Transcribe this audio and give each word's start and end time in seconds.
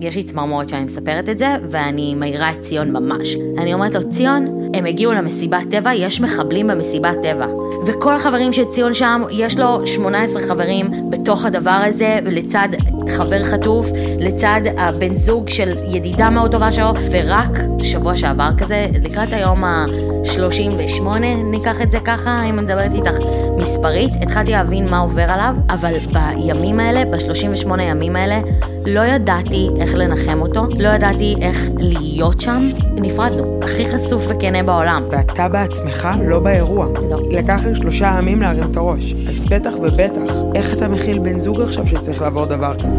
יש 0.00 0.16
לי 0.16 0.24
צמרמורת 0.24 0.68
שאני 0.68 0.84
מספרת 0.84 1.28
את 1.28 1.38
זה, 1.38 1.46
ואני 1.70 2.14
מעירה 2.14 2.50
את 2.50 2.60
ציון 2.60 2.92
ממש. 2.92 3.36
אני 3.58 3.74
אומרת 3.74 3.94
לו, 3.94 4.10
ציון, 4.10 4.70
הם 4.74 4.86
הגיעו 4.86 5.12
למסיבת 5.12 5.70
טבע, 5.70 5.94
יש 5.94 6.20
מחבלים 6.20 6.66
במסיבת 6.66 7.16
טבע. 7.22 7.46
וכל 7.86 8.14
החברים 8.14 8.52
של 8.52 8.64
ציון 8.64 8.94
שם, 8.94 9.22
יש 9.30 9.58
לו 9.58 9.86
18 9.86 10.42
חברים 10.42 10.90
בתוך 11.10 11.44
הדבר 11.44 11.78
הזה, 11.84 12.18
לצד 12.24 12.68
חבר 13.08 13.44
חטוף, 13.44 13.86
לצד 14.20 14.60
הבן 14.78 15.16
זוג 15.16 15.48
של 15.48 15.74
ידידה 15.86 16.30
מאוד 16.30 16.50
טובה 16.52 16.72
שלו, 16.72 16.92
ורק 17.10 17.58
שבוע 17.82 18.16
שעבר 18.16 18.50
כזה, 18.58 18.86
לקראת 19.02 19.32
היום 19.32 19.64
ה-38, 19.64 21.02
ניקח 21.44 21.82
את 21.82 21.90
זה 21.90 21.98
ככה, 22.00 22.42
אם 22.44 22.58
אני 22.58 22.62
מדברת 22.62 22.94
איתך 22.94 23.16
מספרית, 23.58 24.10
התחלתי 24.22 24.50
להבין 24.50 24.90
מה 24.90 24.98
עובר 24.98 25.30
עליו, 25.30 25.54
אבל 25.70 25.92
בימים 26.12 26.80
האלה, 26.80 27.04
ב-38 27.04 27.82
ימים 27.82 28.16
האלה, 28.16 28.40
לא 28.86 29.00
ידעתי 29.00 29.68
איך 29.80 29.94
לנחם 29.94 30.40
אותו, 30.40 30.66
לא 30.78 30.88
ידעתי 30.88 31.34
איך 31.40 31.68
להיות 31.78 32.40
שם, 32.40 32.68
נפרדנו. 32.96 33.60
הכי 33.62 33.84
חשוף 33.84 34.24
וכנה 34.28 34.62
בעולם. 34.62 35.02
ואתה 35.10 35.48
בעצמך 35.48 36.08
לא 36.28 36.38
באירוע. 36.40 36.86
לא. 37.10 37.20
לקח 37.30 37.66
לי 37.66 37.74
שלושה 37.74 38.14
ימים 38.18 38.42
להרים 38.42 38.70
את 38.70 38.76
הראש. 38.76 39.14
אז 39.28 39.44
בטח 39.44 39.72
ובטח, 39.82 40.32
איך 40.54 40.72
אתה 40.72 40.88
מכיל 40.88 41.18
בן 41.18 41.38
זוג 41.38 41.60
עכשיו 41.60 41.86
שצריך 41.86 42.22
לעבור 42.22 42.46
דבר 42.46 42.74
כזה? 42.74 42.95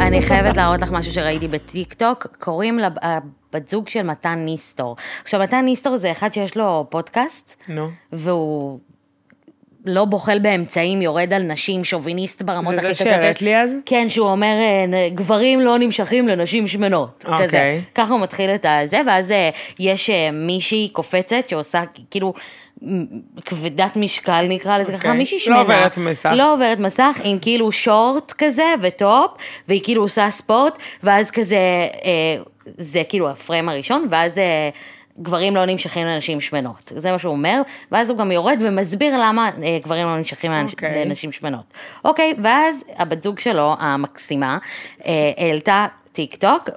אני 0.00 0.22
חייבת 0.22 0.56
להראות 0.56 0.80
לך 0.80 0.92
משהו 0.92 1.12
שראיתי 1.12 1.48
בטיק 1.48 1.94
טוק, 1.94 2.26
קוראים 2.38 2.78
לבת 2.78 3.68
זוג 3.68 3.88
של 3.88 4.02
מתן 4.02 4.38
ניסטור. 4.38 4.96
עכשיו, 5.22 5.40
מתן 5.40 5.64
ניסטור 5.64 5.96
זה 5.96 6.10
אחד 6.10 6.34
שיש 6.34 6.56
לו 6.56 6.86
פודקאסט, 6.90 7.62
נו. 7.68 7.88
והוא 8.12 8.78
לא 9.86 10.04
בוחל 10.04 10.38
באמצעים, 10.38 11.02
יורד 11.02 11.32
על 11.32 11.42
נשים, 11.42 11.84
שוביניסט 11.84 12.42
ברמות 12.42 12.74
זה 12.74 12.80
הכי 12.80 12.94
זה 12.94 12.94
קשות. 12.94 13.06
שהראית 13.06 13.42
לי 13.42 13.56
אז? 13.56 13.70
כן, 13.86 14.08
שהוא 14.08 14.28
אומר, 14.30 14.56
אה, 14.94 15.08
גברים 15.14 15.60
לא 15.60 15.78
נמשכים 15.78 16.28
לנשים 16.28 16.66
שמנות. 16.66 17.24
אוקיי. 17.28 17.48
כזה. 17.48 17.80
ככה 17.94 18.12
הוא 18.12 18.20
מתחיל 18.20 18.50
את 18.50 18.66
הזה, 18.68 19.00
ואז 19.06 19.30
אה, 19.30 19.50
יש 19.78 20.10
אה, 20.10 20.30
מישהי 20.32 20.88
קופצת 20.92 21.48
שעושה 21.48 21.82
כאילו... 22.10 22.32
כבדת 23.44 23.96
משקל 23.96 24.46
נקרא 24.48 24.78
לזה 24.78 24.92
ככה, 24.92 24.96
אוקיי. 25.08 25.18
מישהי 25.18 25.36
לא 25.38 25.44
שמנה. 25.44 25.58
עוברת 25.60 25.98
מסך. 25.98 26.32
לא 26.36 26.52
עוברת 26.54 26.78
מסך, 26.80 27.20
עם 27.24 27.38
כאילו 27.38 27.72
שורט 27.72 28.32
כזה 28.38 28.74
וטופ, 28.82 29.30
והיא 29.68 29.80
כאילו 29.84 30.02
עושה 30.02 30.30
ספורט, 30.30 30.78
ואז 31.02 31.30
כזה, 31.30 31.56
אה, 32.04 32.42
זה 32.66 33.02
כאילו 33.08 33.28
הפריים 33.30 33.68
הראשון, 33.68 34.06
ואז 34.10 34.38
אה, 34.38 34.68
גברים 35.20 35.56
לא 35.56 35.64
נמשכים 35.64 36.06
לנשים 36.06 36.40
שמנות. 36.40 36.92
זה 36.96 37.12
מה 37.12 37.18
שהוא 37.18 37.32
אומר, 37.32 37.62
ואז 37.92 38.10
הוא 38.10 38.18
גם 38.18 38.32
יורד 38.32 38.58
ומסביר 38.60 39.16
למה 39.20 39.50
אה, 39.62 39.78
גברים 39.84 40.06
לא 40.06 40.18
נמשכים 40.18 40.50
לנש- 40.52 40.72
אוקיי. 40.72 41.04
לנשים 41.04 41.32
שמנות. 41.32 41.64
אוקיי, 42.04 42.34
ואז 42.42 42.76
הבת 42.96 43.22
זוג 43.22 43.38
שלו, 43.38 43.74
המקסימה, 43.78 44.58
אה, 45.06 45.12
העלתה 45.36 45.86
טיק 46.12 46.34
טוק. 46.36 46.68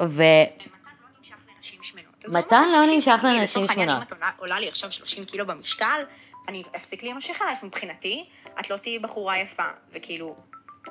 מתן 2.27 2.69
לא 2.71 2.81
נמשך 2.95 3.23
העניין, 3.23 3.47
שמנות. 3.47 3.69
אם 3.79 4.01
את 4.01 4.11
עולה- 4.11 4.29
עולה 4.37 4.59
לי 4.59 4.67
עכשיו 4.67 4.91
30 4.91 5.25
קילו 5.25 5.45
במשקל, 5.45 6.01
אני 6.47 6.61
אפסיק 6.75 7.03
להימשך 7.03 7.41
אלייך 7.41 7.63
מבחינתי, 7.63 8.25
את 8.59 8.69
לא 8.69 8.77
תהיי 8.77 8.99
בחורה 8.99 9.37
יפה, 9.39 9.63
וכאילו, 9.93 10.35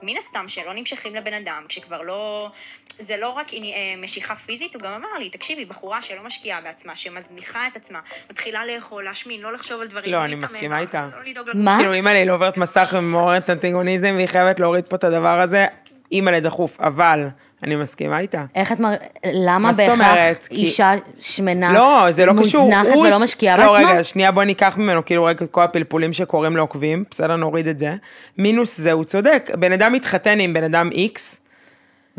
מן 0.03 0.17
הסתם 0.17 0.45
שלא 0.49 0.75
נמשכים 0.75 1.15
לבן 1.15 1.35
אדם, 1.35 1.63
כשכבר 1.69 2.03
לא... 2.03 2.51
זה 2.99 3.17
לא 3.17 3.29
רק 3.29 3.55
אה, 3.55 3.59
משיכה 3.99 4.37
פיזית, 4.37 4.75
הוא 4.75 4.83
גם 4.83 4.93
אמר 4.93 5.19
לי, 5.19 5.31
תקשיבי, 5.31 5.65
בחורה 5.65 6.03
שלא 6.03 6.23
משקיעה 6.23 6.61
בעצמה, 6.61 6.97
שמזניחה 6.97 7.67
את 7.67 7.77
עצמה, 7.77 8.01
מתחילה 8.31 8.67
לאכול, 8.67 9.05
להשמין, 9.05 9.41
לא 9.41 9.53
לחשוב 9.53 9.81
על 9.81 9.87
דברים, 9.87 10.13
לא, 10.13 10.19
אני 10.19 10.29
להתאמן, 10.29 10.43
מסכימה 10.45 10.77
לא- 10.77 10.81
איתה. 10.81 11.09
לא 11.17 11.25
לדאוג 11.25 11.49
מה? 11.55 11.77
כאילו, 11.79 11.93
אימא 11.93 12.11
לי 12.11 12.25
לא 12.27 12.35
עוברת 12.35 12.57
מסך 12.57 12.89
ומעוררת 12.99 13.45
את 13.45 13.49
האנטגוניזם, 13.49 14.13
והיא 14.17 14.27
חייבת 14.27 14.61
להוריד 14.61 14.85
פה 14.85 14.97
את 14.97 15.05
הדבר 15.05 15.41
הזה, 15.41 15.67
אימא 16.13 16.31
לדחוף, 16.31 16.81
אבל 16.81 17.29
אני 17.63 17.77
מסכימה 17.77 18.19
איתה. 18.19 18.45
איך 18.55 18.73
את 18.73 18.81
מר... 18.81 18.91
למה 19.27 19.73
בהכרח 19.73 20.37
אישה 20.51 20.93
שמנה 21.21 21.73
לא, 21.73 22.07
זה 22.11 22.27
לא 22.27 22.33
קשור. 22.43 22.65
מוזנחת 22.65 22.87
הוא- 22.95 23.07
ולא 23.07 23.19
משקיעה 23.21 23.57
לא, 23.57 23.73
בעצמה? 23.73 23.93
רגע, 23.93 24.03
שנייה, 24.05 24.31
בוא 24.33 24.45
ניקח 24.45 24.77
ממנו 24.77 25.05
כאילו 25.05 25.25
רגע 25.25 25.45
את 25.45 25.51
כל 25.51 25.63
הפלפולים 25.63 26.13
שקורים 26.13 26.57
לעוקבים, 26.57 27.05
בסדר, 27.11 27.37
נוריד 27.37 27.67
את 27.69 27.79
זה. 27.79 27.95
מינוס 28.39 28.79
זה, 28.81 28.93
הוא 28.93 29.05
צודק, 29.05 29.51
בן 29.59 29.73
אדם 29.73 29.93
מתחתן 29.93 30.41
עם 30.41 30.53
בן 30.55 30.65
אדם 30.65 30.91
איקס, 30.93 31.41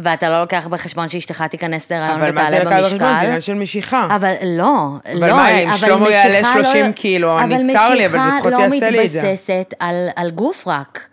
ואתה 0.02 0.30
לא 0.30 0.42
לוקח 0.42 0.68
בחשבון 0.68 1.10
שאשתך 1.10 1.42
תיכנס 1.42 1.92
להיריון 1.92 2.12
אבל 2.22 2.32
מה 2.32 2.50
זה 2.52 2.58
ותעלה 2.62 2.80
לקחת 2.80 2.80
בחשבון? 2.84 3.00
זה 3.00 3.06
במשקל? 3.06 3.26
עניין 3.26 3.42
של 3.42 3.54
משיכה. 3.54 4.08
אבל 4.16 4.34
לא, 4.46 4.74
אבל 5.06 5.30
לא, 5.30 5.36
מה, 5.36 5.50
אם 5.50 5.74
שלמה 5.74 6.10
יעלה 6.10 6.42
משיכה 6.42 6.64
30 6.64 6.86
לא- 6.86 6.92
קילו, 6.92 7.40
אני 7.40 7.74
צר 7.74 7.90
לי, 7.90 8.06
אבל 8.06 8.20
זה 8.24 8.30
פחות 8.40 8.54
יעשה 8.60 8.90
לי 8.90 9.06
את 9.06 9.12
זה. 9.12 9.22
אבל 9.22 9.32
משיכה 9.32 9.32
לא 9.32 9.34
מתבססת 9.64 9.74
על, 9.80 10.08
על 10.16 10.32
גוף 10.32 10.68
רק. 10.68 11.09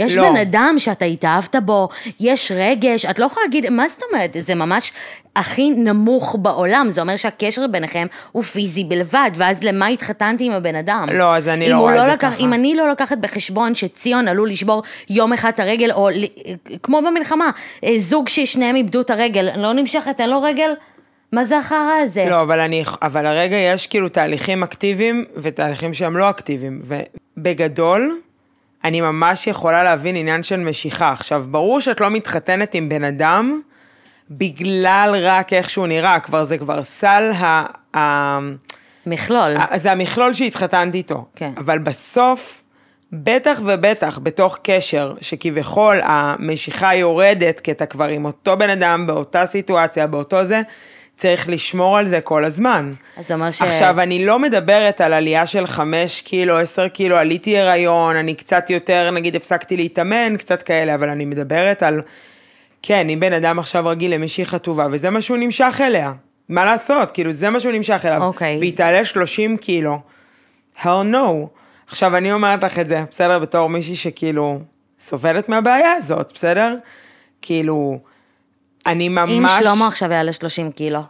יש 0.00 0.16
לא. 0.16 0.30
בן 0.30 0.36
אדם 0.36 0.74
שאתה 0.78 1.04
התאהבת 1.04 1.56
בו, 1.56 1.88
יש 2.20 2.52
רגש, 2.54 3.04
את 3.04 3.18
לא 3.18 3.24
יכולה 3.24 3.46
להגיד, 3.46 3.70
מה 3.70 3.88
זאת 3.88 4.02
אומרת, 4.12 4.36
זה 4.40 4.54
ממש 4.54 4.92
הכי 5.36 5.70
נמוך 5.70 6.36
בעולם, 6.38 6.86
זה 6.90 7.00
אומר 7.00 7.16
שהקשר 7.16 7.66
ביניכם 7.66 8.06
הוא 8.32 8.42
פיזי 8.42 8.84
בלבד, 8.84 9.30
ואז 9.34 9.62
למה 9.62 9.86
התחתנתי 9.86 10.44
עם 10.44 10.52
הבן 10.52 10.74
אדם? 10.74 11.06
לא, 11.12 11.36
אז 11.36 11.48
אני 11.48 11.70
לא 11.70 11.76
רואה 11.76 12.02
את 12.02 12.06
זה 12.06 12.12
לקח, 12.12 12.34
ככה. 12.34 12.44
אם 12.44 12.52
אני 12.52 12.74
לא 12.74 12.88
לוקחת 12.88 13.18
בחשבון 13.18 13.74
שציון 13.74 14.28
עלול 14.28 14.50
לשבור 14.50 14.82
יום 15.10 15.32
אחד 15.32 15.50
את 15.54 15.60
הרגל, 15.60 15.92
או 15.92 16.08
כמו 16.82 17.00
במלחמה, 17.06 17.50
אה, 17.84 17.94
זוג 17.98 18.28
ששניהם 18.28 18.76
איבדו 18.76 19.00
את 19.00 19.10
הרגל, 19.10 19.48
לא 19.56 19.72
נמשכת, 19.72 20.20
אין 20.20 20.30
לו 20.30 20.42
רגל? 20.42 20.70
מה 21.32 21.44
זה 21.44 21.58
החרא 21.58 22.00
הזה? 22.04 22.26
לא, 22.30 22.42
אבל 22.42 22.60
אני, 22.60 22.84
אבל 23.02 23.26
הרגע 23.26 23.56
יש 23.56 23.86
כאילו 23.86 24.08
תהליכים 24.08 24.62
אקטיביים 24.62 25.24
ותהליכים 25.36 25.94
שהם 25.94 26.16
לא 26.16 26.30
אקטיביים, 26.30 26.82
ובגדול, 27.36 28.20
אני 28.84 29.00
ממש 29.00 29.46
יכולה 29.46 29.84
להבין 29.84 30.16
עניין 30.16 30.42
של 30.42 30.56
משיכה. 30.56 31.12
עכשיו, 31.12 31.44
ברור 31.48 31.80
שאת 31.80 32.00
לא 32.00 32.10
מתחתנת 32.10 32.74
עם 32.74 32.88
בן 32.88 33.04
אדם 33.04 33.60
בגלל 34.30 35.16
רק 35.22 35.52
איך 35.52 35.70
שהוא 35.70 35.86
נראה, 35.86 36.20
כבר 36.20 36.44
זה 36.44 36.58
כבר 36.58 36.82
סל 36.82 37.30
ה... 37.34 37.64
ה 37.96 38.38
מכלול. 39.06 39.56
ה- 39.56 39.78
זה 39.78 39.92
המכלול 39.92 40.32
שהתחתנת 40.32 40.94
איתו. 40.94 41.24
כן. 41.36 41.52
אבל 41.56 41.78
בסוף, 41.78 42.62
בטח 43.12 43.60
ובטח 43.64 44.18
בתוך 44.22 44.58
קשר, 44.62 45.14
שכביכול 45.20 46.00
המשיכה 46.04 46.94
יורדת, 46.94 47.60
כי 47.60 47.72
אתה 47.72 47.86
כבר 47.86 48.08
עם 48.08 48.24
אותו 48.24 48.56
בן 48.56 48.70
אדם, 48.70 49.06
באותה 49.06 49.46
סיטואציה, 49.46 50.06
באותו 50.06 50.44
זה, 50.44 50.60
צריך 51.20 51.48
לשמור 51.48 51.98
על 51.98 52.06
זה 52.06 52.20
כל 52.20 52.44
הזמן. 52.44 52.92
אז 53.16 53.28
זה 53.28 53.34
אומר 53.34 53.50
ש... 53.50 53.62
עכשיו, 53.62 54.00
אני 54.00 54.26
לא 54.26 54.38
מדברת 54.38 55.00
על 55.00 55.12
עלייה 55.12 55.46
של 55.46 55.66
5 55.66 56.22
קילו, 56.22 56.58
10 56.58 56.88
קילו, 56.88 57.16
עליתי 57.16 57.58
הריון, 57.58 58.16
אני 58.16 58.34
קצת 58.34 58.70
יותר, 58.70 59.10
נגיד, 59.10 59.36
הפסקתי 59.36 59.76
להתאמן, 59.76 60.36
קצת 60.36 60.62
כאלה, 60.62 60.94
אבל 60.94 61.08
אני 61.08 61.24
מדברת 61.24 61.82
על, 61.82 62.02
כן, 62.82 63.08
אם 63.08 63.20
בן 63.20 63.32
אדם 63.32 63.58
עכשיו 63.58 63.86
רגיל 63.86 64.14
למישהי 64.14 64.44
חטובה, 64.44 64.86
וזה 64.90 65.10
מה 65.10 65.20
שהוא 65.20 65.36
נמשך 65.36 65.80
אליה. 65.80 66.12
מה 66.48 66.64
לעשות? 66.64 67.10
כאילו, 67.10 67.32
זה 67.32 67.50
מה 67.50 67.60
שהוא 67.60 67.72
נמשך 67.72 68.02
אליו. 68.04 68.22
אוקיי. 68.22 68.58
והיא 68.58 68.76
תעלה 68.76 69.04
30 69.04 69.56
קילו. 69.56 69.98
hell 70.82 71.12
no. 71.12 71.46
עכשיו, 71.86 72.16
אני 72.16 72.32
אומרת 72.32 72.64
לך 72.64 72.78
את 72.78 72.88
זה, 72.88 73.04
בסדר? 73.10 73.38
בתור 73.38 73.68
מישהי 73.68 73.96
שכאילו 73.96 74.60
סובלת 75.00 75.48
מהבעיה 75.48 75.92
הזאת, 75.92 76.32
בסדר? 76.34 76.76
כאילו, 77.42 77.98
אני 78.86 79.06
אם 79.06 79.14
ממש... 79.14 79.62
שלמה 79.62 79.86
עכשיו 79.86 80.12
יעלה 80.12 80.32
30 80.32 80.72
קילו, 80.72 81.00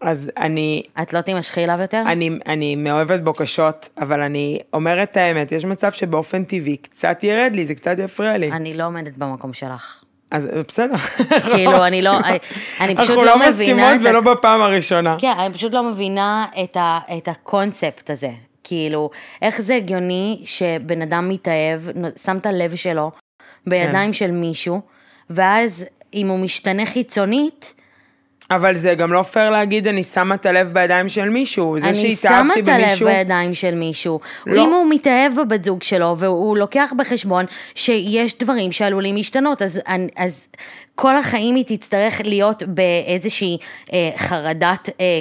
אז 0.00 0.30
אני, 0.36 0.82
את 1.02 1.12
לא 1.12 1.20
תימשכי 1.20 1.64
אליו 1.64 1.78
יותר? 1.80 2.02
אני, 2.06 2.30
אני 2.46 2.76
מאוהבת 2.76 3.20
בו 3.20 3.34
קשות, 3.34 3.88
אבל 3.98 4.20
אני 4.20 4.58
אומרת 4.72 5.10
את 5.10 5.16
האמת, 5.16 5.52
יש 5.52 5.64
מצב 5.64 5.92
שבאופן 5.92 6.44
טבעי 6.44 6.76
קצת 6.76 7.24
ירד 7.24 7.52
לי, 7.54 7.66
זה 7.66 7.74
קצת 7.74 7.98
יפריע 7.98 8.38
לי. 8.38 8.52
אני 8.52 8.74
לא 8.74 8.84
עומדת 8.84 9.16
במקום 9.16 9.52
שלך. 9.52 10.02
אז 10.30 10.48
בסדר. 10.68 10.96
כאילו, 11.54 11.84
אני 11.84 12.02
לא, 12.02 12.10
אני 12.80 12.96
פשוט 12.96 13.10
אנחנו 13.10 13.24
לא 13.24 13.24
לא 13.24 13.36
מבינה 13.36 13.50
מסכימות 13.50 14.00
את 14.00 14.06
ה- 14.06 14.10
ולא 14.10 14.20
בפעם 14.20 14.62
הראשונה. 14.62 15.16
כן, 15.18 15.32
אני 15.38 15.54
פשוט 15.54 15.74
לא 15.74 15.82
מבינה 15.82 16.46
את, 16.64 16.76
ה, 16.76 16.98
את 17.18 17.28
הקונספט 17.28 18.10
הזה. 18.10 18.30
כאילו, 18.64 19.10
איך 19.42 19.60
זה 19.60 19.74
הגיוני 19.74 20.42
שבן 20.44 21.02
אדם 21.02 21.28
מתאהב, 21.28 21.80
שם 22.22 22.36
את 22.36 22.46
הלב 22.46 22.74
שלו 22.74 23.10
בידיים 23.66 24.08
כן. 24.08 24.12
של 24.12 24.30
מישהו, 24.30 24.80
ואז 25.30 25.84
אם 26.16 26.28
הוא 26.28 26.38
משתנה 26.38 26.86
חיצונית, 26.86 27.72
אבל 28.50 28.74
זה 28.74 28.94
גם 28.94 29.12
לא 29.12 29.22
פייר 29.22 29.50
להגיד, 29.50 29.86
אני 29.86 30.02
שמה 30.02 30.34
את 30.34 30.46
הלב 30.46 30.72
בידיים 30.72 31.08
של 31.08 31.28
מישהו. 31.28 31.78
זה 31.78 31.86
אני 31.86 31.94
שמה 31.94 32.10
שהתאהבתי 32.10 32.60
את 32.60 32.68
הלב 32.68 32.86
במישהו... 32.86 33.08
בידיים 33.08 33.54
של 33.54 33.74
מישהו. 33.74 34.20
לא. 34.46 34.64
אם 34.64 34.72
הוא 34.72 34.86
מתאהב 34.90 35.40
בבת 35.40 35.64
זוג 35.64 35.82
שלו, 35.82 36.18
והוא 36.18 36.56
לוקח 36.56 36.92
בחשבון 36.96 37.44
שיש 37.74 38.38
דברים 38.38 38.72
שעלולים 38.72 39.16
להשתנות, 39.16 39.62
אז, 39.62 39.80
אז 40.16 40.46
כל 40.94 41.16
החיים 41.16 41.54
היא 41.54 41.64
תצטרך 41.66 42.20
להיות 42.24 42.62
באיזושהי 42.62 43.58
אה, 43.92 44.10
חרדת 44.16 44.88
אה, 45.00 45.20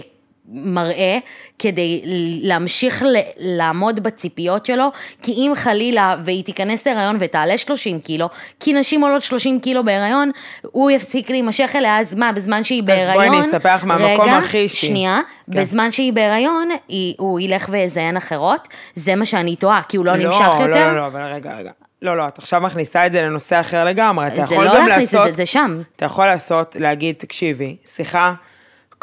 מראה, 0.50 1.18
כדי 1.60 2.02
להמשיך 2.44 3.04
ל- 3.04 3.16
לעמוד 3.38 4.04
בציפיות 4.04 4.66
שלו, 4.66 4.92
כי 5.22 5.32
אם 5.32 5.52
חלילה 5.56 6.16
והיא 6.24 6.44
תיכנס 6.44 6.88
להיריון 6.88 7.18
ותעלה 7.20 7.58
30 7.58 8.00
קילו, 8.00 8.30
כי 8.60 8.74
נשים 8.74 9.02
עולות 9.02 9.24
30 9.24 9.60
קילו 9.60 9.86
בהיריון, 9.86 10.32
הוא 10.62 10.92
יפסיק 10.92 11.30
להימשך 11.30 11.72
אליה, 11.76 12.00
אז 12.00 12.16
מה, 12.16 12.32
בזמן 12.32 12.64
שהיא 12.64 12.84
בואי 12.84 12.96
בהיריון... 12.96 13.36
אני 13.36 13.42
אספר 13.42 13.76
לך 13.76 13.84
מהמקום 13.86 14.26
רגע, 14.26 14.38
הכי 14.38 14.58
אישי. 14.58 14.88
שנייה, 14.88 15.20
כן. 15.52 15.62
בזמן 15.62 15.92
שהיא 15.92 16.14
בהיריון, 16.14 16.70
היא, 16.88 17.16
הוא 17.18 17.40
ילך 17.40 17.70
ויזיין 17.72 18.18
אחרות, 18.18 18.68
זה 18.96 19.16
מה 19.16 19.26
שאני 19.26 19.56
טועה, 19.56 19.82
כי 19.90 19.98
הוא 19.98 20.06
לא, 20.06 20.16
לא, 20.16 20.26
נמשך 20.26 20.40
לא, 20.60 20.64
יותר. 20.64 20.88
לא, 20.88 20.96
לא, 20.96 21.08
אבל 21.08 21.22
רגע, 21.22 21.54
רגע. 21.58 21.72
לא, 22.02 22.18
לא, 22.18 22.28
את 22.28 22.38
עכשיו 22.38 22.62
מכניסה 22.62 23.06
את 23.06 23.12
זה 23.12 23.22
לנושא 23.22 23.60
אחר 23.60 23.86
לגמרי. 23.86 24.28
אתה 24.28 24.36
זה 24.36 24.54
יכול 24.54 24.66
לא 24.66 24.76
גם 24.76 24.88
להכניס 24.88 25.14
לעשות... 25.14 25.30
את 25.30 25.36
זה, 25.36 25.38
זה 25.38 25.46
שם. 25.46 25.82
אתה 25.96 26.06
יכול 26.06 26.26
לעשות, 26.26 26.76
להגיד, 26.80 27.16
תקשיבי, 27.18 27.76
שיחה 27.86 28.34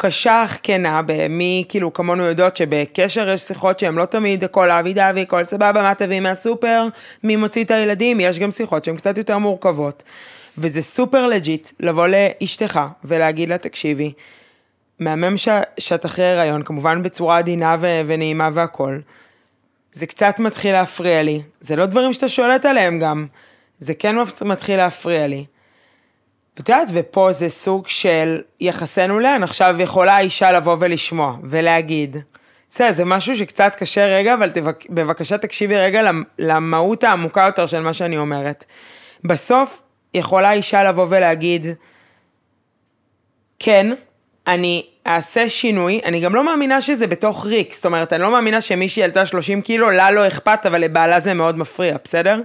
קשה 0.05 0.43
אך 0.43 0.59
כנה, 0.63 1.01
מי 1.29 1.63
כאילו 1.69 1.93
כמונו 1.93 2.23
יודעות 2.23 2.57
שבקשר 2.57 3.29
יש 3.29 3.41
שיחות 3.41 3.79
שהן 3.79 3.95
לא 3.95 4.05
תמיד 4.05 4.43
הכל 4.43 4.71
lovey 4.71 4.93
dovey, 4.93 5.21
הכל 5.21 5.43
סבבה, 5.43 5.81
מה 5.81 5.95
תביאי 5.95 6.19
מהסופר, 6.19 6.87
מי 7.23 7.35
מוציא 7.35 7.63
את 7.63 7.71
הילדים, 7.71 8.19
יש 8.19 8.39
גם 8.39 8.51
שיחות 8.51 8.85
שהן 8.85 8.97
קצת 8.97 9.17
יותר 9.17 9.37
מורכבות. 9.37 10.03
וזה 10.57 10.81
super 10.81 11.27
legit 11.27 11.67
לבוא 11.79 12.07
לאשתך 12.07 12.79
ולהגיד 13.03 13.49
לה, 13.49 13.57
תקשיבי, 13.57 14.13
מהמם 14.99 15.37
ש... 15.37 15.47
שאת 15.77 16.05
אחרי 16.05 16.25
הריון, 16.25 16.63
כמובן 16.63 17.03
בצורה 17.03 17.37
עדינה 17.37 17.75
ו... 17.79 18.01
ונעימה 18.05 18.49
והכל. 18.53 18.99
זה 19.91 20.05
קצת 20.05 20.39
מתחיל 20.39 20.71
להפריע 20.71 21.23
לי. 21.23 21.41
זה 21.61 21.75
לא 21.75 21.85
דברים 21.85 22.13
שאתה 22.13 22.29
שולט 22.29 22.65
עליהם 22.65 22.99
גם. 22.99 23.27
זה 23.79 23.93
כן 23.93 24.15
מתחיל 24.45 24.77
להפריע 24.77 25.27
לי. 25.27 25.45
ואת 26.57 26.69
יודעת, 26.69 26.87
ופה 26.93 27.31
זה 27.31 27.49
סוג 27.49 27.87
של 27.87 28.41
יחסנו 28.59 29.19
לאן, 29.19 29.43
עכשיו 29.43 29.75
יכולה 29.79 30.15
האישה 30.15 30.51
לבוא 30.51 30.77
ולשמוע 30.79 31.35
ולהגיד. 31.43 32.17
בסדר, 32.69 32.91
זה 32.91 33.05
משהו 33.05 33.37
שקצת 33.37 33.75
קשה 33.77 34.05
רגע, 34.05 34.33
אבל 34.33 34.49
תבק... 34.49 34.85
בבקשה 34.89 35.37
תקשיבי 35.37 35.77
רגע 35.77 36.11
למהות 36.39 37.03
העמוקה 37.03 37.41
יותר 37.41 37.65
של 37.65 37.79
מה 37.79 37.93
שאני 37.93 38.17
אומרת. 38.17 38.65
בסוף 39.23 39.81
יכולה 40.13 40.49
האישה 40.49 40.83
לבוא 40.83 41.05
ולהגיד, 41.09 41.67
כן, 43.59 43.87
אני 44.47 44.85
אעשה 45.07 45.49
שינוי, 45.49 46.01
אני 46.05 46.19
גם 46.19 46.35
לא 46.35 46.43
מאמינה 46.43 46.81
שזה 46.81 47.07
בתוך 47.07 47.45
ריק, 47.45 47.73
זאת 47.73 47.85
אומרת, 47.85 48.13
אני 48.13 48.21
לא 48.21 48.31
מאמינה 48.31 48.61
שמישהי 48.61 49.03
עלתה 49.03 49.25
30 49.25 49.61
קילו, 49.61 49.89
לה 49.89 50.11
לא 50.11 50.27
אכפת, 50.27 50.65
אבל 50.65 50.81
לבעלה 50.81 51.19
זה 51.19 51.33
מאוד 51.33 51.57
מפריע, 51.57 51.97
בסדר? 52.03 52.41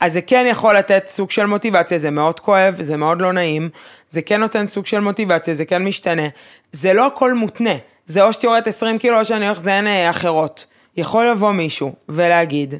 אז 0.00 0.12
זה 0.12 0.20
כן 0.20 0.46
יכול 0.50 0.76
לתת 0.76 1.06
סוג 1.06 1.30
של 1.30 1.46
מוטיבציה, 1.46 1.98
זה 1.98 2.10
מאוד 2.10 2.40
כואב, 2.40 2.76
זה 2.80 2.96
מאוד 2.96 3.22
לא 3.22 3.32
נעים, 3.32 3.68
זה 4.10 4.22
כן 4.22 4.40
נותן 4.40 4.66
סוג 4.66 4.86
של 4.86 5.00
מוטיבציה, 5.00 5.54
זה 5.54 5.64
כן 5.64 5.84
משתנה. 5.84 6.28
זה 6.72 6.92
לא 6.92 7.06
הכל 7.06 7.34
מותנה, 7.34 7.74
זה 8.06 8.22
או 8.22 8.32
שתיורד 8.32 8.68
20 8.68 8.98
קילו 8.98 9.20
או 9.20 9.24
שאני 9.24 9.46
הולך 9.46 9.58
לזיין 9.58 9.86
אה, 9.86 10.10
אחרות. 10.10 10.66
יכול 10.96 11.30
לבוא 11.30 11.52
מישהו 11.52 11.92
ולהגיד, 12.08 12.74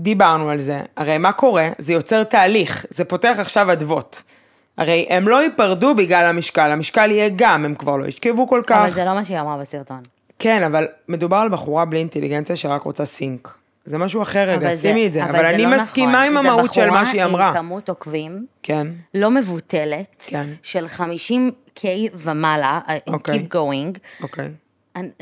דיברנו 0.00 0.50
על 0.50 0.58
זה, 0.60 0.80
הרי 0.96 1.18
מה 1.18 1.32
קורה? 1.32 1.68
זה 1.78 1.92
יוצר 1.92 2.24
תהליך, 2.24 2.86
זה 2.90 3.04
פותח 3.04 3.36
עכשיו 3.38 3.72
אדוות. 3.72 4.22
הרי 4.76 5.06
הם 5.10 5.28
לא 5.28 5.42
ייפרדו 5.42 5.94
בגלל 5.94 6.26
המשקל, 6.26 6.70
המשקל 6.70 7.10
יהיה 7.10 7.28
גם, 7.36 7.64
הם 7.64 7.74
כבר 7.74 7.96
לא 7.96 8.06
ישכבו 8.06 8.48
כל 8.48 8.62
כך. 8.66 8.76
אבל 8.76 8.90
זה 8.90 9.04
לא 9.04 9.14
מה 9.14 9.24
שהיא 9.24 9.40
אמרה 9.40 9.56
בסרטון. 9.56 10.00
כן, 10.38 10.62
אבל 10.62 10.86
מדובר 11.08 11.36
על 11.36 11.48
בחורה 11.48 11.84
בלי 11.84 11.98
אינטליגנציה 11.98 12.56
שרק 12.56 12.82
רוצה 12.82 13.04
סינק. 13.04 13.65
זה 13.86 13.98
משהו 13.98 14.22
אחר 14.22 14.40
רגע, 14.50 14.54
אבל 14.68 14.76
שימי 14.76 15.06
את 15.06 15.12
זה. 15.12 15.24
אבל 15.24 15.32
זה 15.38 15.50
אני 15.50 15.62
לא 15.62 15.76
מסכימה 15.76 16.12
נכון. 16.12 16.24
עם 16.24 16.46
המהות 16.46 16.74
של 16.74 16.90
מה 16.90 17.06
שהיא 17.06 17.20
זה 17.24 17.30
אמרה. 17.30 17.44
בחורה 17.46 17.60
עם 17.60 17.66
כמות 17.66 17.88
עוקבים 17.88 18.46
כן, 18.62 18.86
לא 19.14 19.30
מבוטלת, 19.30 20.24
כן. 20.26 20.46
של 20.62 20.86
50K 20.86 21.84
ומעלה, 22.14 22.80
אוקיי. 23.06 23.34
Keep 23.50 23.54
going, 23.54 23.98
אוקיי. 24.22 24.48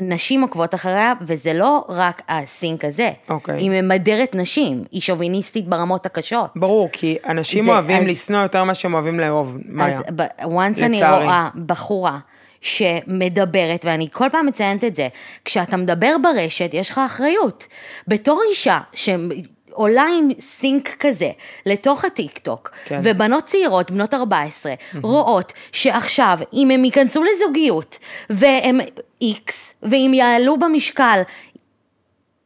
נשים 0.01 0.41
עוקבות 0.41 0.75
אחריה, 0.75 1.13
וזה 1.21 1.53
לא 1.53 1.85
רק 1.89 2.21
הסינק 2.29 2.85
הזה. 2.85 3.11
אוקיי. 3.29 3.57
היא 3.57 3.69
ממדרת 3.81 4.35
נשים, 4.35 4.83
היא 4.91 5.01
שוביניסטית 5.01 5.67
ברמות 5.67 6.05
הקשות. 6.05 6.49
ברור, 6.55 6.89
כי 6.91 7.17
אנשים 7.29 7.65
זה- 7.65 7.71
אוהבים 7.71 8.01
אז- 8.01 8.07
לשנוא 8.07 8.39
יותר 8.39 8.63
ממה 8.63 8.73
שהם 8.73 8.93
אוהבים 8.93 9.19
לאהוב. 9.19 9.57
מאיה. 9.65 9.97
אז 9.97 10.03
once 10.49 10.83
אני 10.83 10.97
לצערי. 10.97 11.23
רואה 11.23 11.49
בחורה 11.65 12.17
שמדברת, 12.65 13.85
ואני 13.85 14.07
כל 14.11 14.29
פעם 14.31 14.45
מציינת 14.45 14.83
את 14.83 14.95
זה, 14.95 15.07
כשאתה 15.45 15.77
מדבר 15.77 16.15
ברשת, 16.23 16.69
יש 16.73 16.89
לך 16.89 17.01
אחריות. 17.05 17.67
בתור 18.07 18.41
אישה 18.49 18.79
שעולה 18.93 20.05
עם 20.17 20.29
סינק 20.39 20.95
כזה 20.99 21.29
לתוך 21.65 22.05
הטיקטוק, 22.05 22.71
כן. 22.85 22.99
ובנות 23.03 23.43
צעירות, 23.43 23.91
בנות 23.91 24.13
14, 24.13 24.73
רואות 25.01 25.53
שעכשיו, 25.71 26.39
אם 26.53 26.71
הם 26.71 26.85
ייכנסו 26.85 27.23
לזוגיות, 27.23 27.99
והם 28.29 28.79
איקס, 29.21 29.73
ואם 29.83 30.11
יעלו 30.13 30.57
במשקל, 30.57 31.21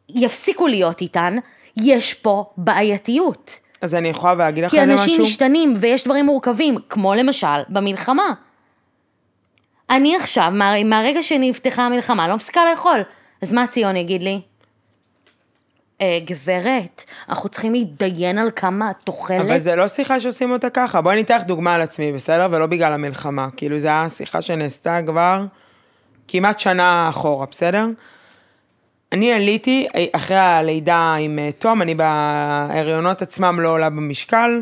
יפסיקו 0.10 0.68
להיות 0.68 1.01
איתן, 1.01 1.38
יש 1.77 2.13
פה 2.13 2.45
בעייתיות. 2.57 3.60
אז 3.81 3.95
אני 3.95 4.10
יכולה 4.10 4.33
להגיד 4.33 4.63
לך 4.63 4.71
כי 4.71 4.80
על 4.80 4.88
זה 4.88 4.94
אנשים 4.94 5.13
משהו? 5.13 5.25
משתנים 5.25 5.75
ויש 5.80 6.04
דברים 6.04 6.25
מורכבים, 6.25 6.75
כמו 6.89 7.16
למשל 7.16 7.48
במלחמה. 7.69 8.33
אני 9.89 10.15
עכשיו, 10.15 10.51
מה, 10.53 10.83
מהרגע 10.83 11.24
שנפתחה 11.24 11.86
המלחמה, 11.86 12.27
לא 12.27 12.36
מפסיקה 12.36 12.62
לאכול. 12.71 13.00
אז 13.41 13.53
מה 13.53 13.68
ציון 13.68 13.95
יגיד 13.95 14.24
לי? 14.24 14.41
אה, 16.01 16.19
גברת, 16.25 17.06
אנחנו 17.30 17.50
צריכים 17.50 17.74
להתדיין 17.74 18.38
על 18.38 18.51
כמה 18.56 18.91
את 18.91 19.07
אוכלת. 19.07 19.41
אבל 19.41 19.57
זה 19.57 19.75
לא 19.75 19.88
שיחה 19.88 20.19
שעושים 20.19 20.51
אותה 20.51 20.69
ככה. 20.69 21.01
בואי 21.01 21.15
ניתח 21.15 21.41
דוגמה 21.45 21.75
על 21.75 21.81
עצמי, 21.81 22.12
בסדר? 22.12 22.47
ולא 22.51 22.65
בגלל 22.65 22.94
המלחמה. 22.94 23.47
כאילו, 23.57 23.80
זו 23.80 23.88
הייתה 23.88 24.15
שיחה 24.15 24.41
שנעשתה 24.41 25.00
כבר 25.06 25.45
כמעט 26.27 26.59
שנה 26.59 27.09
אחורה, 27.09 27.45
בסדר? 27.51 27.85
אני 29.12 29.33
עליתי 29.33 29.88
אחרי 30.12 30.38
הלידה 30.38 31.15
עם 31.19 31.39
אה, 31.39 31.50
תום, 31.59 31.81
אני 31.81 31.95
בהריונות 31.95 33.21
עצמם 33.21 33.59
לא 33.59 33.69
עולה 33.69 33.89
במשקל, 33.89 34.50
אה, 34.50 34.62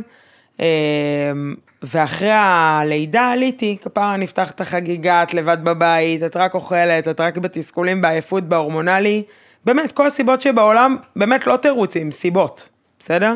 ואחרי 1.82 2.32
הלידה 2.32 3.30
עליתי, 3.32 3.78
כפרה 3.82 4.18
נפתח 4.18 4.52
את 4.52 4.62
החגיגה, 4.62 5.24
את 5.24 5.34
לבד 5.34 5.58
בבית, 5.64 6.24
את 6.24 6.38
רק 6.38 6.54
אוכלת, 6.54 7.08
את 7.08 7.22
רק 7.22 7.38
בתסכולים, 7.38 8.02
בעייפות, 8.02 8.44
בהורמונלי, 8.44 9.24
באמת, 9.66 9.92
כל 9.92 10.08
הסיבות 10.08 10.42
שבעולם, 10.42 10.98
באמת 11.16 11.48
לא 11.48 11.58
תירוצים, 11.58 12.12
סיבות, 12.12 12.70
בסדר? 13.00 13.36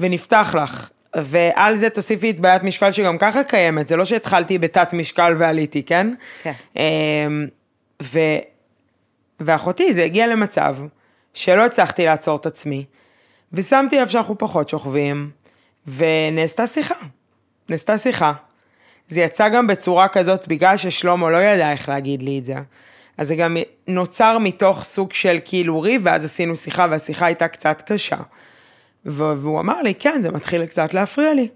ונפתח 0.00 0.54
לך. 0.62 0.90
ועל 1.16 1.76
זה 1.76 1.90
תוסיפי 1.90 2.30
את 2.30 2.40
בעיית 2.40 2.62
משקל 2.62 2.92
שגם 2.92 3.18
ככה 3.18 3.44
קיימת, 3.44 3.88
זה 3.88 3.96
לא 3.96 4.04
שהתחלתי 4.04 4.58
בתת 4.58 4.92
משקל 4.92 5.34
ועליתי, 5.38 5.82
כן? 5.82 6.14
כן. 6.42 6.52
אמ, 6.76 7.46
ו... 8.02 8.18
ואחותי, 9.40 9.92
זה 9.92 10.04
הגיע 10.04 10.26
למצב 10.26 10.76
שלא 11.34 11.66
הצלחתי 11.66 12.04
לעצור 12.04 12.36
את 12.36 12.46
עצמי, 12.46 12.84
ושמתי 13.52 14.00
לב 14.00 14.08
שאנחנו 14.08 14.38
פחות 14.38 14.68
שוכבים, 14.68 15.30
ונעשתה 15.86 16.66
שיחה. 16.66 16.94
נעשתה 17.68 17.98
שיחה. 17.98 18.32
זה 19.08 19.20
יצא 19.20 19.48
גם 19.48 19.66
בצורה 19.66 20.08
כזאת, 20.08 20.48
בגלל 20.48 20.76
ששלמה 20.76 21.30
לא 21.30 21.36
ידע 21.36 21.72
איך 21.72 21.88
להגיד 21.88 22.22
לי 22.22 22.38
את 22.38 22.44
זה. 22.44 22.54
אז 23.18 23.28
זה 23.28 23.36
גם 23.36 23.56
נוצר 23.88 24.38
מתוך 24.38 24.84
סוג 24.84 25.12
של 25.12 25.38
כאילו 25.44 25.80
ריב, 25.80 26.00
ואז 26.04 26.24
עשינו 26.24 26.56
שיחה, 26.56 26.86
והשיחה 26.90 27.26
הייתה 27.26 27.48
קצת 27.48 27.82
קשה. 27.86 28.16
והוא 29.04 29.60
אמר 29.60 29.82
לי, 29.82 29.94
כן, 29.94 30.18
זה 30.22 30.30
מתחיל 30.30 30.66
קצת 30.66 30.94
להפריע 30.94 31.34
לי. 31.34 31.48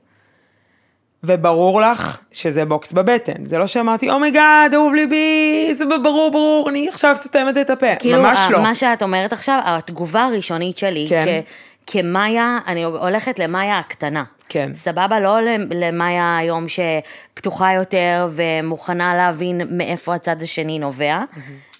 וברור 1.24 1.80
לך 1.80 2.20
שזה 2.32 2.64
בוקס 2.64 2.92
בבטן. 2.92 3.44
זה 3.44 3.58
לא 3.58 3.66
שאמרתי, 3.66 4.10
oh 4.10 4.26
my 4.26 4.42
god, 4.42 4.74
אהוב 4.74 4.94
ליבי, 4.94 5.68
זה 5.72 5.84
ברור, 6.02 6.30
ברור, 6.30 6.70
אני 6.70 6.88
עכשיו 6.88 7.16
סותמת 7.16 7.58
את 7.58 7.70
הפה. 7.70 7.96
כאילו, 7.98 8.22
ממש 8.22 8.38
לא. 8.50 8.62
מה 8.62 8.74
שאת 8.74 9.02
אומרת 9.02 9.32
עכשיו, 9.32 9.60
התגובה 9.64 10.24
הראשונית 10.24 10.78
שלי, 10.78 11.06
כן. 11.08 11.24
כ- 11.26 11.50
כמאיה, 11.86 12.58
אני 12.66 12.84
הולכת 12.84 13.38
למאיה 13.38 13.78
הקטנה. 13.78 14.24
כן. 14.48 14.70
סבבה? 14.74 15.20
לא 15.20 15.36
למאיה 15.70 16.36
היום 16.36 16.66
שפתוחה 16.68 17.72
יותר 17.72 18.28
ומוכנה 18.30 19.14
להבין 19.14 19.60
מאיפה 19.70 20.14
הצד 20.14 20.42
השני 20.42 20.78
נובע. 20.78 21.18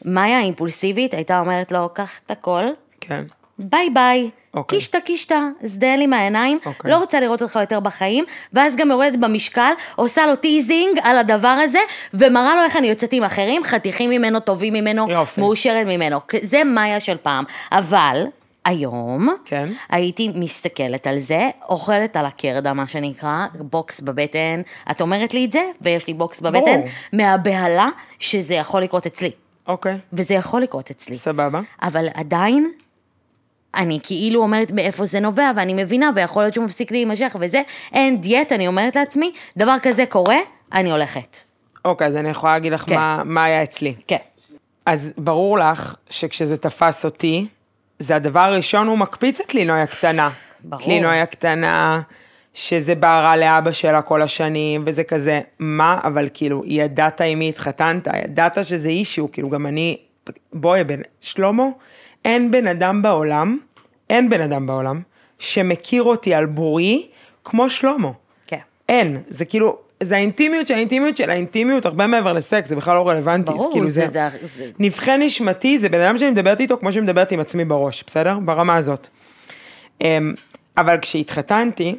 מאיה 0.05 0.39
האימפולסיבית 0.39 1.15
הייתה 1.15 1.41
אומרת 1.41 1.73
לו, 1.73 1.89
קח 1.95 2.21
את 2.27 2.31
הכל, 2.31 2.65
כן. 3.01 3.25
ביי 3.59 3.91
ביי. 3.91 4.31
אוקיי. 4.55 4.79
קישטה 4.79 5.01
קישטה, 5.01 5.49
הזדהי 5.63 5.97
לי 5.97 6.07
מהעיניים, 6.07 6.59
אוקיי. 6.67 6.91
לא 6.91 6.97
רוצה 6.97 7.21
לראות 7.21 7.43
אותך 7.43 7.59
יותר 7.61 7.81
בחיים, 7.81 8.25
ואז 8.53 8.77
גם 8.77 8.91
יורדת 8.91 9.19
במשקל, 9.19 9.71
עושה 9.97 10.27
לו 10.27 10.37
teasing 10.37 10.99
על 11.03 11.19
הדבר 11.19 11.49
הזה, 11.65 11.79
ומראה 12.15 12.57
לו 12.57 12.63
איך 12.63 12.77
אני 12.77 12.87
יוצאת 12.87 13.13
עם 13.13 13.23
אחרים, 13.23 13.65
חתיכים 13.65 14.11
ממנו, 14.11 14.41
טובים 14.41 14.73
ממנו, 14.75 15.11
יופי. 15.11 15.41
מאושרת 15.41 15.87
ממנו. 15.87 16.21
זה 16.43 16.65
מאיה 16.65 17.01
של 17.01 17.17
פעם. 17.23 17.45
אבל, 17.73 18.25
היום, 18.67 19.29
כן. 19.45 19.69
הייתי 19.89 20.33
מסתכלת 20.35 21.07
על 21.07 21.19
זה, 21.19 21.51
אוכלת 21.69 22.17
על 22.17 22.27
הקרדה, 22.27 22.73
מה 22.73 22.87
שנקרא, 22.87 23.47
בוקס 23.55 24.01
בבטן. 24.01 24.61
את 24.91 25.01
אומרת 25.01 25.35
לי 25.35 25.45
את 25.45 25.53
זה, 25.53 25.71
ויש 25.81 26.07
לי 26.07 26.15
בוקס 26.15 26.41
בבטן, 26.41 26.65
ברור. 26.65 26.87
מהבהלה 27.13 27.89
שזה 28.19 28.55
יכול 28.55 28.83
לקרות 28.83 29.07
אצלי. 29.07 29.31
אוקיי, 29.69 29.99
וזה 30.13 30.35
יכול 30.35 30.63
לקרות 30.63 30.91
אצלי. 30.91 31.17
סבבה. 31.17 31.61
אבל 31.83 32.09
עדיין, 32.15 32.71
אני 33.75 33.99
כאילו 34.03 34.43
אומרת 34.43 34.71
מאיפה 34.71 35.05
זה 35.05 35.21
נובע, 35.21 35.51
ואני 35.57 35.75
מבינה, 35.75 36.11
ויכול 36.15 36.43
להיות 36.43 36.55
שהוא 36.55 36.65
מפסיק 36.65 36.91
להימשך 36.91 37.37
וזה, 37.41 37.63
אין 37.93 38.21
דיאט, 38.21 38.53
אני 38.53 38.69
אומרת 38.69 38.97
לעצמי, 38.97 39.33
דבר 39.57 39.77
כזה 39.83 40.07
קורה, 40.07 40.39
אני 40.73 40.91
הולכת. 40.91 41.37
אוקיי, 41.85 42.07
אז 42.07 42.17
אני 42.17 42.29
יכולה 42.29 42.53
להגיד 42.53 42.73
לך 42.73 42.85
כן. 42.89 42.95
מה, 42.95 43.23
מה 43.25 43.45
היה 43.45 43.63
אצלי. 43.63 43.95
כן. 44.07 44.17
אז 44.87 45.13
ברור 45.19 45.59
לך 45.59 45.97
שכשזה 46.11 46.57
תפס 46.57 47.05
אותי, 47.05 47.47
זה 47.99 48.17
הדבר 48.17 48.41
הראשון, 48.41 48.87
הוא 48.87 48.99
מקפיץ 48.99 49.41
את 49.41 49.55
לינוי 49.55 49.81
הקטנה. 49.81 50.31
ברור. 50.65 50.83
את 50.83 50.87
לינוי 50.87 51.21
הקטנה, 51.21 52.01
שזה 52.55 52.95
בערה 52.95 53.37
לאבא 53.37 53.73
שלה 53.73 54.03
כל 54.03 54.23
השנים, 54.23 54.83
וזה 54.87 55.05
כזה, 55.05 55.41
מה, 55.59 56.01
אבל 56.05 56.29
כאילו, 56.35 56.63
ידעת 56.67 57.21
עם 57.21 57.39
מי 57.39 57.49
התחתנת, 57.49 58.09
ידעת 58.25 58.65
שזה 58.65 58.89
אישיו, 58.89 59.33
כאילו 59.33 59.51
גם 59.51 59.67
אני, 59.67 59.97
בואי, 60.53 60.85
בן, 60.85 61.01
שלמה, 61.21 61.65
אין 62.25 62.51
בן 62.51 62.67
אדם 62.67 63.03
בעולם, 63.03 63.59
אין 64.11 64.29
בן 64.29 64.41
אדם 64.41 64.67
בעולם, 64.67 65.01
שמכיר 65.39 66.03
אותי 66.03 66.35
על 66.35 66.47
בורי 66.47 67.07
כמו 67.45 67.71
שלמה. 67.71 68.11
כן. 68.47 68.59
אין, 68.89 69.23
זה 69.29 69.45
כאילו, 69.45 69.79
זה 70.03 70.17
האינטימיות 70.17 70.67
של 70.67 70.75
האינטימיות 70.75 71.17
של 71.17 71.31
האינטימיות, 71.31 71.87
הרבה 71.87 72.07
מעבר 72.07 72.33
לסקס, 72.33 72.69
זה 72.69 72.77
בכלל 72.77 72.95
לא 72.95 73.09
רלוונטי. 73.09 73.53
ברור, 73.53 73.73
כאילו 73.73 73.91
זה- 73.91 74.01
זה- 74.13 74.29
זה- 74.57 74.71
נבחי 74.79 75.17
נשמתי, 75.19 75.79
זה 75.79 75.89
בן 75.89 76.01
אדם 76.01 76.19
שאני 76.19 76.31
מדברת 76.31 76.61
איתו 76.61 76.79
כמו 76.79 76.93
שאני 76.93 77.03
מדברת 77.05 77.33
עם 77.33 77.41
עצמי 77.41 77.65
בראש, 77.65 78.05
בסדר? 78.07 78.39
ברמה 78.45 78.75
הזאת. 78.75 79.09
אמ, 80.01 80.35
אבל 80.77 80.97
כשהתחתנתי, 81.03 81.95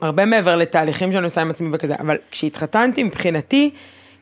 הרבה 0.00 0.24
מעבר 0.24 0.56
לתהליכים 0.56 1.12
שאני 1.12 1.24
עושה 1.24 1.40
עם 1.40 1.50
עצמי 1.50 1.68
וכזה, 1.72 1.94
אבל 2.00 2.16
כשהתחתנתי, 2.30 3.02
מבחינתי, 3.02 3.70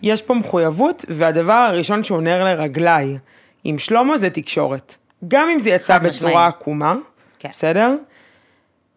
יש 0.02 0.22
פה 0.22 0.34
מחויבות, 0.34 1.04
והדבר 1.08 1.52
הראשון 1.52 2.04
שהוא 2.04 2.20
נר 2.22 2.44
לרגליי 2.44 3.18
עם 3.64 3.78
שלמה 3.78 4.16
זה 4.18 4.30
תקשורת. 4.30 4.96
גם 5.28 5.48
אם 5.48 5.58
זה 5.58 5.70
יצא 5.70 5.98
בצורה. 5.98 6.46
עקומה, 6.46 6.94
כן. 7.38 7.48
בסדר? 7.52 7.94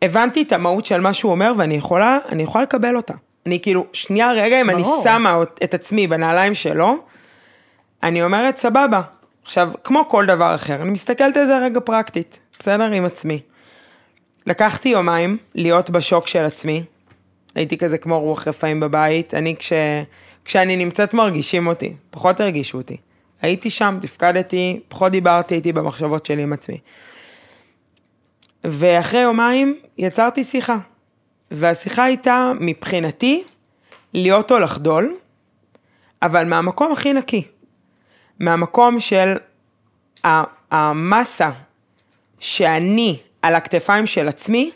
הבנתי 0.02 0.42
את 0.42 0.52
המהות 0.52 0.86
של 0.86 1.02
מה 1.02 1.14
שהוא 1.14 1.32
אומר, 1.32 1.52
ואני 1.58 1.76
יכולה, 1.76 2.18
אני 2.30 2.44
יכולה 2.44 2.64
לקבל 2.64 2.96
אותה. 2.96 3.14
אני 3.46 3.60
כאילו, 3.62 3.86
שנייה 3.94 4.32
רגע, 4.32 4.62
אם 4.62 4.70
אני 4.70 4.82
ברור. 4.84 5.04
שמה 5.04 5.34
אות- 5.34 5.60
את 5.64 5.74
עצמי 5.74 6.08
בנעליים 6.08 6.54
שלו, 6.54 6.96
אני 8.04 8.24
אומרת, 8.24 8.58
סבבה. 8.58 9.02
עכשיו, 9.44 9.72
כמו 9.84 10.10
כל 10.10 10.26
דבר 10.26 10.56
אחר, 10.56 10.82
אני 10.82 10.90
מסתכלת 10.92 11.38
על 11.38 11.46
זה 11.46 11.58
רגע 11.58 11.80
פרקטית, 11.80 12.40
בסדר? 12.60 12.84
עם 12.92 13.06
עצמי. 13.06 13.40
לקחתי 14.48 14.90
יומיים 14.90 15.38
להיות 15.56 15.90
בשוק 15.90 16.28
של 16.28 16.40
עצמי. 16.46 16.84
הייתי 17.56 17.78
כזה 17.78 17.98
כמו 17.98 18.20
רוח 18.20 18.48
רפאים 18.48 18.80
בבית. 18.80 19.34
אני, 19.34 19.56
כש... 19.60 19.74
כשאני 20.46 20.76
נמצאת 20.76 21.14
מרגישים 21.14 21.68
אותי, 21.68 21.94
פחות 22.10 22.40
הרגישו 22.40 22.78
אותי. 22.78 22.98
הייתי 23.42 23.70
שם, 23.70 23.98
תפקדתי, 24.02 24.80
פחות 24.88 25.12
דיברתי 25.12 25.56
איתי 25.56 25.74
במחשבות 25.74 26.26
שלי 26.26 26.44
עם 26.44 26.54
עצמי. 26.54 26.78
ואחרי 28.64 29.20
יומיים 29.22 29.76
יצרתי 29.98 30.44
שיחה. 30.44 30.78
והשיחה 31.52 32.04
הייתה, 32.04 32.52
מבחינתי, 32.60 33.44
להיות 34.14 34.52
או 34.52 34.60
לחדול, 34.60 35.16
אבל 36.22 36.46
מהמקום 36.46 36.92
הכי 36.92 37.14
נקי. 37.14 37.48
מהמקום 38.40 39.00
של 39.00 39.34
המסה 40.72 41.50
שאני 42.40 43.20
על 43.42 43.56
הכתפיים 43.56 44.08
של 44.08 44.28
עצמי, 44.28 44.72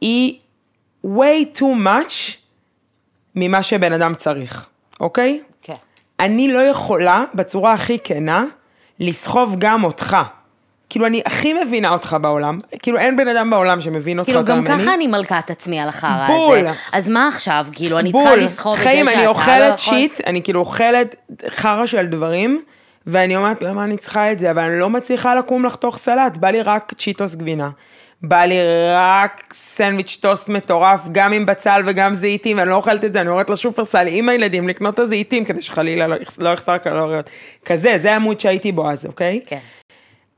היא 0.00 0.38
way 1.06 1.58
too 1.58 1.86
much 1.86 2.36
ממה 3.34 3.62
שבן 3.62 3.92
אדם 3.92 4.14
צריך, 4.14 4.68
אוקיי? 5.00 5.42
כן. 5.62 5.74
אני 6.20 6.52
לא 6.52 6.58
יכולה, 6.58 7.24
בצורה 7.34 7.72
הכי 7.72 7.98
כנה, 8.04 8.44
לסחוב 9.00 9.54
גם 9.58 9.84
אותך. 9.84 10.16
כאילו, 10.90 11.06
אני 11.06 11.22
הכי 11.26 11.52
מבינה 11.52 11.92
אותך 11.92 12.16
בעולם, 12.20 12.60
כאילו, 12.82 12.98
אין 12.98 13.16
בן 13.16 13.28
אדם 13.28 13.50
בעולם 13.50 13.80
שמבין 13.80 14.18
אותך 14.18 14.28
כאילו, 14.30 14.44
גם. 14.44 14.64
ככה 14.64 14.94
אני 14.94 15.06
מלכת 15.06 15.50
עצמי 15.50 15.80
על 15.80 15.88
החרא 15.88 16.26
בול. 16.26 16.58
הזה. 16.58 16.78
אז 16.92 17.08
מה 17.08 17.28
עכשיו? 17.28 17.66
כאילו, 17.72 17.98
אני 17.98 18.12
בול. 18.12 18.22
צריכה 18.24 18.36
לסחוב 18.36 18.72
את 18.72 18.78
זה 18.78 18.84
חיים, 18.84 19.06
שאתה 19.06 19.16
אני 19.18 19.24
לא 19.24 19.30
אוכלת 19.30 19.78
יכול- 19.80 19.94
שיט, 19.94 20.20
אני 20.26 20.42
כאילו 20.42 20.60
אוכלת 20.60 21.16
חרא 21.48 21.86
של 21.86 22.06
דברים, 22.06 22.62
ואני 23.06 23.36
אומרת, 23.36 23.62
למה 23.62 23.84
אני 23.84 23.96
צריכה 23.96 24.32
את 24.32 24.38
זה? 24.38 24.50
אבל 24.50 24.62
אני 24.62 24.80
לא 24.80 24.90
מצליחה 24.90 25.34
לקום 25.34 25.64
לחתוך 25.64 25.98
סלט, 25.98 26.38
בא 26.38 26.50
לי 26.50 26.62
רק 26.62 26.92
צ'יטוס 26.98 27.34
גבינה. 27.34 27.70
בא 28.22 28.40
לי 28.40 28.56
רק 28.94 29.44
סנדוויץ' 29.52 30.18
טוסט 30.22 30.48
מטורף, 30.48 31.00
גם 31.12 31.32
עם 31.32 31.46
בצל 31.46 31.82
וגם 31.84 32.14
זיתים, 32.14 32.58
ואני 32.58 32.68
לא 32.70 32.74
אוכלת 32.74 33.04
את 33.04 33.12
זה, 33.12 33.20
אני 33.20 33.28
עוברת 33.28 33.50
לשופרסל 33.50 34.06
עם 34.08 34.28
הילדים 34.28 34.68
לקנות 34.68 34.94
את 34.94 34.98
הזיתים, 34.98 35.44
כדי 35.44 35.62
שחלילה 35.62 36.06
לא 36.06 36.16
לא 36.38 36.48
יחסר 36.48 36.78
קלוריות. 36.78 37.30
כזה, 37.64 37.98
זה 37.98 38.12
העמוד 38.12 38.40
שהייתי 38.40 38.72
בו 38.72 38.90
אז, 38.90 39.06
אוקיי? 39.06 39.40
כן. 39.46 39.58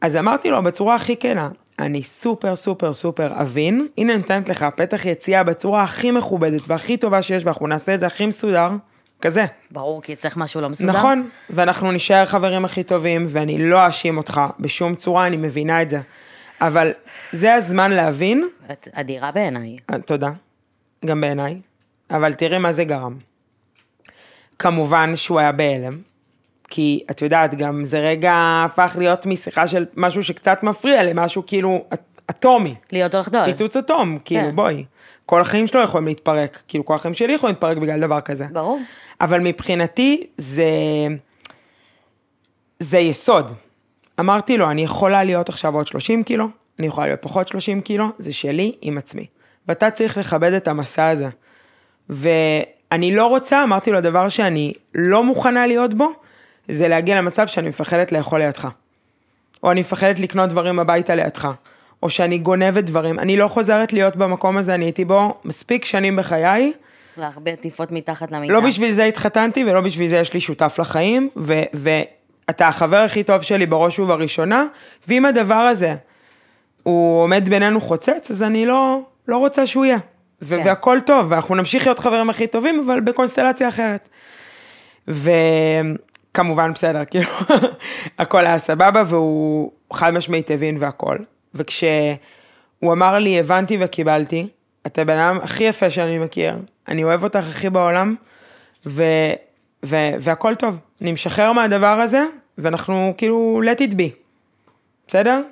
אז 0.03 0.17
אמרתי 0.17 0.51
לו 0.51 0.63
בצורה 0.63 0.95
הכי 0.95 1.17
כנה, 1.17 1.49
אני 1.79 2.03
סופר 2.03 2.57
סופר 2.57 2.93
סופר 2.93 3.41
אבין, 3.43 3.87
הנה 3.99 4.17
נותנת 4.17 4.49
לך 4.49 4.67
פתח 4.77 5.07
יציאה 5.07 5.43
בצורה 5.43 5.83
הכי 5.83 6.11
מכובדת 6.11 6.61
והכי 6.67 6.97
טובה 6.97 7.23
שיש, 7.23 7.45
ואנחנו 7.45 7.67
נעשה 7.67 7.95
את 7.95 8.01
זה 8.01 8.07
הכי 8.07 8.27
מסודר, 8.27 8.71
כזה. 9.21 9.47
ברור, 9.71 10.03
כי 10.03 10.17
צריך 10.17 10.37
משהו 10.37 10.61
לא 10.61 10.69
מסודר. 10.69 10.89
נכון, 10.89 11.29
ואנחנו 11.51 11.93
נישאר 11.93 12.25
חברים 12.25 12.65
הכי 12.65 12.83
טובים, 12.83 13.27
ואני 13.29 13.71
לא 13.71 13.87
אאשים 13.87 14.17
אותך 14.19 14.41
בשום 14.61 14.95
צורה, 14.95 15.27
אני 15.27 15.37
מבינה 15.37 15.83
את 15.83 15.89
זה. 15.89 16.01
אבל 16.61 16.93
זה 17.33 17.55
הזמן 17.55 17.91
להבין, 17.91 18.49
את 18.73 18.89
אדירה 18.93 19.33
בעיניי. 19.33 19.77
אה, 19.93 19.99
תודה, 19.99 20.31
גם 21.05 21.21
בעיניי, 21.21 21.61
אבל 22.11 22.35
תראי 22.35 22.59
מה 22.59 22.73
זה 22.73 22.85
גרם. 22.85 23.17
כמובן 24.59 25.17
שהוא 25.17 25.41
היה 25.41 25.53
בהלם, 25.53 25.99
כי 26.75 27.05
את 27.11 27.23
יודעת, 27.23 27.55
גם 27.55 27.85
זה 27.85 27.99
רגע 27.99 28.35
הפך 28.67 28.97
להיות 28.99 29.27
משיחה 29.27 29.69
של 29.69 29.87
משהו 29.97 30.23
שקצת 30.23 30.63
מפריע 30.63 31.03
למשהו 31.03 31.43
כאילו 31.47 31.85
אט- 31.95 32.21
אטומי. 32.31 32.75
להיות 32.93 33.15
או 33.15 33.21
לחדול. 33.21 33.45
פיצוץ 33.45 33.77
אטום, 33.77 34.19
כאילו 34.25 34.41
כן. 34.43 34.57
בואי. 34.57 34.85
כל 35.27 35.41
החיים 35.41 35.67
שלו 35.67 35.83
יכולים 35.83 36.07
להתפרק, 36.07 36.59
כאילו 36.69 36.85
כל 36.85 36.95
החיים 36.95 37.15
שלי 37.15 37.33
יכולים 37.33 37.55
להתפרק 37.55 37.79
בגלל 37.79 38.01
דבר 38.01 38.21
כזה. 38.21 38.47
ברור. 38.53 38.81
אבל 39.21 39.41
מבחינתי 39.41 40.27
זה, 40.37 40.65
זה 42.81 42.99
יסוד. 42.99 43.53
אמרתי 44.21 44.57
לו, 44.57 44.71
אני 44.71 44.83
יכולה 44.83 45.25
להיות 45.25 45.49
עכשיו 45.49 45.75
עוד 45.75 45.87
30 45.87 46.23
קילו, 46.23 46.47
אני 46.79 46.87
יכולה 46.87 47.07
להיות 47.07 47.23
פחות 47.23 47.49
30 47.49 47.81
קילו, 47.81 48.07
זה 48.19 48.33
שלי 48.33 48.73
עם 48.81 48.99
עצמי. 48.99 49.27
ואתה 49.69 49.91
צריך 49.91 50.19
לכבד 50.19 50.53
את 50.53 50.69
המסע 50.69 51.09
הזה. 51.09 51.29
ואני 52.09 53.15
לא 53.17 53.27
רוצה, 53.27 53.63
אמרתי 53.63 53.91
לו, 53.91 53.99
הדבר 53.99 54.29
שאני 54.29 54.73
לא 54.95 55.25
מוכנה 55.25 55.67
להיות 55.67 55.95
בו, 55.95 56.13
זה 56.69 56.89
להגיע 56.89 57.17
למצב 57.19 57.47
שאני 57.47 57.69
מפחדת 57.69 58.13
לאכול 58.13 58.41
לידך. 58.41 58.69
או 59.63 59.71
אני 59.71 59.81
מפחדת 59.81 60.19
לקנות 60.19 60.51
דברים 60.51 60.79
הביתה 60.79 61.15
לידך. 61.15 61.49
או 62.03 62.11
שאני 62.11 62.39
גונבת 62.39 62.85
דברים. 62.85 63.19
אני 63.19 63.37
לא 63.37 63.49
חוזרת 63.49 63.93
להיות 63.93 64.17
במקום 64.17 64.57
הזה, 64.57 64.75
אני 64.75 64.85
הייתי 64.85 65.05
בו 65.05 65.35
מספיק 65.45 65.85
שנים 65.85 66.17
בחיי. 66.17 66.73
להרבה 67.17 67.51
עטיפות 67.51 67.93
מתחת 67.93 68.33
למיטה. 68.33 68.53
לא 68.53 68.61
בשביל 68.61 68.91
זה 68.91 69.05
התחתנתי 69.05 69.65
ולא 69.65 69.81
בשביל 69.81 70.09
זה 70.09 70.17
יש 70.17 70.35
לי 70.35 70.41
שותף 70.41 70.77
לחיים, 70.79 71.29
ו- 71.37 71.63
ואתה 71.75 72.69
החבר 72.69 72.97
הכי 72.97 73.23
טוב 73.23 73.43
שלי 73.43 73.67
בראש 73.67 73.99
ובראשונה, 73.99 74.67
ואם 75.09 75.27
הדבר 75.27 75.55
הזה 75.55 75.95
הוא 76.83 77.23
עומד 77.23 77.49
בינינו 77.49 77.81
חוצץ, 77.81 78.31
אז 78.31 78.43
אני 78.43 78.67
לא, 78.67 79.01
לא 79.29 79.37
רוצה 79.37 79.67
שהוא 79.67 79.85
יהיה. 79.85 79.99
ו- 80.43 80.57
כן. 80.57 80.63
והכל 80.67 80.99
טוב, 81.07 81.27
ואנחנו 81.29 81.55
נמשיך 81.55 81.87
להיות 81.87 81.99
חברים 81.99 82.31
הכי 82.31 82.47
טובים, 82.47 82.81
אבל 82.87 83.01
בקונסטלציה 83.01 83.69
אחרת. 83.69 84.09
וכמובן, 86.33 86.73
בסדר, 86.73 87.05
כאילו, 87.05 87.29
הכל 88.19 88.47
היה 88.47 88.59
סבבה, 88.59 89.03
והוא 89.07 89.73
חד 89.93 90.11
משמעית 90.11 90.51
הבין 90.51 90.77
והכל. 90.79 91.17
וכשהוא 91.55 92.13
אמר 92.93 93.19
לי, 93.19 93.41
הבנתי 93.41 93.79
וקיבלתי, 93.81 94.49
אתה 94.87 95.05
בן 95.05 95.19
אדם 95.19 95.39
הכי 95.43 95.65
יפה 95.65 95.91
שאני 95.91 96.19
מכיר, 96.19 96.55
אני 96.89 97.05
אוהב 97.05 97.25
אותך 97.25 97.39
הכי 97.51 97.71
בעולם, 97.71 98.15
ו- 98.87 99.33
ו- 99.85 100.15
והכל 100.21 100.55
טוב. 100.55 100.79
אני 101.01 101.13
משחרר 101.13 101.53
מהדבר 101.53 101.87
הזה, 102.01 102.25
ואנחנו 102.59 103.15
כאילו, 103.19 103.61
let 103.65 103.91
it 103.91 103.93
be. 103.95 104.11
בסדר? 105.09 105.43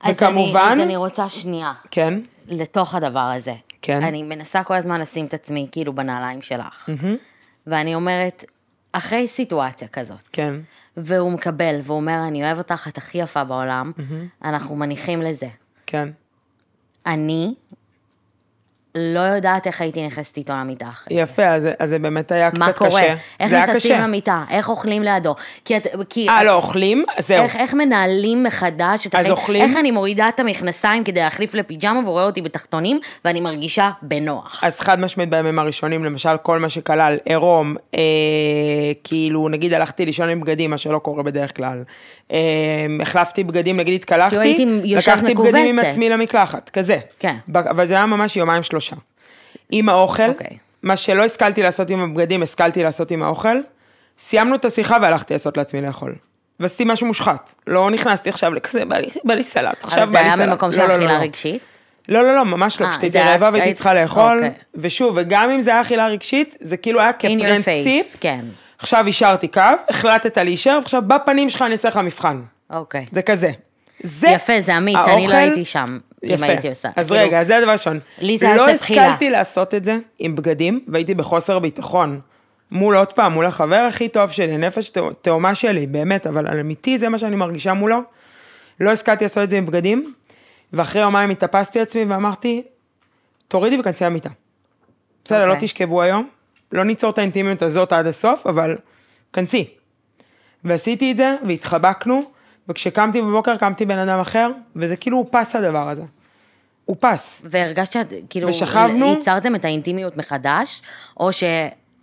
אז 0.00 0.14
וכמובן- 0.14 0.60
אני, 0.72 0.82
אז 0.82 0.86
אני 0.88 0.96
רוצה 0.96 1.28
שנייה, 1.28 1.72
כן. 1.90 2.14
לתוך 2.46 2.94
הדבר 2.94 3.30
הזה. 3.36 3.54
כן. 3.82 4.02
אני 4.02 4.22
מנסה 4.22 4.62
כל 4.64 4.74
הזמן 4.74 5.00
לשים 5.00 5.26
את 5.26 5.34
עצמי 5.34 5.66
כאילו 5.72 5.92
בנעליים 5.92 6.42
שלך. 6.42 6.88
ואני 7.66 7.94
אומרת, 7.94 8.44
אחרי 8.98 9.28
סיטואציה 9.28 9.88
כזאת, 9.88 10.28
כן. 10.32 10.54
והוא 10.96 11.32
מקבל, 11.32 11.80
והוא 11.82 11.96
אומר, 11.96 12.24
אני 12.28 12.44
אוהב 12.44 12.58
אותך, 12.58 12.88
את 12.88 12.98
הכי 12.98 13.18
יפה 13.18 13.44
בעולם, 13.44 13.92
אנחנו 14.44 14.76
מניחים 14.76 15.22
לזה. 15.22 15.48
כן. 15.86 16.08
אני 17.06 17.54
לא 18.98 19.20
יודעת 19.20 19.66
איך 19.66 19.80
הייתי 19.80 20.06
נכנסת 20.06 20.36
איתו 20.36 20.52
למיטה 20.52 20.88
אחרי. 20.88 21.20
יפה, 21.20 21.46
אז, 21.46 21.68
אז 21.78 21.88
זה 21.88 21.98
באמת 21.98 22.32
היה 22.32 22.50
קצת 22.50 22.58
מה 22.58 22.72
קשה. 22.72 22.88
קורה? 22.88 23.02
איך 23.40 23.52
נכנסים 23.52 23.94
קשה. 23.94 24.00
למיטה? 24.00 24.44
איך 24.50 24.68
אוכלים 24.68 25.02
לידו? 25.02 25.34
כי 25.64 25.76
את... 25.76 25.86
כי 26.08 26.28
אה, 26.28 26.44
לא, 26.44 26.54
אוכלים? 26.54 27.04
זהו. 27.18 27.42
איך, 27.42 27.56
איך 27.56 27.74
מנהלים 27.74 28.42
מחדש 28.42 29.06
את 29.06 29.14
אז 29.14 29.20
החיים? 29.20 29.36
אוכלים? 29.36 29.62
איך 29.62 29.76
אני 29.76 29.90
מורידה 29.90 30.28
את 30.28 30.40
המכנסיים 30.40 31.04
כדי 31.04 31.20
להחליף 31.20 31.54
לפיג'מה 31.54 32.00
והוא 32.00 32.12
רואה 32.12 32.24
אותי 32.24 32.42
בתחתונים 32.42 33.00
ואני 33.24 33.40
מרגישה 33.40 33.90
בנוח. 34.02 34.64
אז 34.64 34.80
חד 34.80 35.00
משמעית 35.00 35.30
בימים 35.30 35.58
הראשונים, 35.58 36.04
למשל 36.04 36.36
כל 36.42 36.58
מה 36.58 36.68
שכלל 36.68 37.16
עירום, 37.24 37.76
אה, 37.94 38.00
כאילו 39.04 39.48
נגיד 39.48 39.72
הלכתי 39.72 40.06
לישון 40.06 40.28
עם 40.28 40.40
בגדים, 40.40 40.70
מה 40.70 40.78
שלא 40.78 40.98
קורה 40.98 41.22
בדרך 41.22 41.56
כלל. 41.56 41.82
אה, 42.32 42.38
החלפתי 43.02 43.44
בגדים, 43.44 43.76
נגיד 43.76 43.94
התקלחתי, 43.94 44.66
לקחתי 44.84 45.34
בגדים 45.34 45.78
עם. 45.78 45.88
עצמי 45.88 46.08
למקלחת, 46.08 46.70
כזה. 46.70 46.98
כן. 47.18 47.36
אבל 47.54 47.86
זה 47.86 47.94
היה 47.94 48.06
ממש 48.06 48.36
יומיים 48.36 48.62
שלושה. 48.62 48.87
עם 49.70 49.88
האוכל, 49.88 50.28
אוקיי. 50.28 50.56
מה 50.82 50.96
שלא 50.96 51.24
השכלתי 51.24 51.62
לעשות 51.62 51.90
עם 51.90 52.00
הבגדים, 52.00 52.42
השכלתי 52.42 52.82
לעשות 52.82 53.10
עם 53.10 53.22
האוכל. 53.22 53.56
סיימנו 54.18 54.54
את 54.54 54.64
השיחה 54.64 54.96
והלכתי 55.02 55.34
לעשות 55.34 55.56
לעצמי 55.56 55.80
לאכול. 55.80 56.14
ועשיתי 56.60 56.84
משהו 56.86 57.06
מושחת. 57.06 57.54
לא 57.66 57.90
נכנסתי 57.90 58.28
עכשיו 58.28 58.54
לכזה, 58.54 58.84
בא 58.84 58.96
לי, 58.98 59.08
בא 59.24 59.34
לי 59.34 59.42
סלט, 59.42 59.84
עכשיו 59.84 60.02
אבל 60.02 60.12
בא 60.12 60.18
זה 60.18 60.22
לי 60.22 60.24
היה 60.28 60.36
סלט. 60.36 60.48
ממקום 60.48 60.72
של 60.72 60.78
לא, 60.78 60.86
לא, 60.88 60.94
לא, 60.96 61.04
אכילה 61.04 61.18
לא. 61.18 61.22
רגשית? 61.24 61.62
לא, 62.08 62.22
לא, 62.22 62.36
לא, 62.36 62.44
ממש 62.44 62.80
לא, 62.80 62.86
אה, 62.86 62.90
פשוט 62.90 63.00
זה 63.00 63.06
הייתי 63.06 63.18
היה- 63.18 63.30
רעבה 63.32 63.48
והייתי 63.52 63.68
היית- 63.68 63.74
צריכה 63.76 63.94
לאכול, 63.94 64.36
אוקיי. 64.38 64.54
ושוב, 64.74 65.14
וגם 65.16 65.50
אם 65.50 65.60
זה 65.60 65.70
היה 65.70 65.80
אכילה 65.80 66.06
רגשית, 66.06 66.56
זה 66.60 66.76
כאילו 66.76 67.00
היה 67.00 67.12
כפרינציפ, 67.12 68.14
face, 68.14 68.18
כן. 68.20 68.44
עכשיו 68.78 69.04
השארתי 69.08 69.48
קו, 69.48 69.60
החלטת 69.88 70.38
להישאר, 70.38 70.78
ועכשיו 70.82 71.02
בפנים 71.06 71.48
שלך 71.48 71.62
אני 71.62 71.72
אעשה 71.72 71.88
לך 71.88 71.96
מבחן. 71.96 72.42
אוקיי. 72.70 73.06
זה 73.12 73.22
כזה. 73.22 73.50
זה 74.02 74.28
יפה, 74.28 74.60
זה 74.60 74.76
אמיץ, 74.78 74.96
אני 74.96 75.06
לא 75.06 75.32
האוכל- 75.32 75.34
הייתי 75.36 75.64
שם, 75.64 75.84
אם 75.90 75.98
יפה. 76.30 76.44
הייתי 76.44 76.68
עושה. 76.68 76.88
אז 76.96 77.08
כאילו, 77.10 77.22
רגע, 77.26 77.44
זה 77.44 77.56
הדבר 77.56 77.68
הראשון. 77.70 77.98
לי 78.20 78.38
זה 78.38 78.52
לא. 78.56 78.68
השכלתי 78.70 79.30
לעשות 79.30 79.74
את 79.74 79.84
זה 79.84 79.98
עם 80.18 80.36
בגדים, 80.36 80.80
והייתי 80.88 81.14
בחוסר 81.14 81.58
ביטחון. 81.58 82.20
מול 82.70 82.96
עוד 82.96 83.12
פעם, 83.12 83.32
מול 83.32 83.46
החבר 83.46 83.86
הכי 83.88 84.08
טוב 84.08 84.30
שלי, 84.30 84.56
נפש 84.58 84.90
תא- 84.90 85.00
תאומה 85.22 85.54
שלי, 85.54 85.86
באמת, 85.86 86.26
אבל 86.26 86.46
על 86.46 86.60
אמיתי 86.60 86.98
זה 86.98 87.08
מה 87.08 87.18
שאני 87.18 87.36
מרגישה 87.36 87.74
מולו. 87.74 87.98
לא 88.80 88.90
השכלתי 88.90 89.24
לעשות 89.24 89.42
את 89.44 89.50
זה 89.50 89.58
עם 89.58 89.66
בגדים, 89.66 90.14
ואחרי 90.72 91.02
יומיים 91.02 91.30
התאפסתי 91.30 91.80
עצמי 91.80 92.04
ואמרתי, 92.04 92.62
תורידי 93.48 93.76
וכנסי 93.80 94.04
למיטה. 94.04 94.30
בסדר, 95.24 95.46
לא 95.46 95.52
אוקיי. 95.52 95.66
תשכבו 95.66 96.02
היום, 96.02 96.28
לא 96.72 96.84
ניצור 96.84 97.10
את 97.10 97.18
האינטימיות 97.18 97.62
הזאת 97.62 97.92
עד 97.92 98.06
הסוף, 98.06 98.46
אבל 98.46 98.76
כנסי. 99.32 99.68
ועשיתי 100.64 101.12
את 101.12 101.16
זה, 101.16 101.36
והתחבקנו, 101.46 102.20
וכשקמתי 102.68 103.22
בבוקר 103.22 103.56
קמתי 103.56 103.86
בן 103.86 103.98
אדם 103.98 104.20
אחר, 104.20 104.50
וזה 104.76 104.96
כאילו 104.96 105.18
אופס 105.18 105.56
הדבר 105.56 105.88
הזה. 105.88 106.02
אופס. 106.88 107.42
והרגשת 107.44 107.92
שאת, 107.92 108.12
כאילו, 108.30 108.48
ושכבנו. 108.48 109.06
ייצרתם 109.06 109.54
את 109.54 109.64
האינטימיות 109.64 110.16
מחדש, 110.16 110.82
או 111.20 111.30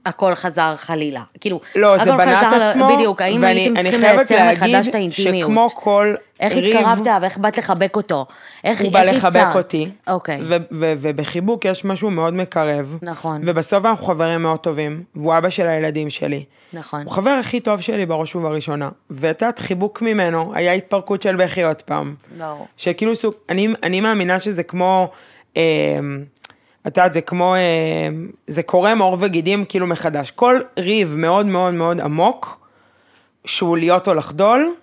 שהכל 0.05 0.35
חזר 0.35 0.73
חלילה? 0.77 1.21
כאילו, 1.41 1.59
לא, 1.75 1.97
זה 1.97 2.13
הכל 2.13 2.25
בנה 2.25 2.41
את 2.41 2.61
עצמו, 2.61 2.95
בדיוק, 2.95 3.21
האם 3.21 3.39
ואני- 3.43 3.59
הייתם 3.59 3.81
צריכים 3.81 4.01
לייצר 4.01 4.51
מחדש 4.51 4.87
את 4.87 4.95
האינטימיות? 4.95 5.49
שכמו 5.49 5.69
כל 5.69 6.15
איך 6.39 6.53
ריב, 6.55 6.75
התקרבת 6.77 7.07
ואיך 7.21 7.37
באת 7.37 7.57
לחבק 7.57 7.95
אותו? 7.95 8.25
איך 8.63 8.81
הוא 8.81 8.91
בא 8.91 9.01
איך 9.01 9.15
לחבק 9.15 9.35
ייצרת? 9.35 9.55
אותי, 9.55 9.89
אוקיי. 10.07 10.41
ו- 10.43 10.55
ו- 10.71 10.93
ובחיבוק 10.97 11.65
יש 11.65 11.85
משהו 11.85 12.11
מאוד 12.11 12.33
מקרב, 12.33 12.97
נכון. 13.01 13.41
ובסוף 13.45 13.85
אנחנו 13.85 14.05
חברים 14.05 14.41
מאוד 14.41 14.59
טובים, 14.59 15.03
והוא 15.15 15.37
אבא 15.37 15.49
של 15.49 15.67
הילדים 15.67 16.09
שלי. 16.09 16.43
נכון. 16.73 17.01
הוא 17.01 17.11
חבר 17.11 17.29
הכי 17.29 17.59
טוב 17.59 17.81
שלי 17.81 18.05
בראש 18.05 18.35
ובראשונה, 18.35 18.89
ואת 19.09 19.41
יודעת, 19.41 19.59
חיבוק 19.59 20.01
ממנו, 20.01 20.51
היה 20.55 20.73
התפרקות 20.73 21.21
של 21.21 21.35
בכי 21.35 21.63
עוד 21.63 21.81
פעם. 21.81 22.15
לא. 22.39 22.65
שכאילו 22.77 23.15
סוג, 23.15 23.33
אני, 23.49 23.67
אני 23.83 24.01
מאמינה 24.01 24.39
שזה 24.39 24.63
כמו, 24.63 25.09
אה, 25.57 25.61
את 26.87 26.97
יודעת, 26.97 27.13
זה 27.13 27.21
כמו, 27.21 27.55
אה, 27.55 27.59
זה 28.47 28.63
קורם 28.63 28.99
עור 28.99 29.17
וגידים 29.19 29.65
כאילו 29.65 29.87
מחדש. 29.87 30.31
כל 30.31 30.59
ריב 30.77 31.15
מאוד 31.17 31.45
מאוד 31.45 31.73
מאוד 31.73 32.01
עמוק, 32.01 32.67
שהוא 33.45 33.77
להיות 33.77 34.07
או 34.07 34.13
לחדול, 34.13 34.75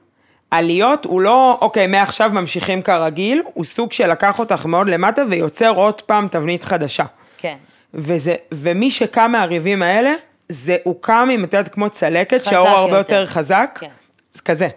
עליות 0.50 1.04
הוא 1.04 1.20
לא, 1.20 1.58
אוקיי, 1.60 1.86
מעכשיו 1.86 2.30
ממשיכים 2.32 2.82
כרגיל, 2.82 3.42
הוא 3.54 3.64
סוג 3.64 3.92
שלקח 3.92 4.38
אותך 4.38 4.66
מאוד 4.66 4.88
למטה 4.88 5.22
ויוצר 5.30 5.70
עוד 5.74 6.02
פעם 6.02 6.28
תבנית 6.28 6.64
חדשה. 6.64 7.04
כן. 7.38 7.56
וזה, 7.94 8.34
ומי 8.52 8.90
שקם 8.90 9.32
מהריבים 9.32 9.82
האלה, 9.82 10.14
זה, 10.48 10.76
הוא 10.84 10.96
קם 11.00 11.28
עם, 11.32 11.44
את 11.44 11.54
יודעת, 11.54 11.74
כמו 11.74 11.90
צלקת, 11.90 12.44
שהאור 12.44 12.68
הרבה 12.68 12.96
יותר. 12.96 13.14
יותר 13.14 13.26
חזק, 13.26 13.78
כן. 13.80 13.88
זה 14.32 14.42
כזה. 14.42 14.68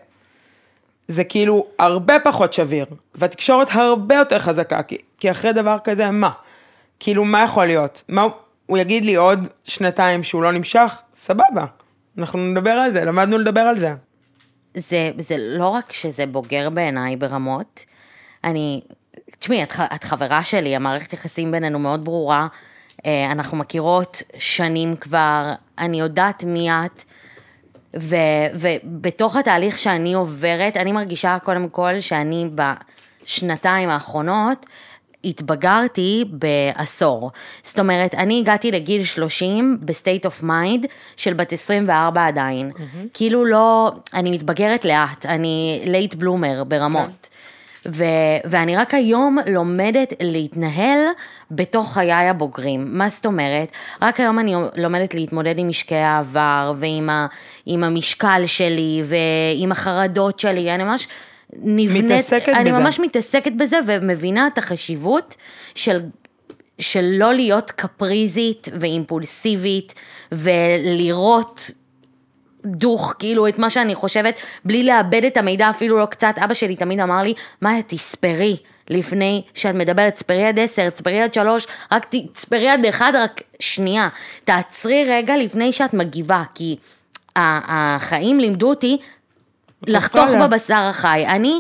זה 1.08 1.24
כאילו 1.24 1.66
הרבה 1.80 2.20
פחות 2.20 2.54
שביר, 2.54 2.86
והתקשורת 3.16 3.70
הרבה 3.72 4.16
יותר 4.16 4.40
חזקה, 4.40 4.84
כי, 4.84 4.98
כי 5.18 5.32
אחרי 5.32 5.54
דבר 5.54 5.78
כזה, 5.84 6.12
מה? 6.12 6.30
כאילו, 7.00 7.26
מה 7.26 7.44
יכול 7.44 7.66
להיות? 7.66 8.04
מה, 8.10 8.22
הוא- 8.22 8.32
הוא 8.66 8.78
יגיד 8.78 9.06
לי 9.06 9.16
עוד 9.16 9.48
שנתיים 9.64 10.24
שהוא 10.24 10.44
לא 10.44 10.52
נמשך? 10.52 11.02
סבבה, 11.16 11.66
אנחנו 12.18 12.40
נדבר 12.40 12.72
על 12.72 12.92
זה, 12.92 13.06
למדנו 13.06 13.38
לדבר 13.38 13.62
על 13.62 13.78
זה. 13.78 13.94
זה, 14.78 15.12
זה 15.20 15.36
לא 15.40 15.68
רק 15.68 15.92
שזה 15.94 16.26
בוגר 16.26 16.70
בעיניי 16.70 17.16
ברמות, 17.16 17.86
אני, 18.44 18.82
תשמעי, 19.40 19.64
את, 19.64 19.74
את 19.96 20.04
חברה 20.04 20.44
שלי, 20.44 20.76
המערכת 20.76 21.14
יחסים 21.14 21.52
בינינו 21.52 21.80
מאוד 21.80 22.06
ברורה, 22.06 22.48
אה, 23.06 23.32
אנחנו 23.32 23.58
מכירות 23.58 24.24
שנים 24.38 24.96
כבר, 24.96 25.52
אני 25.78 26.00
יודעת 26.00 26.44
מי 26.44 26.70
את, 26.72 27.04
ו, 28.00 28.16
ובתוך 28.54 29.36
התהליך 29.36 29.80
שאני 29.80 30.14
עוברת, 30.14 30.78
אני 30.78 30.92
מרגישה 30.92 31.38
קודם 31.44 31.70
כל 31.70 32.00
שאני 32.00 32.50
בשנתיים 32.56 33.90
האחרונות, 33.90 34.66
התבגרתי 35.26 36.26
בעשור. 36.30 37.32
זאת 37.64 37.80
אומרת, 37.80 38.16
אני 38.16 38.40
הגעתי 38.40 38.72
לגיל 38.72 39.04
30 39.04 39.78
ב 39.82 39.89
state 39.89 40.26
of 40.26 40.44
mind 40.44 40.86
של 41.18 41.34
בת 41.34 41.54
24 41.54 42.28
עדיין. 42.28 42.72
כאילו 43.14 43.46
לא, 43.46 43.92
אני 44.14 44.32
מתבגרת 44.32 44.86
לאט, 44.86 45.26
אני 45.26 45.82
late 45.86 46.14
bloomer 46.16 46.64
ברמות. 46.64 47.30
ו- 47.88 48.04
ואני 48.46 48.76
רק 48.78 48.94
היום 48.94 49.38
לומדת 49.48 50.14
להתנהל 50.22 51.00
בתוך 51.52 51.94
חיי 51.94 52.12
הבוגרים. 52.30 52.98
מה 52.98 53.10
זאת 53.10 53.26
אומרת? 53.26 53.68
רק 54.02 54.20
היום 54.20 54.40
אני 54.40 54.56
לומדת 54.76 55.14
להתמודד 55.14 55.58
עם 55.58 55.68
משקעי 55.70 56.04
העבר 56.04 56.74
ועם 56.78 57.10
ה- 57.10 57.28
עם 57.66 57.84
המשקל 57.84 58.44
שלי 58.46 59.04
ועם 59.06 59.72
החרדות 59.72 60.40
שלי, 60.40 60.76
אני 60.76 60.84
ממש 60.84 61.08
נבנית, 61.62 62.04
מתעסקת 62.06 62.50
אני 62.50 62.72
בזה. 62.72 62.80
ממש 62.80 63.00
מתעסקת 63.00 63.52
בזה 63.52 63.80
ומבינה 63.88 64.48
את 64.48 64.58
החשיבות 64.58 65.36
של, 65.76 66.02
של 66.80 67.06
לא 67.18 67.34
להיות 67.34 67.72
קפריזית 67.72 68.68
ואימפולסיבית 68.80 69.94
ולראות 70.32 71.72
דוך, 72.66 73.14
כאילו, 73.20 73.48
את 73.48 73.60
מה 73.60 73.70
שאני 73.70 73.96
חושבת, 73.96 74.36
בלי 74.66 74.84
לאבד 74.84 75.26
את 75.26 75.38
המידע, 75.38 75.70
אפילו 75.70 75.98
לא 75.98 76.06
קצת. 76.06 76.36
אבא 76.44 76.54
שלי 76.54 76.76
תמיד 76.76 77.00
אמר 77.00 77.22
לי, 77.22 77.34
מאיה, 77.62 77.82
תספרי 77.82 78.58
לפני 78.90 79.42
שאת 79.54 79.76
מדברת, 79.76 80.14
תספרי 80.14 80.46
עד 80.46 80.60
עשר, 80.60 80.90
תספרי 80.90 81.22
עד 81.22 81.34
שלוש, 81.34 81.68
רק 81.92 82.06
ת- 82.06 82.34
תספרי 82.34 82.70
עד 82.70 82.86
אחד, 82.86 83.12
רק 83.16 83.42
שנייה. 83.60 84.10
תעצרי 84.44 85.06
רגע 85.10 85.38
לפני 85.38 85.72
שאת 85.72 85.94
מגיבה, 85.94 86.44
כי 86.56 86.76
החיים 87.36 88.40
לימדו 88.40 88.70
אותי 88.70 88.98
לחתוך 89.88 90.28
עליה. 90.28 90.48
בבשר 90.48 90.78
החי. 90.90 91.24
אני 91.28 91.60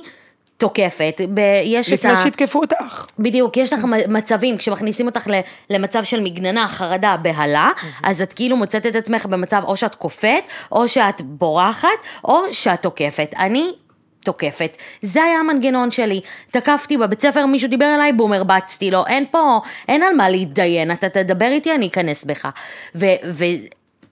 תוקפת, 0.57 1.21
ב- 1.33 1.61
יש 1.63 1.93
את 1.93 2.05
ה... 2.05 2.11
לפני 2.11 2.23
שיתקפו 2.23 2.59
אותך. 2.61 3.05
בדיוק, 3.19 3.57
יש 3.57 3.73
לך 3.73 3.85
מצבים, 4.07 4.57
כשמכניסים 4.57 5.05
אותך 5.05 5.27
למצב 5.69 6.03
של 6.03 6.23
מגננה, 6.23 6.67
חרדה, 6.67 7.15
בהלה, 7.21 7.69
אז 8.03 8.21
את 8.21 8.33
כאילו 8.33 8.57
מוצאת 8.57 8.85
את 8.85 8.95
עצמך 8.95 9.25
במצב 9.25 9.61
או 9.65 9.77
שאת 9.77 9.95
קופאת, 9.95 10.43
או 10.71 10.87
שאת 10.87 11.21
בורחת, 11.21 11.89
או 12.23 12.41
שאת 12.51 12.81
תוקפת. 12.81 13.33
אני 13.37 13.71
תוקפת. 14.23 14.77
זה 15.01 15.23
היה 15.23 15.39
המנגנון 15.39 15.91
שלי. 15.91 16.21
תקפתי 16.51 16.97
בבית 16.97 17.21
ספר, 17.21 17.45
מישהו 17.45 17.69
דיבר 17.69 17.95
אליי, 17.95 18.13
בום, 18.13 18.33
הרבצתי 18.33 18.91
לו. 18.91 19.05
אין 19.07 19.25
פה, 19.31 19.59
אין 19.87 20.03
על 20.03 20.13
מה 20.13 20.29
להתדיין, 20.29 20.91
אתה 20.91 21.09
תדבר 21.09 21.47
איתי, 21.47 21.75
אני 21.75 21.87
אכנס 21.87 22.23
בך. 22.23 22.49
ו... 22.95 23.05
ו- 23.31 23.45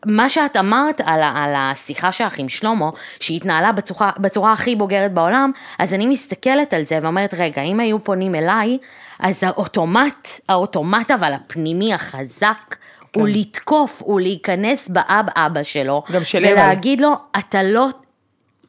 מה 0.05 0.29
שאת 0.29 0.57
אמרת 0.57 1.01
על, 1.05 1.19
על 1.23 1.53
השיחה 1.57 2.11
שלך 2.11 2.39
עם 2.39 2.49
שלמה, 2.49 2.89
שהיא 3.19 3.37
התנהלה 3.37 3.71
בצורה, 3.71 4.11
בצורה 4.17 4.53
הכי 4.53 4.75
בוגרת 4.75 5.13
בעולם, 5.13 5.51
אז 5.79 5.93
אני 5.93 6.07
מסתכלת 6.07 6.73
על 6.73 6.83
זה 6.83 6.99
ואומרת, 7.01 7.33
רגע, 7.33 7.61
אם 7.61 7.79
היו 7.79 8.03
פונים 8.03 8.35
אליי, 8.35 8.77
אז 9.19 9.43
האוטומט, 9.43 10.27
האוטומט 10.49 11.11
אבל 11.11 11.33
הפנימי 11.33 11.93
החזק, 11.93 12.75
כן. 13.11 13.19
הוא 13.19 13.27
לתקוף, 13.27 14.01
הוא 14.05 14.21
להיכנס 14.21 14.89
באב 14.89 15.25
אבא 15.35 15.63
שלו, 15.63 16.03
גם 16.11 16.23
שלי. 16.23 16.53
ולהגיד 16.53 17.01
לו, 17.01 17.13
אתה 17.39 17.63
לא, 17.63 17.87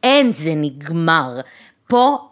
אין, 0.03 0.33
זה 0.33 0.53
נגמר. 0.57 1.41
פה, 1.89 2.29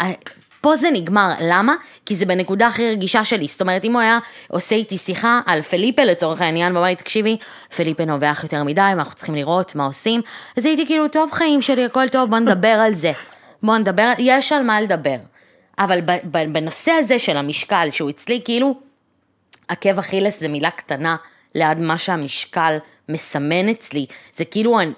פה 0.63 0.77
זה 0.77 0.89
נגמר, 0.93 1.31
למה? 1.41 1.75
כי 2.07 2.17
זה 2.17 2.27
בנקודה 2.27 2.67
הכי 2.67 2.91
רגישה 2.91 3.25
שלי. 3.25 3.47
זאת 3.47 3.61
אומרת, 3.61 3.85
אם 3.85 3.93
הוא 3.93 4.01
היה 4.01 4.19
עושה 4.49 4.75
איתי 4.75 4.99
שיחה 4.99 5.41
על 5.47 5.63
פליפה 5.63 6.05
לצורך 6.05 6.41
העניין, 6.41 6.73
ואומר 6.77 6.89
לי, 6.89 6.97
תקשיבי, 6.97 7.37
פליפה 7.77 8.05
נובח 8.05 8.41
יותר 8.43 8.65
מדי, 8.65 8.81
ואנחנו 8.81 9.15
צריכים 9.15 9.35
לראות 9.35 9.75
מה 9.75 9.87
עושים, 9.87 10.21
אז 10.57 10.67
הייתי 10.67 10.87
כאילו, 10.87 11.09
טוב 11.09 11.31
חיים 11.33 11.63
שלי, 11.63 11.85
הכל 11.85 12.09
טוב, 12.09 12.31
בוא 12.31 12.39
נדבר 12.39 12.69
על 12.69 12.95
זה. 12.95 13.13
בוא 13.63 13.79
נדבר, 13.79 14.13
יש 14.19 14.53
על 14.53 14.63
מה 14.63 14.81
לדבר. 14.81 15.17
אבל 15.79 16.01
בנושא 16.53 16.91
הזה 16.93 17.19
של 17.19 17.37
המשקל, 17.37 17.89
שהוא 17.93 18.11
אצלי 18.11 18.41
כאילו, 18.45 18.75
עקב 19.69 19.99
אכילס 19.99 20.41
זה 20.41 20.49
מילה 20.49 20.71
קטנה 20.71 21.17
ליד 21.55 21.79
מה 21.79 21.99
שהמשקל 21.99 22.77
מסמן 23.09 23.69
אצלי. 23.69 24.07
זה 24.35 24.45
כאילו, 24.45 24.81
אני- 24.81 24.93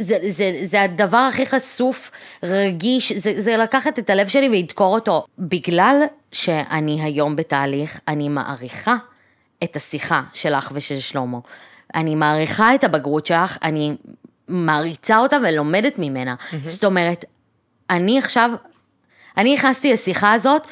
זה, 0.00 0.18
זה, 0.30 0.52
זה 0.64 0.82
הדבר 0.82 1.16
הכי 1.18 1.46
חשוף, 1.46 2.10
רגיש, 2.42 3.12
זה, 3.12 3.42
זה 3.42 3.56
לקחת 3.56 3.98
את 3.98 4.10
הלב 4.10 4.28
שלי 4.28 4.48
ולדקור 4.48 4.94
אותו. 4.94 5.26
בגלל 5.38 6.02
שאני 6.32 7.02
היום 7.02 7.36
בתהליך, 7.36 8.00
אני 8.08 8.28
מעריכה 8.28 8.96
את 9.64 9.76
השיחה 9.76 10.22
שלך 10.34 10.70
ושל 10.74 10.98
שלמה. 10.98 11.38
אני 11.94 12.14
מעריכה 12.14 12.74
את 12.74 12.84
הבגרות 12.84 13.26
שלך, 13.26 13.58
אני 13.62 13.94
מעריצה 14.48 15.18
אותה 15.18 15.36
ולומדת 15.42 15.98
ממנה. 15.98 16.34
זאת 16.62 16.84
אומרת, 16.84 17.24
אני 17.90 18.18
עכשיו 18.18 18.50
אני 19.36 19.54
נכנסתי 19.54 19.92
לשיחה 19.92 20.32
הזאת, 20.32 20.66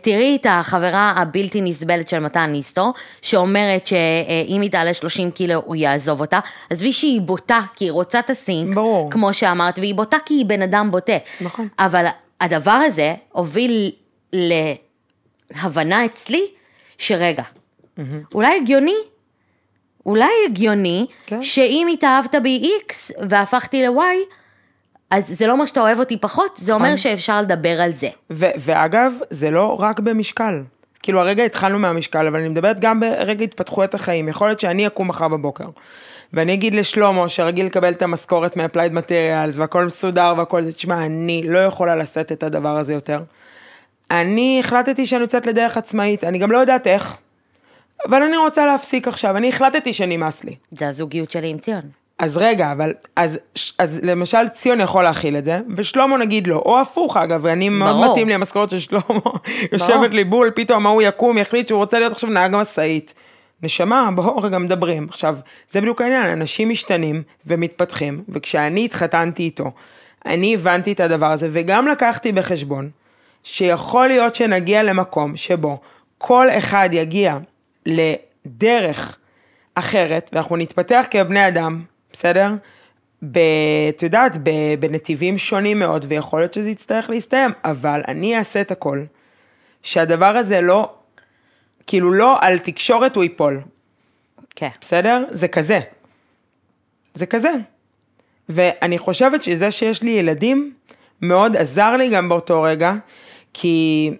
תראי 0.00 0.38
את 0.40 0.46
החברה 0.50 1.14
הבלתי 1.16 1.60
נסבלת 1.60 2.08
של 2.08 2.18
מתן 2.18 2.50
ניסטו, 2.50 2.92
שאומרת 3.22 3.86
שאם 3.86 4.60
היא 4.60 4.70
תעלה 4.70 4.94
30 4.94 5.30
קילו 5.30 5.62
הוא 5.64 5.76
יעזוב 5.76 6.20
אותה. 6.20 6.40
עזבי 6.70 6.92
שהיא 6.92 7.20
בוטה, 7.20 7.60
כי 7.74 7.84
היא 7.84 7.92
רוצה 7.92 8.18
את 8.18 8.30
הסינק, 8.30 8.74
ברור. 8.74 9.10
כמו 9.10 9.34
שאמרת, 9.34 9.78
והיא 9.78 9.94
בוטה 9.94 10.16
כי 10.26 10.34
היא 10.34 10.46
בן 10.46 10.62
אדם 10.62 10.90
בוטה. 10.90 11.16
נכון. 11.40 11.68
אבל 11.78 12.06
הדבר 12.40 12.70
הזה 12.70 13.14
הוביל 13.32 13.90
להבנה 14.32 16.04
אצלי, 16.04 16.46
שרגע, 16.98 17.42
אולי 18.34 18.56
הגיוני, 18.62 18.96
אולי 20.06 20.30
הגיוני, 20.48 21.06
כן. 21.26 21.42
שאם 21.42 21.88
התאהבת 21.92 22.34
בי 22.42 22.70
X 22.88 22.92
והפכתי 23.28 23.86
ל-Y, 23.86 24.34
אז 25.12 25.28
זה 25.28 25.46
לא 25.46 25.52
אומר 25.52 25.66
שאתה 25.66 25.80
אוהב 25.80 25.98
אותי 25.98 26.16
פחות, 26.16 26.56
זה 26.56 26.72
אומר 26.72 26.84
נכון. 26.84 26.96
שאפשר 26.96 27.42
לדבר 27.42 27.80
על 27.80 27.92
זה. 27.92 28.08
ו- 28.32 28.50
ואגב, 28.58 29.12
זה 29.30 29.50
לא 29.50 29.76
רק 29.80 30.00
במשקל. 30.00 30.62
כאילו, 31.02 31.20
הרגע 31.20 31.44
התחלנו 31.44 31.78
מהמשקל, 31.78 32.26
אבל 32.26 32.40
אני 32.40 32.48
מדברת 32.48 32.80
גם 32.80 33.00
ברגע 33.00 33.44
התפתחויות 33.44 33.94
החיים. 33.94 34.28
יכול 34.28 34.48
להיות 34.48 34.60
שאני 34.60 34.86
אקום 34.86 35.08
מחר 35.08 35.28
בבוקר, 35.28 35.64
ואני 36.32 36.54
אגיד 36.54 36.74
לשלמה, 36.74 37.28
שרגיל 37.28 37.66
לקבל 37.66 37.92
את 37.92 38.02
המשכורת 38.02 38.56
מ-applied 38.56 38.92
materials, 38.92 39.54
והכל 39.54 39.84
מסודר 39.84 40.34
והכל 40.36 40.62
זה, 40.62 40.72
תשמע, 40.72 41.06
אני 41.06 41.42
לא 41.46 41.58
יכולה 41.58 41.96
לשאת 41.96 42.32
את 42.32 42.42
הדבר 42.42 42.76
הזה 42.76 42.92
יותר. 42.92 43.20
אני 44.10 44.60
החלטתי 44.60 45.06
שאני 45.06 45.22
יוצאת 45.22 45.46
לדרך 45.46 45.76
עצמאית, 45.76 46.24
אני 46.24 46.38
גם 46.38 46.52
לא 46.52 46.58
יודעת 46.58 46.86
איך, 46.86 47.16
אבל 48.08 48.22
אני 48.22 48.36
רוצה 48.36 48.66
להפסיק 48.66 49.08
עכשיו, 49.08 49.36
אני 49.36 49.48
החלטתי 49.48 49.92
שנמאס 49.92 50.44
לי. 50.44 50.56
זה 50.70 50.88
הזוגיות 50.88 51.30
שלי 51.30 51.48
עם 51.48 51.58
ציון. 51.58 52.01
אז 52.22 52.36
רגע, 52.36 52.72
אבל, 52.72 52.92
אז, 53.16 53.38
אז 53.78 54.00
למשל 54.02 54.48
ציון 54.48 54.80
יכול 54.80 55.04
להכיל 55.04 55.36
את 55.36 55.44
זה, 55.44 55.60
ושלמה 55.76 56.18
נגיד 56.18 56.46
לא, 56.46 56.56
או 56.56 56.80
הפוך 56.80 57.16
אגב, 57.16 57.40
ואני 57.42 57.68
מאוד 57.68 57.96
ברור. 57.96 58.10
מתאים 58.10 58.28
לי 58.28 58.34
המשכורת 58.34 58.70
של 58.70 58.78
שלמה, 58.78 59.02
יושבת 59.72 60.14
לי 60.14 60.24
בול, 60.24 60.50
פתאום 60.54 60.86
ההוא 60.86 61.02
יקום, 61.02 61.38
יחליט 61.38 61.68
שהוא 61.68 61.78
רוצה 61.78 61.98
להיות 61.98 62.12
עכשיו 62.12 62.30
נהג 62.30 62.56
משאית. 62.56 63.14
נשמה, 63.62 64.08
בואו 64.14 64.36
רגע 64.36 64.58
מדברים. 64.58 65.06
עכשיו, 65.08 65.36
זה 65.70 65.80
בדיוק 65.80 66.00
העניין, 66.00 66.26
אנשים 66.26 66.68
משתנים 66.68 67.22
ומתפתחים, 67.46 68.22
וכשאני 68.28 68.84
התחתנתי 68.84 69.42
איתו, 69.42 69.70
אני 70.26 70.54
הבנתי 70.54 70.92
את 70.92 71.00
הדבר 71.00 71.30
הזה, 71.30 71.48
וגם 71.52 71.88
לקחתי 71.88 72.32
בחשבון, 72.32 72.90
שיכול 73.44 74.08
להיות 74.08 74.34
שנגיע 74.34 74.82
למקום 74.82 75.36
שבו 75.36 75.80
כל 76.18 76.50
אחד 76.50 76.88
יגיע 76.92 77.38
לדרך 77.86 79.16
אחרת, 79.74 80.30
ואנחנו 80.32 80.56
נתפתח 80.56 81.04
כבני 81.10 81.48
אדם, 81.48 81.91
בסדר? 82.12 82.50
ב... 83.22 83.38
את 83.88 84.02
יודעת, 84.02 84.38
ב... 84.42 84.50
בנתיבים 84.80 85.38
שונים 85.38 85.78
מאוד, 85.78 86.04
ויכול 86.08 86.40
להיות 86.40 86.54
שזה 86.54 86.70
יצטרך 86.70 87.10
להסתיים, 87.10 87.50
אבל 87.64 88.02
אני 88.08 88.38
אעשה 88.38 88.60
את 88.60 88.70
הכל, 88.70 89.04
שהדבר 89.82 90.36
הזה 90.36 90.60
לא, 90.60 90.94
כאילו 91.86 92.12
לא 92.12 92.38
על 92.40 92.58
תקשורת 92.58 93.16
הוא 93.16 93.22
ייפול, 93.22 93.60
כן. 94.56 94.68
בסדר? 94.80 95.24
זה 95.30 95.48
כזה. 95.48 95.80
זה 97.14 97.26
כזה. 97.26 97.52
ואני 98.48 98.98
חושבת 98.98 99.42
שזה 99.42 99.70
שיש 99.70 100.02
לי 100.02 100.10
ילדים, 100.10 100.74
מאוד 101.22 101.56
עזר 101.56 101.96
לי 101.96 102.10
גם 102.10 102.28
באותו 102.28 102.62
רגע, 102.62 102.92
כי 103.52 104.10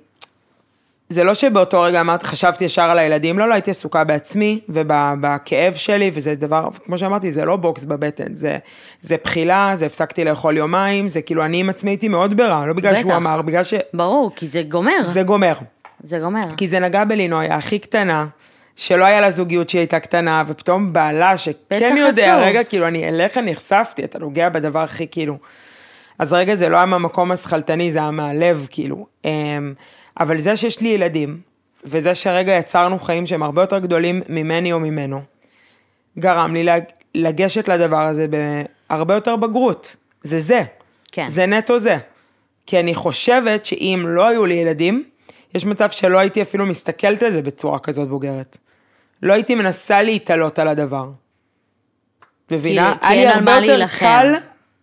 זה 1.12 1.24
לא 1.24 1.34
שבאותו 1.34 1.82
רגע 1.82 2.00
אמרתי, 2.00 2.26
חשבתי 2.26 2.64
ישר 2.64 2.82
על 2.82 2.98
הילדים, 2.98 3.38
לא, 3.38 3.48
לא, 3.48 3.54
הייתי 3.54 3.70
עסוקה 3.70 4.04
בעצמי 4.04 4.60
ובכאב 4.68 5.74
שלי, 5.74 6.10
וזה 6.14 6.34
דבר, 6.34 6.68
כמו 6.84 6.98
שאמרתי, 6.98 7.30
זה 7.30 7.44
לא 7.44 7.56
בוקס 7.56 7.84
בבטן, 7.84 8.34
זה, 8.34 8.58
זה 9.00 9.16
בחילה, 9.24 9.72
זה 9.76 9.86
הפסקתי 9.86 10.24
לאכול 10.24 10.56
יומיים, 10.56 11.08
זה 11.08 11.22
כאילו, 11.22 11.44
אני 11.44 11.60
עם 11.60 11.70
עצמי 11.70 11.90
הייתי 11.90 12.08
מאוד 12.08 12.36
ברע, 12.36 12.66
לא 12.66 12.72
בגלל 12.72 12.94
שהוא 12.94 13.04
בטח. 13.04 13.16
אמר, 13.16 13.42
בגלל 13.42 13.64
שזה 13.64 13.80
ברור, 13.94 14.30
כי 14.36 14.46
זה 14.46 14.62
גומר. 14.62 15.02
גומר. 15.22 15.52
זה 16.04 16.18
גומר. 16.18 16.56
כי 16.56 16.68
זה 16.68 16.78
נגע 16.78 17.04
בלינוי, 17.04 17.48
הכי 17.48 17.78
קטנה, 17.78 18.26
שלא 18.76 19.04
היה 19.04 19.20
לה 19.20 19.30
זוגיות 19.30 19.68
שהיא 19.68 19.80
הייתה 19.80 20.00
קטנה, 20.00 20.44
ופתאום 20.46 20.92
בעלה 20.92 21.38
שכן 21.38 21.96
יודע, 21.96 22.32
חשוף. 22.32 22.44
רגע, 22.44 22.64
כאילו, 22.64 22.88
אני 22.88 23.08
אליך 23.08 23.38
נחשפתי, 23.38 24.04
אתה 24.04 24.18
נוגע 24.18 24.48
בדבר 24.48 24.80
הכי 24.80 25.06
כאילו. 25.10 25.38
אז 26.18 26.32
רגע, 26.32 26.54
זה 26.54 26.68
לא 26.68 26.76
היה 26.76 26.86
מהמקום 26.86 27.32
השכלתני, 27.32 27.92
זה 27.92 27.98
היה 27.98 28.10
מהלב, 28.10 28.66
כאילו. 28.70 29.06
אבל 30.20 30.38
זה 30.38 30.56
שיש 30.56 30.80
לי 30.80 30.88
ילדים, 30.88 31.40
וזה 31.84 32.14
שרגע 32.14 32.52
יצרנו 32.52 32.98
חיים 32.98 33.26
שהם 33.26 33.42
הרבה 33.42 33.62
יותר 33.62 33.78
גדולים 33.78 34.22
ממני 34.28 34.72
או 34.72 34.80
ממנו, 34.80 35.22
גרם 36.18 36.54
לי 36.54 36.64
לג- 36.64 36.82
לגשת 37.14 37.68
לדבר 37.68 38.00
הזה 38.02 38.26
בהרבה 38.90 39.14
יותר 39.14 39.36
בגרות. 39.36 39.96
זה 40.22 40.40
זה. 40.40 40.62
כן. 41.12 41.28
זה 41.28 41.46
נטו 41.46 41.78
זה. 41.78 41.96
כי 42.66 42.80
אני 42.80 42.94
חושבת 42.94 43.64
שאם 43.66 44.04
לא 44.08 44.26
היו 44.28 44.46
לי 44.46 44.54
ילדים, 44.54 45.04
יש 45.54 45.64
מצב 45.66 45.90
שלא 45.90 46.18
הייתי 46.18 46.42
אפילו 46.42 46.66
מסתכלת 46.66 47.22
על 47.22 47.30
זה 47.30 47.42
בצורה 47.42 47.78
כזאת 47.78 48.08
בוגרת. 48.08 48.58
לא 49.22 49.32
הייתי 49.32 49.54
מנסה 49.54 50.02
להתעלות 50.02 50.58
על 50.58 50.68
הדבר. 50.68 51.08
מבינה? 52.50 52.94
כי 53.00 53.06
היה 53.06 53.14
לי 53.14 53.20
אין 53.20 53.28
על 53.28 53.34
הרבה 53.38 53.50
מה 53.50 53.56
יותר 53.60 53.76
להילחם. 53.76 53.98
קל 54.06 54.34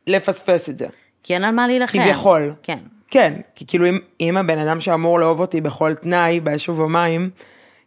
לפספס 0.08 0.70
את 0.70 0.78
זה. 0.78 0.88
כי 1.24 1.34
אין 1.34 1.44
על 1.44 1.56
מה 1.56 1.68
להילחם. 1.68 2.00
כביכול. 2.04 2.54
כן. 2.64 2.80
כן, 3.12 3.34
כי 3.56 3.66
כאילו 3.68 3.90
אם, 3.90 4.00
אם 4.22 4.38
הבן 4.38 4.58
אדם 4.58 4.80
שאמור 4.80 5.20
לאהוב 5.20 5.40
אותי 5.40 5.62
בכל 5.62 5.94
תנאי, 5.94 6.40
באש 6.40 6.70
ובמים, 6.70 7.30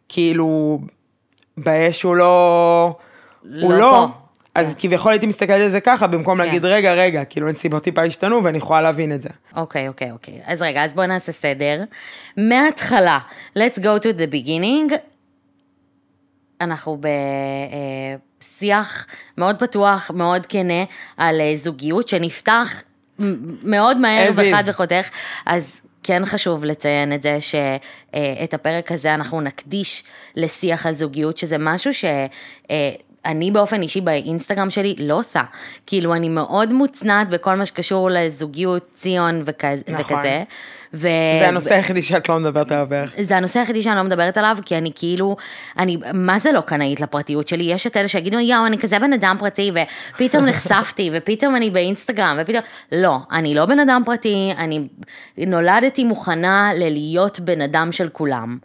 כאילו, 0.09 0.81
באש 1.57 2.03
הוא 2.03 2.17
לא... 2.17 2.97
הוא 3.43 3.73
לא 3.73 3.79
לא. 3.79 3.91
פה. 3.91 4.23
אז 4.55 4.75
כביכול 4.79 5.13
הייתי 5.13 5.27
מסתכלת 5.27 5.61
על 5.61 5.69
זה 5.69 5.81
ככה, 5.81 6.07
במקום 6.07 6.39
כן. 6.39 6.45
להגיד, 6.45 6.65
רגע, 6.65 6.93
רגע, 6.95 7.25
כאילו 7.25 7.49
הנסיבות 7.49 7.83
טיפה 7.83 8.05
השתנו 8.05 8.45
ואני 8.45 8.59
יכולה 8.59 8.81
להבין 8.81 9.13
את 9.13 9.23
זה. 9.23 9.29
אוקיי, 9.57 9.89
אוקיי, 9.89 10.11
אוקיי. 10.11 10.41
אז 10.45 10.63
רגע, 10.63 10.85
אז 10.85 10.95
בואי 10.95 11.07
נעשה 11.07 11.33
סדר. 11.33 11.85
מההתחלה, 12.37 13.19
let's 13.59 13.79
go 13.79 14.03
to 14.03 14.09
the 14.17 14.35
beginning. 14.35 14.95
אנחנו 16.61 17.01
בשיח 18.41 19.07
מאוד 19.39 19.59
פתוח, 19.59 20.11
מאוד 20.15 20.47
כנה, 20.47 20.85
על 21.17 21.41
אה, 21.41 21.53
זוגיות 21.57 22.09
שנפתח 22.09 22.83
מאוד 23.63 23.97
מהר 23.97 24.31
וחד. 24.35 24.63
וחותך. 24.67 25.11
אז 25.47 25.81
כן 26.03 26.25
חשוב 26.25 26.65
לציין 26.65 27.13
את 27.13 27.23
זה 27.23 27.39
שאת 27.41 28.55
הפרק 28.55 28.93
הזה 28.93 29.15
אנחנו 29.15 29.41
נקדיש 29.41 30.05
לשיח 30.37 30.87
על 30.87 30.95
זוגיות, 30.95 31.39
שזה 31.39 31.57
משהו 31.59 31.95
ש... 31.95 32.05
אה, 32.71 32.91
אני 33.25 33.51
באופן 33.51 33.83
אישי 33.83 34.01
באינסטגרם 34.01 34.71
שלי 34.71 34.95
לא 34.99 35.19
עושה. 35.19 35.43
כאילו, 35.87 36.15
אני 36.15 36.29
מאוד 36.29 36.73
מוצנעת 36.73 37.29
בכל 37.29 37.55
מה 37.55 37.67
שקשור 37.67 38.11
לזוגיות, 38.11 38.89
ציון 38.97 39.43
וכ... 39.45 39.65
נכון. 39.65 40.17
וכזה. 40.17 40.43
ו... 40.95 41.09
זה 41.41 41.49
הנושא 41.49 41.75
היחידי 41.75 42.03
שאת 42.03 42.29
לא 42.29 42.39
מדברת 42.39 42.73
עליו 42.73 42.87
בערך. 42.89 43.15
זה 43.23 43.37
הנושא 43.37 43.59
היחידי 43.59 43.83
שאני 43.83 43.97
לא 43.97 44.03
מדברת 44.03 44.37
עליו, 44.37 44.59
כי 44.65 44.79
אני 44.79 44.91
כאילו, 44.95 45.37
אני, 45.79 45.97
מה 46.15 46.39
זה 46.39 46.53
לא 46.53 46.61
קנאית 46.61 47.01
לפרטיות 47.01 47.49
שלי? 47.49 47.65
יש 47.65 47.87
את 47.87 47.97
אלה 47.97 48.09
שיגידו, 48.09 48.39
יואו, 48.39 48.67
אני 48.67 48.79
כזה 48.79 48.99
בן 48.99 49.13
אדם 49.13 49.37
פרטי, 49.39 49.71
ופתאום 50.15 50.45
נחשפתי, 50.45 51.11
ופתאום 51.15 51.57
אני 51.57 51.71
באינסטגרם, 51.71 52.39
ופתאום, 52.41 52.63
לא, 52.93 53.17
אני 53.33 53.55
לא 53.55 53.67
בן 53.67 53.79
אדם 53.79 54.03
פרטי, 54.07 54.53
אני 54.59 54.89
נולדתי 55.39 56.05
מוכנה 56.05 56.71
ללהיות 56.75 57.41
בן 57.41 57.61
אדם 57.61 57.93
של 57.93 58.09
כולם. 58.09 58.59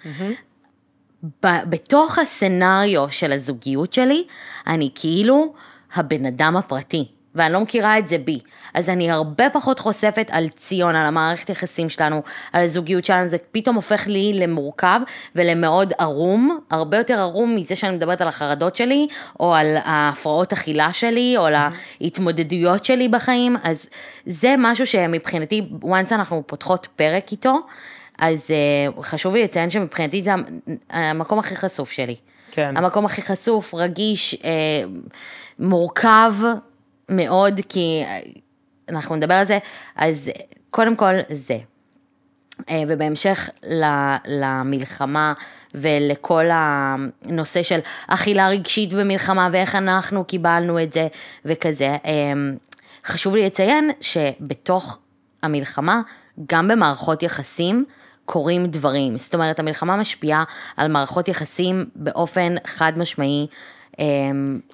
בתוך 1.44 2.20
הסצנריו 2.20 3.12
של 3.12 3.32
הזוגיות 3.32 3.94
שלי, 3.94 4.24
אני 4.68 4.90
כאילו 4.96 5.54
הבן 5.96 6.26
אדם 6.26 6.58
הפרטי, 6.58 7.06
ואני 7.38 7.54
לא 7.54 7.60
מכירה 7.60 7.98
את 8.00 8.08
זה 8.08 8.18
בי. 8.18 8.40
אז 8.74 8.90
אני 8.90 9.12
הרבה 9.12 9.50
פחות 9.50 9.80
חושפת 9.80 10.28
על 10.32 10.50
ציון, 10.50 10.96
על 10.96 11.06
המערכת 11.06 11.50
יחסים 11.50 11.90
שלנו, 11.90 12.22
על 12.54 12.64
הזוגיות 12.64 13.06
שלנו, 13.06 13.28
זה 13.28 13.38
פתאום 13.52 13.76
הופך 13.76 14.08
לי 14.08 14.32
למורכב 14.34 15.00
ולמאוד 15.36 15.94
ערום, 16.00 16.60
הרבה 16.72 16.98
יותר 16.98 17.20
ערום 17.20 17.56
מזה 17.56 17.76
שאני 17.76 17.96
מדברת 17.96 18.22
על 18.22 18.28
החרדות 18.28 18.76
שלי, 18.76 19.08
או 19.40 19.56
על 19.56 19.78
ההפרעות 19.84 20.54
אכילה 20.54 20.94
שלי, 20.94 21.36
או 21.38 21.46
על 21.46 21.56
ההתמודדויות 22.02 22.86
שלי 22.86 23.08
בחיים, 23.08 23.56
אז 23.64 23.86
זה 24.26 24.56
משהו 24.58 24.88
שמבחינתי, 24.88 25.70
once 25.84 26.12
אנחנו 26.12 26.44
פותחות 26.46 26.88
פרק 26.96 27.32
איתו, 27.32 27.60
אז 28.20 28.48
uh, 28.48 29.02
חשוב 29.04 29.36
לי 29.36 29.44
לציין 29.44 29.70
שמבחינתי 29.70 30.22
זה 30.22 30.34
המ- 30.34 30.44
המקום 30.90 31.40
הכי 31.40 31.56
חשוף 31.56 31.92
שלי. 31.92 32.16
כן. 32.52 32.78
המקום 32.78 33.06
הכי 33.06 33.22
חשוף, 33.22 33.74
רגיש, 33.74 34.36
uh, 34.36 34.46
מורכב 35.60 36.34
מאוד, 37.10 37.62
כי 37.70 38.04
אה, 38.06 38.20
אנחנו 38.90 39.16
נדבר 39.16 39.34
על 39.34 39.46
זה, 39.46 39.60
אז 39.96 40.32
קודם 40.70 40.96
כל 40.96 41.14
זה. 41.30 41.58
אה, 42.70 42.84
ובהמשך 42.88 43.50
למלחמה 44.28 45.34
ולכל 45.76 46.46
הנושא 46.52 47.64
של 47.64 47.80
אכילה 48.08 48.50
רגשית 48.50 48.94
במלחמה 48.94 49.50
ואיך 49.52 49.76
אנחנו 49.76 50.26
קיבלנו 50.26 50.84
את 50.84 50.94
זה 50.94 51.08
וכזה, 51.46 51.86
אה, 52.06 52.34
חשוב 53.06 53.36
לי 53.36 53.46
לציין 53.46 53.92
שבתוך 54.02 54.98
המלחמה, 55.44 56.02
גם 56.50 56.68
במערכות 56.68 57.24
יחסים, 57.24 57.86
קורים 58.26 58.68
דברים. 58.68 59.18
זאת 59.18 59.34
אומרת, 59.34 59.60
המלחמה 59.60 59.96
משפיעה 59.96 60.44
על 60.78 60.88
מערכות 60.92 61.28
יחסים 61.28 61.86
באופן 61.96 62.56
חד 62.66 62.94
משמעי, 62.98 63.48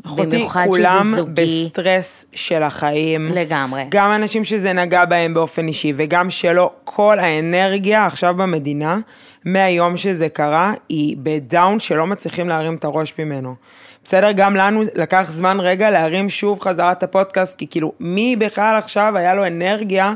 אחותי, 0.05 0.25
במיוחד 0.25 0.65
כולם 0.65 1.13
זוגי. 1.17 1.65
בסטרס 1.65 2.25
של 2.33 2.63
החיים. 2.63 3.27
לגמרי. 3.27 3.83
גם 3.89 4.11
אנשים 4.11 4.43
שזה 4.43 4.73
נגע 4.73 5.05
בהם 5.05 5.33
באופן 5.33 5.67
אישי, 5.67 5.93
וגם 5.95 6.29
שלא, 6.29 6.71
כל 6.83 7.19
האנרגיה 7.19 8.05
עכשיו 8.05 8.33
במדינה, 8.33 8.97
מהיום 9.45 9.97
שזה 9.97 10.29
קרה, 10.29 10.73
היא 10.89 11.17
ב 11.19 11.31
down 11.31 11.79
שלא 11.79 12.07
מצליחים 12.07 12.49
להרים 12.49 12.75
את 12.75 12.85
הראש 12.85 13.13
ממנו. 13.19 13.55
בסדר, 14.03 14.31
גם 14.31 14.55
לנו 14.55 14.83
לקח 14.95 15.25
זמן 15.29 15.57
רגע 15.59 15.89
להרים 15.89 16.29
שוב 16.29 16.59
חזרה 16.59 16.91
את 16.91 17.03
הפודקאסט, 17.03 17.55
כי 17.55 17.67
כאילו, 17.67 17.91
מי 17.99 18.35
בכלל 18.35 18.75
עכשיו 18.75 19.17
היה 19.17 19.35
לו 19.35 19.47
אנרגיה 19.47 20.13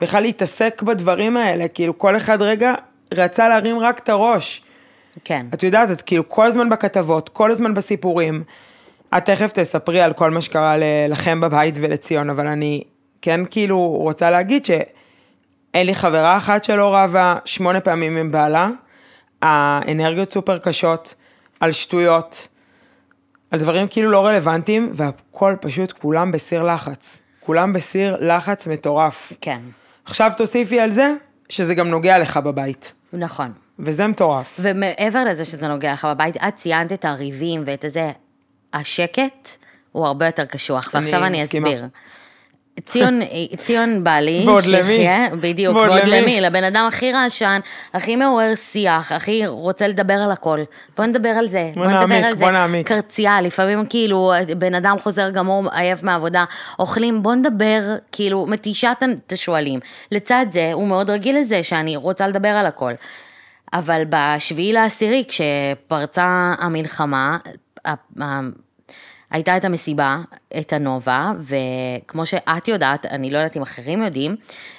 בכלל 0.00 0.22
להתעסק 0.22 0.82
בדברים 0.82 1.36
האלה? 1.36 1.68
כאילו, 1.68 1.98
כל 1.98 2.16
אחד 2.16 2.42
רגע 2.42 2.74
רצה 3.14 3.48
להרים 3.48 3.78
רק 3.78 3.98
את 3.98 4.08
הראש. 4.08 4.62
כן. 5.24 5.46
את 5.54 5.62
יודעת, 5.62 5.90
את 5.90 6.02
כאילו 6.02 6.28
כל 6.28 6.46
הזמן 6.46 6.68
בכתבות, 6.68 7.28
כל 7.28 7.50
הזמן 7.50 7.74
בסיפורים. 7.74 8.42
את 9.16 9.24
תכף 9.24 9.52
תספרי 9.52 10.00
על 10.00 10.12
כל 10.12 10.30
מה 10.30 10.40
שקרה 10.40 10.76
לכם 11.08 11.40
בבית 11.40 11.74
ולציון, 11.80 12.30
אבל 12.30 12.46
אני 12.46 12.82
כן 13.22 13.40
כאילו 13.50 13.78
רוצה 13.88 14.30
להגיד 14.30 14.64
שאין 14.64 15.86
לי 15.86 15.94
חברה 15.94 16.36
אחת 16.36 16.64
שלא 16.64 16.94
רבה 16.94 17.36
שמונה 17.44 17.80
פעמים 17.80 18.16
עם 18.16 18.32
בעלה, 18.32 18.68
האנרגיות 19.42 20.32
סופר 20.32 20.58
קשות, 20.58 21.14
על 21.60 21.72
שטויות, 21.72 22.48
על 23.50 23.58
דברים 23.58 23.86
כאילו 23.90 24.10
לא 24.10 24.26
רלוונטיים, 24.26 24.90
והכל 24.94 25.56
פשוט 25.60 25.92
כולם 25.92 26.32
בסיר 26.32 26.62
לחץ. 26.62 27.22
כולם 27.40 27.72
בסיר 27.72 28.16
לחץ 28.20 28.66
מטורף. 28.66 29.32
כן, 29.40 29.60
עכשיו 30.04 30.32
תוסיפי 30.36 30.80
על 30.80 30.90
זה, 30.90 31.14
שזה 31.48 31.74
גם 31.74 31.88
נוגע 31.88 32.18
לך 32.18 32.36
בבית. 32.36 32.92
נכון. 33.12 33.52
וזה 33.78 34.06
מטורף. 34.06 34.60
ומעבר 34.62 35.24
לזה 35.24 35.44
שזה 35.44 35.68
נוגע 35.68 35.92
לך 35.92 36.04
בבית, 36.04 36.36
את 36.36 36.54
ציינת 36.54 36.92
את 36.92 37.04
הריבים 37.04 37.62
ואת 37.66 37.84
הזה, 37.84 38.10
השקט 38.72 39.48
הוא 39.92 40.06
הרבה 40.06 40.26
יותר 40.26 40.44
קשוח, 40.44 40.94
אני 40.94 41.04
ועכשיו 41.04 41.24
אני 41.24 41.42
מסכימה. 41.42 41.68
אסביר. 41.68 41.84
ציון, 42.86 43.20
ציון 43.56 44.04
בעלי, 44.04 44.44
ועוד 44.46 44.64
למי? 44.64 44.84
שיחיה, 44.84 45.26
בדיוק, 45.40 45.76
ועוד 45.76 45.88
ועוד 45.88 46.02
למי? 46.02 46.20
למי, 46.20 46.40
לבן 46.40 46.64
אדם 46.64 46.84
הכי 46.88 47.12
רעשן, 47.12 47.60
הכי 47.94 48.16
מעורר 48.16 48.54
שיח, 48.54 49.12
הכי 49.12 49.46
רוצה 49.46 49.88
לדבר 49.88 50.12
על 50.14 50.30
הכל. 50.30 50.60
בוא 50.96 51.04
נדבר 51.04 51.28
על 51.28 51.48
זה, 51.48 51.70
בוא 51.74 51.84
בוא 51.84 51.92
נדבר 51.92 52.06
נעמיק, 52.06 52.24
על 52.24 52.36
זה. 52.36 52.44
בוא 52.44 52.50
נעמיק. 52.50 52.88
קרצייה, 52.88 53.40
לפעמים 53.40 53.86
כאילו 53.86 54.32
בן 54.58 54.74
אדם 54.74 54.96
חוזר 55.02 55.30
גמור, 55.30 55.64
עייף 55.72 56.02
מהעבודה, 56.02 56.44
אוכלים, 56.78 57.22
בוא 57.22 57.34
נדבר, 57.34 57.80
כאילו, 58.12 58.46
מתישה 58.46 58.92
את 58.92 59.32
השועלים. 59.32 59.80
לצד 60.12 60.46
זה, 60.50 60.70
הוא 60.72 60.88
מאוד 60.88 61.10
רגיל 61.10 61.38
לזה 61.38 61.62
שאני 61.62 61.96
רוצה 61.96 62.28
לדבר 62.28 62.48
על 62.48 62.66
הכל. 62.66 62.92
אבל 63.72 64.02
בשביעי 64.08 64.72
לעשירי, 64.72 65.24
כשפרצה 65.28 66.54
המלחמה, 66.58 67.38
הייתה 69.30 69.56
את 69.56 69.64
המסיבה, 69.64 70.18
את 70.58 70.72
הנובה, 70.72 71.32
וכמו 71.38 72.26
שאת 72.26 72.68
יודעת, 72.68 73.06
אני 73.06 73.30
לא 73.30 73.38
יודעת 73.38 73.56
אם 73.56 73.62
אחרים 73.62 74.02
יודעים, 74.02 74.36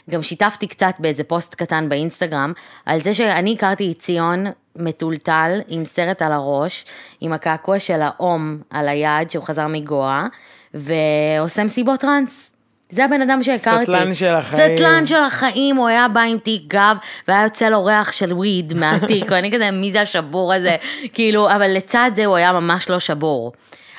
גם 0.09 0.21
שיתפתי 0.21 0.67
קצת 0.67 0.93
באיזה 0.99 1.23
פוסט 1.23 1.55
קטן 1.55 1.89
באינסטגרם, 1.89 2.53
על 2.85 3.01
זה 3.01 3.13
שאני 3.13 3.53
הכרתי 3.53 3.91
את 3.91 3.99
ציון 3.99 4.45
מטולטל 4.75 5.59
עם 5.67 5.85
סרט 5.85 6.21
על 6.21 6.31
הראש, 6.31 6.85
עם 7.21 7.33
הקעקוע 7.33 7.79
של 7.79 8.01
האום 8.01 8.57
על 8.69 8.89
היד, 8.89 9.31
שהוא 9.31 9.43
חזר 9.43 9.67
מגואה, 9.67 10.27
ועושה 10.73 11.63
מסיבות 11.63 11.99
טראנס. 11.99 12.48
זה 12.91 13.05
הבן 13.05 13.21
אדם 13.21 13.43
שהכרתי. 13.43 13.83
סטלן 13.83 14.13
של 14.13 14.25
החיים. 14.35 14.77
סטלן 14.77 15.05
של 15.05 15.15
החיים, 15.15 15.75
הוא 15.75 15.87
היה 15.87 16.07
בא 16.07 16.21
עם 16.21 16.37
תיק 16.37 16.63
גב, 16.67 16.97
והיה 17.27 17.43
יוצא 17.43 17.69
לו 17.69 17.85
ריח 17.85 18.11
של 18.11 18.33
וויד 18.33 18.73
מהתיק, 18.73 19.25
ואני 19.31 19.51
כזה, 19.51 19.71
מי 19.71 19.91
זה 19.91 20.01
השבור 20.01 20.53
הזה? 20.53 20.75
כאילו, 21.13 21.51
אבל 21.51 21.67
לצד 21.67 22.11
זה 22.15 22.25
הוא 22.25 22.35
היה 22.35 22.53
ממש 22.53 22.89
לא 22.89 22.99
שבור. 22.99 23.51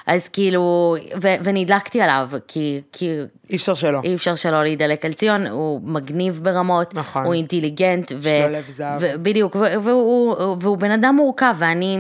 אז 0.07 0.29
כאילו, 0.29 0.97
ו- 1.23 1.35
ונדלקתי 1.45 2.01
עליו, 2.01 2.29
כי, 2.49 2.81
כי 2.93 3.11
אי 3.51 3.57
אפשר 3.57 3.75
שלא. 3.75 4.01
אי 4.05 4.15
אפשר 4.15 4.35
שלא 4.35 4.63
להידלק 4.63 5.05
על 5.05 5.13
ציון, 5.13 5.47
הוא 5.47 5.81
מגניב 5.85 6.41
ברמות, 6.43 6.95
נכון. 6.95 7.25
הוא 7.25 7.35
אינטליגנט, 7.35 8.13
ו- 8.17 8.29
יש 8.29 8.43
לו 8.43 8.59
לב 8.59 8.65
זהב. 8.69 8.99
ו- 9.01 9.23
בדיוק, 9.23 9.57
ו- 9.57 9.83
והוא, 9.85 10.37
והוא 10.61 10.79
בן 10.79 10.91
אדם 10.91 11.15
מורכב, 11.17 11.55
ואני, 11.59 11.99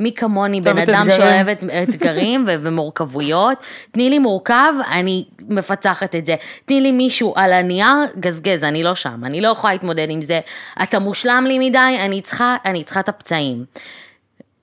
מי 0.00 0.12
כמוני, 0.12 0.60
בן 0.60 0.78
אדם 0.78 1.06
אתגרים. 1.08 1.10
שאוהב 1.20 1.48
את- 1.48 1.64
אתגרים 1.88 2.44
ו- 2.48 2.54
ומורכבויות, 2.60 3.58
תני 3.92 4.10
לי 4.10 4.18
מורכב, 4.18 4.72
אני 4.90 5.24
מפצחת 5.48 6.14
את 6.14 6.26
זה, 6.26 6.34
תני 6.64 6.80
לי 6.80 6.92
מישהו 6.92 7.32
על 7.36 7.52
הנייר, 7.52 7.88
גזגז, 8.20 8.64
אני 8.64 8.82
לא 8.82 8.94
שם, 8.94 9.24
אני 9.24 9.40
לא 9.40 9.48
יכולה 9.48 9.72
להתמודד 9.72 10.06
עם 10.10 10.22
זה, 10.22 10.40
אתה 10.82 10.98
מושלם 10.98 11.44
לי 11.48 11.68
מדי, 11.68 11.78
אני 12.00 12.20
צריכה, 12.22 12.56
אני 12.64 12.84
צריכה 12.84 13.00
את 13.00 13.08
הפצעים. 13.08 13.64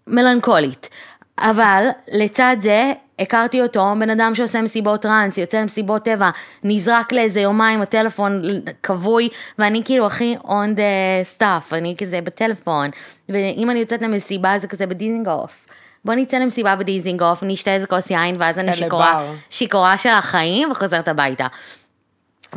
מלנכולית. 0.08 0.90
אבל 1.40 1.88
לצד 2.12 2.58
זה, 2.60 2.92
הכרתי 3.20 3.62
אותו, 3.62 3.94
בן 4.00 4.10
אדם 4.10 4.36
שעושה 4.36 4.62
מסיבות 4.62 5.02
טראנס, 5.02 5.38
יוצא 5.38 5.58
למסיבות 5.62 6.04
טבע, 6.04 6.30
נזרק 6.64 7.14
לאיזה 7.14 7.42
יומיים, 7.42 7.82
הטלפון 7.82 8.42
כבוי, 8.84 9.30
ואני 9.60 9.82
כאילו 9.86 10.06
הכי 10.06 10.36
on 10.44 10.76
the 10.76 11.38
stuff, 11.40 11.76
אני 11.76 11.96
כזה 11.98 12.22
בטלפון, 12.22 12.90
ואם 13.30 13.70
אני 13.70 13.80
יוצאת 13.80 14.02
למסיבה 14.02 14.60
זה 14.60 14.68
כזה 14.68 14.88
בדיזינגוף. 14.88 15.66
בוא 16.06 16.14
נצא 16.14 16.38
למסיבה 16.38 16.76
בדיזינגוף, 16.76 17.44
נשתה 17.44 17.74
איזה 17.74 17.88
כוס 17.88 18.12
יין, 18.12 18.36
ואז 18.40 18.60
אני 18.60 18.74
שיכורה. 18.74 19.34
שיכורה 19.50 19.98
של 19.98 20.10
החיים 20.10 20.72
וחוזרת 20.72 21.08
הביתה. 21.08 21.48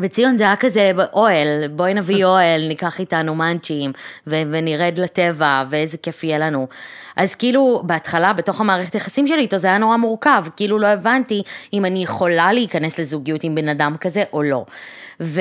וציון 0.00 0.36
זה 0.36 0.44
היה 0.44 0.56
כזה 0.56 0.92
אוהל, 1.12 1.68
בואי 1.68 1.94
נביא 1.94 2.24
אוהל, 2.32 2.68
ניקח 2.68 3.00
איתנו 3.00 3.34
מאנצ'ים 3.34 3.92
ו- 4.26 4.42
ונרד 4.50 4.98
לטבע 4.98 5.64
ואיזה 5.70 5.96
כיף 5.96 6.24
יהיה 6.24 6.38
לנו. 6.38 6.66
אז 7.16 7.34
כאילו 7.34 7.82
בהתחלה 7.84 8.32
בתוך 8.32 8.60
המערכת 8.60 8.92
היחסים 8.92 9.26
שלי 9.26 9.40
איתו 9.40 9.58
זה 9.58 9.66
היה 9.66 9.78
נורא 9.78 9.96
מורכב, 9.96 10.44
כאילו 10.56 10.78
לא 10.78 10.86
הבנתי 10.86 11.42
אם 11.72 11.84
אני 11.84 12.02
יכולה 12.02 12.52
להיכנס 12.52 12.98
לזוגיות 12.98 13.44
עם 13.44 13.54
בן 13.54 13.68
אדם 13.68 13.96
כזה 14.00 14.22
או 14.32 14.42
לא. 14.42 14.64
ו- 15.20 15.40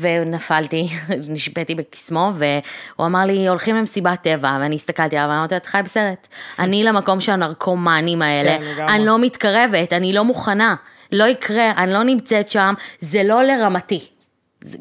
ונפלתי, 0.00 0.88
נשבתי 1.28 1.74
בקסמו 1.74 2.30
והוא 2.34 3.06
אמר 3.06 3.24
לי 3.24 3.48
הולכים 3.48 3.76
למסיבת 3.76 4.22
טבע 4.22 4.58
ואני 4.60 4.74
הסתכלתי 4.74 5.16
עליו 5.16 5.30
ואמרתי 5.30 5.56
את 5.56 5.66
חי 5.66 5.80
בסרט, 5.84 6.28
אני 6.58 6.84
למקום 6.84 7.20
של 7.20 7.32
הנרקומנים 7.32 8.22
האלה, 8.22 8.58
כן. 8.76 8.88
אני 8.88 9.06
לא 9.06 9.18
מתקרבת, 9.18 9.92
אני 9.92 10.12
לא 10.12 10.24
מוכנה, 10.24 10.74
לא 11.12 11.24
יקרה, 11.24 11.70
אני 11.76 11.92
לא 11.92 12.02
נמצאת 12.02 12.50
שם, 12.50 12.74
זה 13.00 13.22
לא 13.22 13.42
לרמתי. 13.42 14.08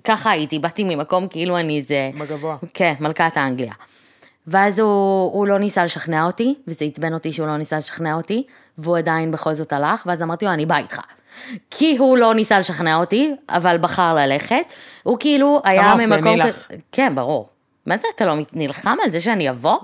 ככה 0.03 0.31
הייתי, 0.31 0.59
באתי 0.59 0.83
ממקום 0.83 1.27
כאילו 1.27 1.57
אני 1.57 1.77
איזה... 1.77 2.11
בגבוה. 2.19 2.57
כן, 2.73 2.93
מלכת 2.99 3.38
האנגליה. 3.38 3.73
ואז 4.47 4.79
הוא, 4.79 5.31
הוא 5.33 5.47
לא 5.47 5.59
ניסה 5.59 5.85
לשכנע 5.85 6.25
אותי, 6.25 6.55
וזה 6.67 6.85
עצבן 6.85 7.13
אותי 7.13 7.33
שהוא 7.33 7.47
לא 7.47 7.57
ניסה 7.57 7.77
לשכנע 7.77 8.13
אותי, 8.13 8.43
והוא 8.77 8.97
עדיין 8.97 9.31
בכל 9.31 9.53
זאת 9.53 9.73
הלך, 9.73 10.03
ואז 10.05 10.21
אמרתי 10.21 10.45
לו, 10.45 10.51
אני 10.51 10.65
באה 10.65 10.77
איתך. 10.77 10.99
כי 11.71 11.97
הוא 11.97 12.17
לא 12.17 12.33
ניסה 12.33 12.59
לשכנע 12.59 12.95
אותי, 12.95 13.31
אבל 13.49 13.77
בחר 13.77 14.15
ללכת. 14.15 14.73
הוא 15.03 15.17
כאילו 15.19 15.61
היה 15.63 15.91
אופייני 15.91 16.15
ממקום 16.15 16.38
לך. 16.38 16.47
כזה... 16.47 16.77
כן, 16.91 17.15
ברור. 17.15 17.49
מה 17.85 17.97
זה, 17.97 18.07
אתה 18.15 18.25
לא 18.25 18.33
נלחם 18.53 18.97
על 19.03 19.11
זה 19.11 19.21
שאני 19.21 19.49
אבוא? 19.49 19.77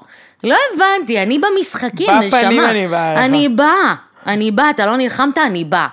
לא 0.43 0.57
הבנתי, 0.73 1.23
אני 1.23 1.39
במשחקים, 1.39 2.09
נשמה. 2.09 2.39
בפנים 2.39 2.65
אני 2.65 2.87
באה 2.87 3.11
אליך. 3.11 3.25
אני 3.25 3.49
באה, 3.49 3.95
אני 4.27 4.51
באה, 4.51 4.69
אתה 4.69 4.85
לא 4.85 4.97
נלחמת, 4.97 5.37
אני 5.37 5.63
באה. 5.63 5.87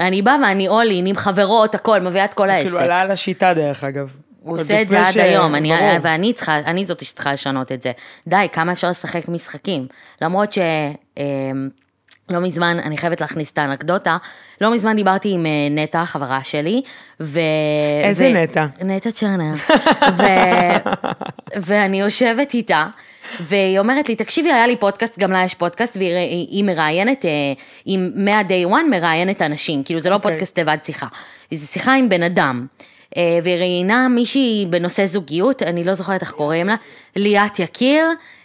אני 0.00 0.22
באה 0.22 0.36
ואני 0.42 0.68
אולין 0.68 1.06
עם 1.06 1.16
חברות, 1.16 1.74
הכל, 1.74 2.00
מביאה 2.00 2.24
את 2.24 2.34
כל 2.34 2.50
העסק. 2.50 2.64
כאילו 2.66 2.78
עלה 2.80 3.00
על 3.00 3.10
השיטה 3.10 3.54
דרך 3.54 3.84
אגב. 3.84 4.10
הוא 4.40 4.56
עושה 4.60 4.82
את 4.82 4.88
זה 4.88 5.06
עד 5.06 5.12
ש- 5.12 5.16
היום, 5.16 5.54
אני. 5.54 5.72
ואני 6.02 6.32
צריכה, 6.32 6.58
אני 6.58 6.84
זאתי 6.84 7.04
שצריכה 7.04 7.32
לשנות 7.32 7.72
את 7.72 7.82
זה. 7.82 7.92
די, 8.26 8.46
כמה 8.52 8.72
אפשר 8.72 8.90
לשחק 8.90 9.28
משחקים? 9.28 9.86
למרות 10.22 10.52
ש... 10.52 10.58
אמ, 11.18 11.68
לא 12.30 12.40
מזמן, 12.40 12.78
אני 12.84 12.98
חייבת 12.98 13.20
להכניס 13.20 13.52
את 13.52 13.58
האנקדוטה, 13.58 14.16
לא 14.60 14.74
מזמן 14.74 14.96
דיברתי 14.96 15.32
עם 15.32 15.46
אה, 15.46 15.50
נטע, 15.70 16.04
חברה 16.04 16.44
שלי, 16.44 16.82
ו... 17.20 17.40
איזה 18.04 18.30
ו... 18.34 18.36
נטע? 18.42 18.66
נטע 18.82 19.10
צ'רנר. 19.10 19.54
ו... 20.16 20.22
ואני 21.66 22.00
יושבת 22.00 22.54
איתה, 22.54 22.86
והיא 23.40 23.78
אומרת 23.78 24.08
לי, 24.08 24.16
תקשיבי, 24.16 24.52
היה 24.52 24.66
לי 24.66 24.76
פודקאסט, 24.76 25.18
גם 25.18 25.32
לה 25.32 25.44
יש 25.44 25.54
פודקאסט, 25.54 25.96
והיא 25.96 26.14
היא- 26.14 26.46
היא 26.50 26.64
מראיינת, 26.64 27.24
אה, 27.24 27.30
היא 27.84 27.98
מה-day 28.14 28.70
one 28.70 28.90
מראיינת 28.90 29.42
אנשים, 29.42 29.82
כאילו 29.84 30.00
זה 30.00 30.10
לא 30.10 30.14
אוקיי. 30.14 30.30
פודקאסט 30.30 30.58
לבד 30.58 30.78
שיחה, 30.84 31.06
זו 31.50 31.66
שיחה 31.66 31.94
עם 31.94 32.08
בן 32.08 32.22
אדם. 32.22 32.66
אה, 33.16 33.38
והיא 33.42 33.56
ראיינה 33.56 34.08
מישהי 34.08 34.66
בנושא 34.70 35.06
זוגיות, 35.06 35.62
אני 35.62 35.84
לא 35.84 35.94
זוכרת 35.94 36.20
איך 36.22 36.30
קוראים 36.30 36.66
לה, 36.66 36.74
ליאת 37.16 37.58
יקיר. 37.58 38.04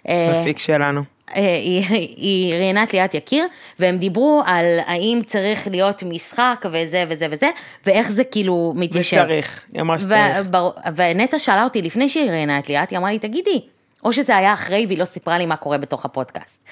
אה, 0.10 0.42
מפיק 0.42 0.60
שלנו. 0.60 1.02
היא, 1.34 1.84
היא 2.18 2.54
ראיינה 2.54 2.84
את 2.84 2.94
ליאת 2.94 3.14
יקיר, 3.14 3.46
והם 3.80 3.98
דיברו 3.98 4.42
על 4.46 4.66
האם 4.86 5.20
צריך 5.26 5.68
להיות 5.72 6.04
משחק 6.04 6.66
וזה 6.72 7.04
וזה 7.10 7.28
וזה, 7.32 7.50
ואיך 7.86 8.12
זה 8.12 8.24
כאילו 8.24 8.74
מתיישב. 8.76 9.18
וצריך, 9.24 9.62
היא 9.74 9.82
אמרה 9.82 10.00
שצריך. 10.00 10.48
ונטע 10.96 11.40
שאלה 11.40 11.64
אותי 11.64 11.82
לפני 11.82 12.10
שהיא 12.10 12.30
ראיינה 12.32 12.60
את 12.60 12.70
ליאת, 12.70 12.90
היא 12.90 12.98
אמרה 13.00 13.12
לי, 13.12 13.20
תגידי, 13.20 13.62
או 14.04 14.14
שזה 14.14 14.38
היה 14.38 14.54
אחרי 14.54 14.86
והיא 14.86 15.00
לא 15.00 15.06
סיפרה 15.06 15.38
לי 15.38 15.46
מה 15.46 15.56
קורה 15.56 15.78
בתוך 15.78 16.06
הפודקאסט. 16.06 16.64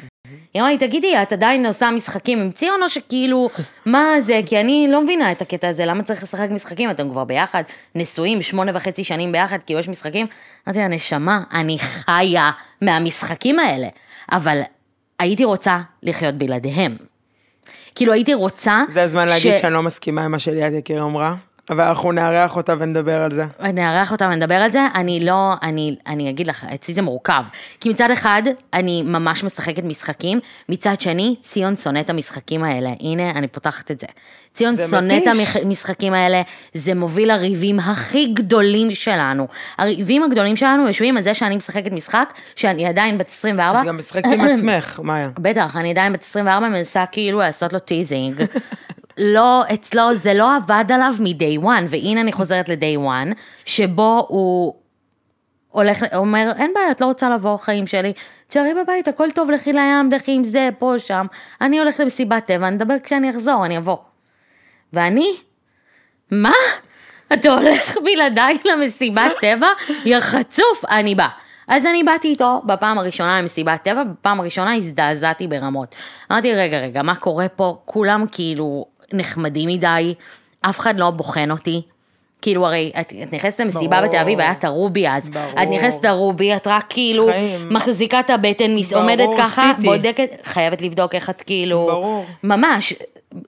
היא 0.54 0.62
אמרה 0.62 0.72
לי, 0.72 0.78
תגידי, 0.78 1.22
את 1.22 1.34
עדיין 1.34 1.66
עושה 1.66 1.92
משחקים 1.92 2.40
עם 2.42 2.52
ציון, 2.52 2.84
או 2.84 2.90
שכאילו, 2.90 3.50
מה 3.86 4.22
זה, 4.22 4.42
כי 4.46 4.60
אני 4.60 4.88
לא 4.92 5.04
מבינה 5.04 5.32
את 5.32 5.42
הקטע 5.42 5.68
הזה, 5.68 5.86
למה 5.86 6.04
צריך 6.04 6.24
לשחק 6.24 6.50
משחקים? 6.50 6.92
אתם 6.92 7.10
כבר 7.10 7.24
ביחד, 7.24 7.64
נשואים, 7.96 8.42
שמונה 8.42 8.72
וחצי 8.76 9.04
שנים 9.04 9.32
ביחד, 9.32 9.58
כאילו 9.66 9.80
יש 9.80 9.88
משחקים. 9.88 10.28
אמרתי 10.68 10.80
לה, 10.80 10.88
נשמה, 10.88 11.44
אני 11.54 11.80
חיה 11.80 12.52
מהמשחקים 12.82 13.60
האלה, 13.60 13.88
אבל 14.32 14.62
הייתי 15.20 15.44
רוצה 15.44 15.80
לחיות 16.04 16.36
בלעדיהם. 16.36 16.96
כאילו 17.96 18.14
הייתי 18.14 18.34
רוצה... 18.34 18.84
זה 18.90 19.04
הזמן 19.04 19.28
להגיד 19.28 19.58
שאני 19.58 19.74
לא 19.74 19.84
מסכימה 19.84 20.26
עם 20.26 20.32
מה 20.32 20.40
שליאת 20.40 20.74
יקיר 20.74 21.04
אמרה, 21.04 21.36
אבל 21.70 21.84
אנחנו 21.84 22.12
נארח 22.12 22.56
אותה 22.56 22.74
ונדבר 22.80 23.22
על 23.22 23.32
זה. 23.32 23.46
נארח 23.74 24.12
אותה 24.12 24.30
ונדבר 24.34 24.56
על 24.56 24.72
זה, 24.72 24.88
אני 24.96 25.26
לא, 25.26 25.54
אני, 25.64 25.96
אני 26.08 26.30
אגיד 26.30 26.48
לך, 26.48 26.66
אצלי 26.74 26.94
זה 26.94 27.02
מורכב. 27.02 27.44
כי 27.82 27.90
מצד 27.90 28.12
אחד, 28.12 28.44
אני 28.74 29.04
ממש 29.04 29.44
משחקת 29.44 29.84
משחקים, 29.84 30.40
מצד 30.70 31.02
שני, 31.02 31.36
ציון 31.42 31.76
שונא 31.76 32.00
את 32.00 32.10
המשחקים 32.10 32.64
האלה. 32.64 32.90
הנה, 33.00 33.30
אני 33.30 33.48
פותחת 33.48 33.92
את 33.92 34.00
זה. 34.00 34.08
ציון 34.54 34.74
זה 34.74 34.88
שונא 34.88 35.14
את. 35.18 35.24
המשחקים 35.64 36.14
האלה, 36.14 36.42
זה 36.74 36.96
מוביל 36.96 37.34
לריבים 37.34 37.80
הכי 37.80 38.34
גדולים 38.34 38.96
שלנו. 38.96 39.48
הריבים 39.78 40.24
הגדולים 40.24 40.56
שלנו 40.56 40.88
יושבים 40.88 41.18
על 41.18 41.24
זה 41.24 41.34
שאני 41.34 41.56
משחקת 41.58 41.92
משחק, 41.92 42.34
שאני 42.56 42.86
עדיין 42.86 43.18
בת 43.18 43.30
24. 43.30 43.82
את 43.82 43.86
גם 43.86 43.98
משחקת 43.98 44.26
עם 44.34 44.42
עצמך, 44.54 45.00
מאיה. 45.04 45.28
בטח, 45.40 45.76
אני 45.76 45.92
עדיין 45.92 46.14
בת 46.14 46.22
24, 46.22 46.70
מנסה 46.70 47.06
כאילו 47.12 47.40
לעשות 47.40 47.74
לו 47.74 47.80
teasing. 47.80 48.36
לא, 49.18 49.64
אצלו 49.74 50.16
זה 50.16 50.34
לא 50.34 50.56
עבד 50.56 50.86
עליו 50.94 51.14
מ 51.20 51.31
day 51.31 51.64
one, 51.64 51.84
והנה 51.90 52.22
אני 52.22 52.32
חוזרת 52.32 52.70
ל 52.70 52.77
day 52.77 53.00
one, 53.00 53.34
שבו 53.66 54.26
הוא 54.28 54.74
הולך, 55.70 56.04
אומר, 56.16 56.52
אין 56.58 56.72
בעיה, 56.76 56.92
את 56.92 57.02
לא 57.02 57.06
רוצה 57.06 57.30
לבוא, 57.30 57.58
חיים 57.58 57.88
שלי, 57.88 58.14
תשארי 58.48 58.74
בבית, 58.84 59.08
הכל 59.08 59.32
טוב, 59.32 59.52
לכי 59.52 59.74
לים, 59.74 60.10
דחי 60.10 60.32
עם 60.32 60.44
זה, 60.44 60.70
פה, 60.80 60.94
שם, 60.98 61.26
אני 61.62 61.80
הולכת 61.80 62.00
למסיבת 62.00 62.46
טבע, 62.46 62.70
נדבר 62.70 63.00
כשאני 63.04 63.30
אחזור, 63.30 63.66
אני 63.66 63.78
אבוא. 63.78 63.98
ואני, 64.94 65.34
מה? 66.32 66.54
אתה 67.34 67.50
הולך 67.50 67.98
בלעדיי 68.04 68.58
למסיבת 68.66 69.32
טבע? 69.42 69.68
יא 70.06 70.20
חצוף, 70.20 70.86
אני 70.90 71.16
באה. 71.16 71.30
אז 71.68 71.86
אני 71.86 72.04
באתי 72.04 72.28
איתו 72.28 72.62
בפעם 72.66 73.00
הראשונה 73.00 73.42
למסיבת 73.42 73.84
טבע, 73.84 74.04
בפעם 74.04 74.40
הראשונה 74.40 74.76
הזדעזעתי 74.76 75.48
ברמות. 75.48 75.96
אמרתי, 76.32 76.54
רגע, 76.54 76.80
רגע, 76.80 77.02
מה 77.02 77.16
קורה 77.16 77.50
פה? 77.50 77.78
כולם 77.86 78.26
כאילו 78.32 78.86
נחמדים 79.14 79.70
מדי, 79.70 80.14
אף 80.62 80.80
אחד 80.80 81.00
לא 81.00 81.10
בוחן 81.10 81.52
אותי. 81.52 81.82
כאילו 82.42 82.66
הרי 82.66 82.92
את, 83.02 83.14
את 83.24 83.34
נכנסת 83.34 83.60
למסיבה 83.60 83.98
ברור. 83.98 84.08
בתל 84.08 84.18
אביב, 84.18 84.40
היה 84.40 84.52
את 84.52 84.64
הרובי 84.64 85.08
אז. 85.08 85.30
ברור. 85.30 85.52
את 85.64 85.68
נכנסת 85.72 86.06
לרובי, 86.06 86.56
את 86.56 86.68
רק 86.68 86.86
כאילו 86.90 87.26
חיים. 87.26 87.70
מחזיקה 87.74 88.20
את 88.20 88.30
הבטן, 88.30 88.76
ברור, 88.82 89.02
עומדת 89.04 89.30
ככה, 89.38 89.72
סיטי. 89.76 89.88
בודקת, 89.88 90.30
חייבת 90.44 90.82
לבדוק 90.82 91.16
איך 91.16 91.30
את 91.30 91.42
כאילו... 91.42 91.86
ברור. 91.86 92.26
ממש, 92.44 92.94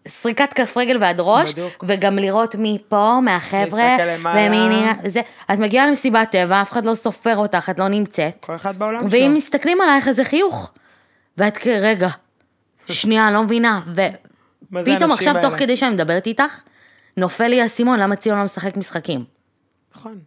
סריקת 0.08 0.54
כף 0.54 0.78
רגל 0.78 0.98
ועד 1.02 1.16
ראש, 1.20 1.52
בדיוק. 1.52 1.84
וגם 1.88 2.16
לראות 2.16 2.56
מי 2.56 2.78
פה, 2.90 3.20
מהחבר'ה. 3.24 3.98
ומי 4.20 4.70
נראה, 4.70 4.94
זה, 5.08 5.22
את 5.54 5.60
מגיעה 5.60 5.88
למסיבת 5.88 6.32
טבע, 6.32 6.62
אף 6.62 6.72
אחד 6.72 6.86
לא 6.86 6.96
סופר 6.96 7.38
אותך, 7.38 7.70
את 7.70 7.80
לא 7.80 7.88
נמצאת, 7.88 8.46
כל 8.46 8.56
אחד 8.56 8.78
בעולם 8.78 9.02
ואם 9.10 9.10
שלו. 9.10 9.30
מסתכלים 9.30 9.82
עלייך 9.82 10.08
איזה 10.08 10.24
חיוך, 10.24 10.72
ואת 11.38 11.58
כ... 11.58 11.68
רגע, 11.68 12.10
שנייה, 12.88 13.32
לא 13.32 13.44
מבינה, 13.44 13.82
מה 14.72 14.84
זה 14.84 14.92
האנשים 14.92 15.12
עכשיו 15.12 15.34
תוך 15.34 15.44
האלה? 15.44 15.58
כדי 15.58 15.78
שאני 15.78 15.94
מדברת 15.94 16.28
איתך, 16.28 16.62
נופל 17.18 17.48
לי 17.48 17.62
האסימון, 17.62 18.00
למה 18.00 18.16
ציון 18.16 18.38
לא 18.38 18.46
משחק 18.46 18.78
משחקים? 18.78 19.24
נכון. 19.96 20.20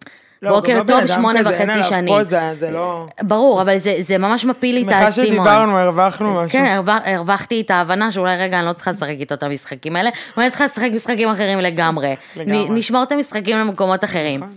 בוקר 0.49 0.73
גם 0.73 0.79
לא 0.79 0.85
טוב, 0.85 1.07
שמונה 1.07 1.41
וחצי 1.45 1.89
שנים. 1.89 2.19
פוזה, 2.19 2.55
זה 2.55 2.71
לא... 2.71 3.07
ברור, 3.23 3.63
אבל 3.63 3.79
זה, 3.79 3.97
זה 4.01 4.19
ממש 4.19 4.45
מפיל 4.45 4.75
לי 4.75 4.81
את 4.83 4.87
שמחה 4.87 5.05
האסימון. 5.05 5.29
שדיברנו, 5.29 5.79
הרווחנו 5.79 6.35
משהו. 6.35 6.59
כן, 6.59 6.65
הרווח, 6.65 7.01
הרווחתי 7.05 7.61
את 7.61 7.71
ההבנה 7.71 8.13
שאולי 8.13 8.37
רגע 8.37 8.59
אני 8.59 8.67
לא 8.67 8.73
צריכה 8.73 8.91
לשחק 8.91 9.17
איתו 9.21 9.35
את 9.35 9.43
המשחקים 9.43 9.97
האלה, 9.97 10.11
ואני 10.37 10.51
צריכה 10.51 10.65
לשחק 10.65 10.91
משחקים 10.95 11.29
אחרים 11.29 11.59
לגמרי. 11.59 12.15
לגמרי. 12.37 12.69
נ, 12.69 12.75
נשמור 12.75 13.03
את 13.03 13.13
המשחקים 13.13 13.57
למקומות 13.57 14.05
אחרים. 14.05 14.41
נכון. 14.41 14.55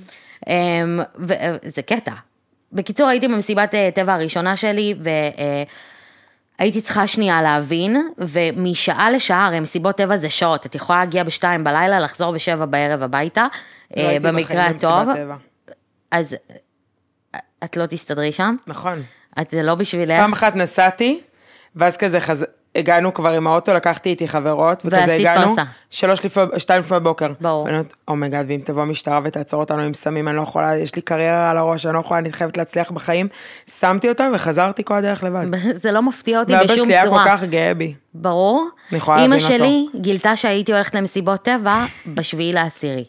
אמ, 0.48 1.00
וזה 1.18 1.82
קטע. 1.82 2.12
בקיצור, 2.74 3.08
הייתי 3.08 3.28
במסיבת 3.28 3.76
אה, 3.76 3.90
טבע 3.96 4.14
הראשונה 4.14 4.56
שלי, 4.56 4.96
והייתי 6.60 6.82
צריכה 6.82 7.08
שנייה 7.08 7.42
להבין, 7.42 8.10
ומשעה 8.18 9.12
לשעה, 9.12 9.48
הרי 9.48 9.60
מסיבות 9.60 9.98
טבע 9.98 10.18
זה 10.18 10.30
שעות, 10.30 10.66
את 10.66 10.76
יכולה 10.76 11.00
להגיע 11.00 11.24
בשתיים 11.24 11.64
בלילה, 11.64 12.00
לחזור 12.00 12.34
בשבע 12.34 12.66
בערב 12.66 13.04
הביתה, 13.04 13.48
לא 13.98 14.02
אה, 14.02 14.10
הייתי 14.10 14.28
במקרה 14.28 14.66
הטוב, 14.66 15.14
טבע. 15.16 15.36
אז 16.12 16.36
את 17.64 17.78
לא 17.78 17.86
תסתדרי 17.86 18.32
שם? 18.32 18.56
נכון. 18.68 19.00
את 19.42 19.52
זה 19.52 19.64
לא 19.64 19.76
בשבילך? 19.76 20.20
פעם 20.20 20.34
אחת 20.34 20.56
נסעתי, 20.56 21.22
ואז 21.76 21.98
כזה 21.98 22.20
חז... 22.20 22.46
הגענו 22.76 23.14
כבר 23.14 23.30
עם 23.30 23.48
האוטו, 23.48 23.74
לקחתי 23.74 24.10
איתי 24.10 24.28
חברות, 24.28 24.84
וכזה 24.86 25.14
הגענו, 25.14 25.56
פרסה. 25.56 25.70
שלוש 25.90 26.26
לפני, 26.26 26.44
שתיים 26.58 26.80
לפני 26.80 27.00
בוקר. 27.00 27.28
ברור. 27.42 27.64
ואני 27.64 27.76
אומרת, 27.76 27.94
אומייגאד, 28.08 28.46
ואם 28.48 28.60
תבוא 28.64 28.86
משטרה 28.86 29.20
ותעצור 29.24 29.60
אותנו 29.60 29.82
עם 29.82 29.94
סמים, 29.94 30.28
אני 30.28 30.38
לא 30.38 30.42
יכולה, 30.42 30.78
יש 30.78 30.96
לי 30.96 31.02
קריירה 31.02 31.52
על 31.52 31.58
הראש, 31.58 31.86
אני 31.86 31.94
לא 31.94 32.00
יכולה, 32.00 32.20
אני 32.20 32.32
חייבת 32.32 32.58
להצליח 32.58 32.92
בחיים. 32.92 33.28
שמתי 33.80 34.10
אותם 34.10 34.32
וחזרתי 34.34 34.84
כל 34.84 34.94
הדרך 34.94 35.24
לבד. 35.24 35.46
זה 35.74 35.92
לא 35.92 36.02
מפתיע 36.02 36.40
אותי 36.40 36.54
ואבא 36.54 36.64
בשום 36.74 36.86
שלי 36.86 36.94
היה 36.94 37.04
כל 37.04 37.10
צורה. 37.10 37.26
כך 37.28 37.44
גאה 37.44 37.74
בי. 37.74 37.94
ברור. 38.14 38.68
אני 38.92 38.98
יכולה 38.98 39.22
אימא 39.22 39.36
להבין 39.36 39.52
אותו. 39.52 39.64
שלי 39.64 40.02
גילתה 40.02 40.36
שהייתי 40.36 40.74
הולכת 40.74 40.96
למסיבות 40.96 41.42
טבע 41.44 41.86
בשביעי 42.08 42.54
לעשירי. 42.54 43.06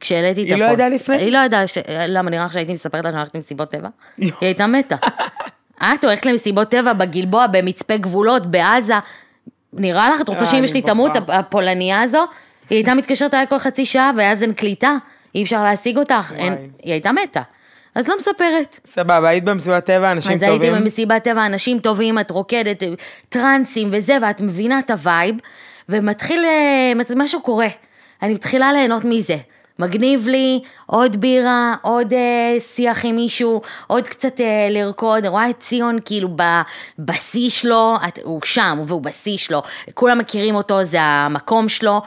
כשהעליתי 0.00 0.42
את 0.42 0.46
היא 0.46 0.54
הפוסט. 0.54 0.68
לא 0.68 0.72
ידעה 0.72 0.88
לפני? 0.88 1.16
היא 1.16 1.32
לא 1.32 1.38
ידעה, 1.38 1.66
ש... 1.66 1.78
למה 1.88 2.30
נראה 2.30 2.44
לך 2.44 2.52
שהייתי 2.52 2.72
מספרת 2.72 3.04
לה 3.04 3.10
שאני 3.10 3.20
הולכת 3.20 3.34
למסיבות 3.34 3.70
טבע? 3.70 3.88
היא. 4.16 4.32
הייתה 4.40 4.66
מתה. 4.66 4.96
את 5.82 6.04
הולכת 6.04 6.26
למסיבות 6.26 6.68
טבע 6.68 6.92
בגלבוע, 6.92 7.46
במצפה 7.46 7.96
גבולות, 7.96 8.50
בעזה. 8.50 8.94
נראה 9.72 10.10
לך, 10.10 10.20
את 10.20 10.28
רוצה 10.28 10.40
אה, 10.40 10.46
שאמא 10.46 10.58
אני 10.58 10.68
שלי 10.68 10.82
תמות. 10.82 11.12
הפולניה 11.28 12.00
הזו? 12.00 12.24
היא 12.70 12.76
הייתה 12.76 12.94
מתקשרת 12.94 13.34
אליי 13.34 13.46
כל 13.48 13.58
חצי 13.58 13.84
שעה, 13.84 14.10
ואז 14.16 14.42
אין 14.42 14.52
קליטה. 14.52 14.96
אי 15.34 15.42
אפשר 15.42 15.62
להשיג 15.62 15.98
אותך. 15.98 16.32
אין... 16.36 16.56
היא 16.82 16.92
הייתה 16.92 17.12
מתה. 17.12 17.42
אז 17.94 18.08
לא 18.08 18.16
מספרת. 18.18 18.80
סבבה, 18.84 19.28
היית 19.28 19.44
במסיבת 19.44 19.84
טבע, 19.84 20.12
אנשים 20.12 20.32
אז 20.32 20.42
הייתי 20.42 20.66
טובים. 20.66 20.82
במסיבת 20.82 21.24
טבע, 21.24 21.46
אנשים 21.46 21.78
טובים, 21.78 22.18
את 22.18 22.30
רוקדת, 22.30 22.82
טרנסים 23.28 23.88
וזה, 23.92 24.16
ואת 24.22 24.40
מבינה 24.40 24.78
את 24.78 24.90
ה 24.90 24.98
vibe, 24.98 25.36
ומתחיל, 25.88 26.44
אה, 26.44 26.92
משהו 27.16 27.42
קורה. 27.42 27.68
אני 28.22 28.34
מתחילה 28.34 28.72
ליהנות 28.72 29.04
מזה. 29.04 29.36
מגניב 29.78 30.28
לי 30.28 30.60
עוד 30.86 31.16
בירה, 31.16 31.74
עוד 31.82 32.12
אה, 32.12 32.60
שיח 32.60 33.04
עם 33.04 33.16
מישהו, 33.16 33.62
עוד 33.86 34.08
קצת 34.08 34.40
אה, 34.40 34.68
לרקוד, 34.70 35.26
רואה 35.26 35.50
את 35.50 35.60
ציון 35.60 35.98
כאילו 36.04 36.28
בשיא 36.98 37.50
שלו, 37.50 37.94
את, 38.08 38.18
הוא 38.24 38.40
שם 38.44 38.78
והוא 38.86 39.02
בשיא 39.02 39.36
שלו, 39.38 39.62
כולם 39.94 40.18
מכירים 40.18 40.54
אותו, 40.54 40.84
זה 40.84 41.00
המקום 41.00 41.68
שלו, 41.68 42.02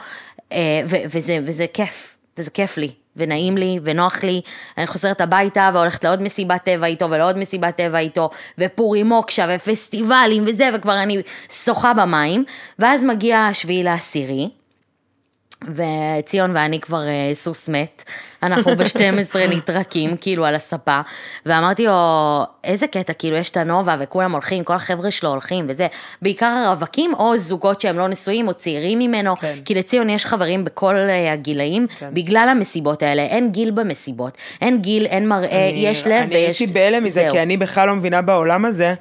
אה, 0.52 0.58
ו- 0.86 1.02
וזה, 1.10 1.38
וזה 1.46 1.66
כיף, 1.72 2.14
וזה 2.38 2.50
כיף 2.50 2.78
לי. 2.78 2.90
ונעים 3.16 3.56
לי, 3.56 3.78
ונוח 3.82 4.24
לי, 4.24 4.40
אני 4.78 4.86
חוזרת 4.86 5.20
הביתה 5.20 5.70
והולכת 5.74 6.04
לעוד 6.04 6.22
מסיבת 6.22 6.64
טבע 6.64 6.86
איתו 6.86 7.10
ולעוד 7.10 7.38
מסיבת 7.38 7.76
טבע 7.76 7.98
איתו, 7.98 8.30
ופורים 8.58 9.06
מוקשה 9.06 9.46
ופסטיבלים 9.54 10.44
וזה, 10.46 10.70
וכבר 10.74 11.02
אני 11.02 11.22
שוחה 11.64 11.94
במים, 11.94 12.44
ואז 12.78 13.04
מגיע 13.04 13.38
השביעי 13.38 13.82
לעשירי, 13.82 14.48
וציון 15.74 16.56
ואני 16.56 16.80
כבר 16.80 17.02
אה, 17.08 17.30
סוס 17.34 17.68
מת, 17.68 18.02
אנחנו 18.42 18.76
ב-12 18.76 19.36
נטרקים 19.56 20.16
כאילו 20.20 20.44
על 20.46 20.54
הספה, 20.54 21.00
ואמרתי 21.46 21.86
לו, 21.86 21.92
איזה 22.64 22.86
קטע, 22.86 23.12
כאילו 23.12 23.36
יש 23.36 23.50
את 23.50 23.56
הנובה 23.56 23.96
וכולם 24.00 24.32
הולכים, 24.32 24.64
כל 24.64 24.74
החבר'ה 24.74 25.10
שלו 25.10 25.30
הולכים 25.30 25.64
וזה, 25.68 25.86
בעיקר 26.22 26.46
הרווקים 26.66 27.14
או 27.14 27.38
זוגות 27.38 27.80
שהם 27.80 27.98
לא 27.98 28.08
נשואים 28.08 28.48
או 28.48 28.54
צעירים 28.54 28.98
ממנו, 28.98 29.36
כן. 29.36 29.54
כי 29.64 29.74
לציון 29.74 30.10
יש 30.10 30.26
חברים 30.26 30.64
בכל 30.64 30.96
אה, 30.96 31.32
הגילאים, 31.32 31.86
בגלל 32.12 32.48
המסיבות 32.50 33.02
האלה, 33.02 33.22
אין 33.22 33.50
גיל 33.50 33.70
במסיבות, 33.70 34.32
אין 34.60 34.80
גיל, 34.80 35.06
אין 35.06 35.28
מראה, 35.28 35.68
אני- 35.70 35.86
יש 35.86 36.06
לב 36.06 36.12
אני 36.12 36.34
ויש... 36.34 36.58
הייתי 36.60 36.72
בהלם 36.74 37.04
מזה, 37.04 37.20
זהו. 37.22 37.30
כי 37.30 37.42
אני 37.42 37.56
בכלל 37.56 37.88
לא 37.88 37.94
מבינה 37.94 38.22
בעולם 38.22 38.64
הזה. 38.64 38.94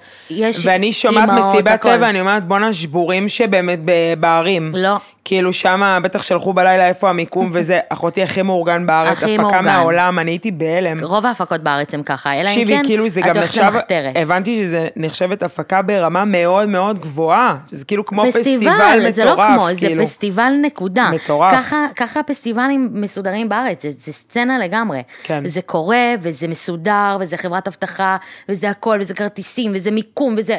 ואני 0.63 0.91
שומעת 0.93 1.29
מסיבת. 1.29 1.81
טבע, 1.81 2.09
אני 2.09 2.19
אומרת, 2.21 2.45
בואנה, 2.45 2.73
שבורים 2.73 3.29
שבאמת 3.29 3.79
בערים. 4.19 4.71
לא. 4.75 4.97
כאילו 5.25 5.53
שמה 5.53 5.99
בטח 5.99 6.21
שלחו 6.21 6.53
בלילה 6.53 6.87
איפה 6.87 7.09
המיקום 7.09 7.49
וזה, 7.53 7.79
אחותי 7.89 8.23
הכי 8.23 8.41
מאורגן 8.41 8.85
בארץ, 8.85 9.11
הכי 9.11 9.35
הפקה 9.35 9.41
מאורגן. 9.41 9.65
מהעולם, 9.65 10.19
אני 10.19 10.31
הייתי 10.31 10.51
בהלם. 10.51 11.03
רוב 11.03 11.25
ההפקות 11.25 11.61
בארץ 11.61 11.93
הם 11.93 12.03
ככה, 12.03 12.33
אלא 12.33 12.49
אם 12.49 12.67
כן, 12.67 12.81
כאילו 12.85 13.09
זה 13.09 13.21
גם 13.21 13.37
נחשב, 13.37 13.61
למחתרת. 13.61 14.15
הבנתי 14.15 14.55
שזה 14.55 14.87
נחשבת 14.95 15.43
הפקה 15.43 15.81
ברמה 15.81 16.25
מאוד 16.25 16.69
מאוד 16.69 16.99
גבוהה, 16.99 17.57
שזה 17.71 17.85
כאילו 17.85 18.05
כמו 18.05 18.23
פסטיבל 18.31 18.99
מטורף, 18.99 19.15
זה 19.15 19.25
לא 19.25 19.35
כמו, 19.35 19.67
כאילו. 19.77 20.03
זה 20.05 20.09
פסטיבל 20.09 20.53
נקודה. 20.61 21.09
מטורף. 21.13 21.53
ככה, 21.55 21.85
ככה 21.95 22.23
פסטיבלים 22.23 22.89
מסודרים 22.91 23.49
בארץ, 23.49 23.83
זה, 23.83 23.91
זה 23.99 24.13
סצנה 24.13 24.57
לגמרי. 24.57 25.01
כן. 25.23 25.47
זה 25.47 25.61
קורה, 25.61 26.13
וזה 26.21 26.47
מסודר, 26.47 27.17
וזה 27.19 27.37
חברת 27.37 27.67
אבטחה, 27.67 28.17
וזה 28.49 28.69
הכל, 28.69 28.97
וזה 29.01 29.13
כרטיסים, 29.13 29.71
וזה 29.75 29.91
מיקום, 29.91 30.35
וזה... 30.37 30.57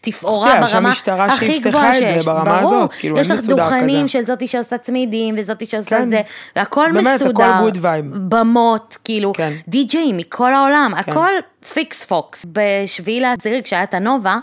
תפאורה 0.00 0.54
ברמה 0.54 0.66
שהמשטרה 0.66 1.24
הכי 1.24 1.58
גבוהה 1.58 1.98
את 1.98 2.02
זה 2.02 2.08
שיש. 2.14 2.24
ברמה 2.26 2.60
ברור, 2.60 2.74
הזאת, 2.74 2.94
כאילו, 2.94 3.18
יש 3.18 3.30
לך 3.30 3.40
דוכנים. 3.40 4.08
של 4.08 4.24
זאתי 4.24 4.46
שעושה 4.46 4.78
צמידים, 4.78 5.34
וזאתי 5.38 5.66
שעושה 5.66 5.98
כן. 5.98 6.10
זה, 6.10 6.20
והכל 6.56 6.90
באמת, 6.94 7.20
הכל 7.20 7.28
מסודר. 7.28 7.68
good 7.68 7.76
vibe. 7.76 8.16
במות, 8.28 8.96
כאילו, 9.04 9.32
כן. 9.32 9.52
די-ג'אים 9.68 10.16
מכל 10.16 10.54
העולם, 10.54 10.92
הכל 10.96 11.30
פיקס 11.72 12.04
פוקס. 12.04 12.46
בשביעי 12.52 13.20
לעשירי, 13.20 13.62
כשהיה 13.62 13.82
את 13.82 13.94
הנובה, 13.94 14.38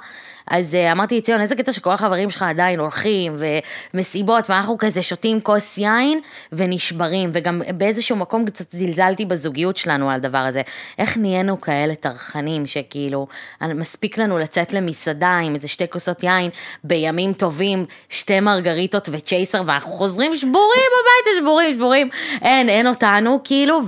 אז 0.51 0.73
uh, 0.73 0.91
אמרתי 0.91 1.17
לציון, 1.17 1.41
איזה 1.41 1.55
קטע 1.55 1.73
שכל 1.73 1.89
החברים 1.89 2.29
שלך 2.29 2.41
עדיין 2.41 2.79
הולכים, 2.79 3.36
ומסיבות, 3.93 4.49
ואנחנו 4.49 4.77
כזה 4.77 5.01
שותים 5.01 5.41
כוס 5.41 5.77
יין, 5.77 6.19
ונשברים, 6.51 7.29
וגם 7.34 7.62
באיזשהו 7.77 8.15
מקום 8.15 8.45
קצת 8.45 8.71
זלזלתי 8.71 9.25
בזוגיות 9.25 9.78
שלנו 9.78 10.09
על 10.09 10.15
הדבר 10.15 10.38
הזה. 10.38 10.61
איך 10.97 11.17
נהיינו 11.17 11.61
כאלה 11.61 11.95
טרחנים, 11.95 12.67
שכאילו, 12.67 13.28
מספיק 13.61 14.17
לנו 14.17 14.38
לצאת 14.38 14.74
למסעדה 14.74 15.38
עם 15.38 15.55
איזה 15.55 15.67
שתי 15.67 15.89
כוסות 15.89 16.24
יין, 16.24 16.49
בימים 16.84 17.34
טובים, 17.34 17.86
שתי 18.09 18.39
מרגריטות 18.39 19.09
וצ'ייסר, 19.11 19.61
ואנחנו 19.65 19.91
חוזרים 19.91 20.36
שבורים 20.36 20.91
הביתה, 21.01 21.39
שבורים, 21.39 21.76
שבורים. 21.76 22.09
אין, 22.41 22.69
אין 22.69 22.88
אותנו, 22.88 23.39
כאילו, 23.43 23.80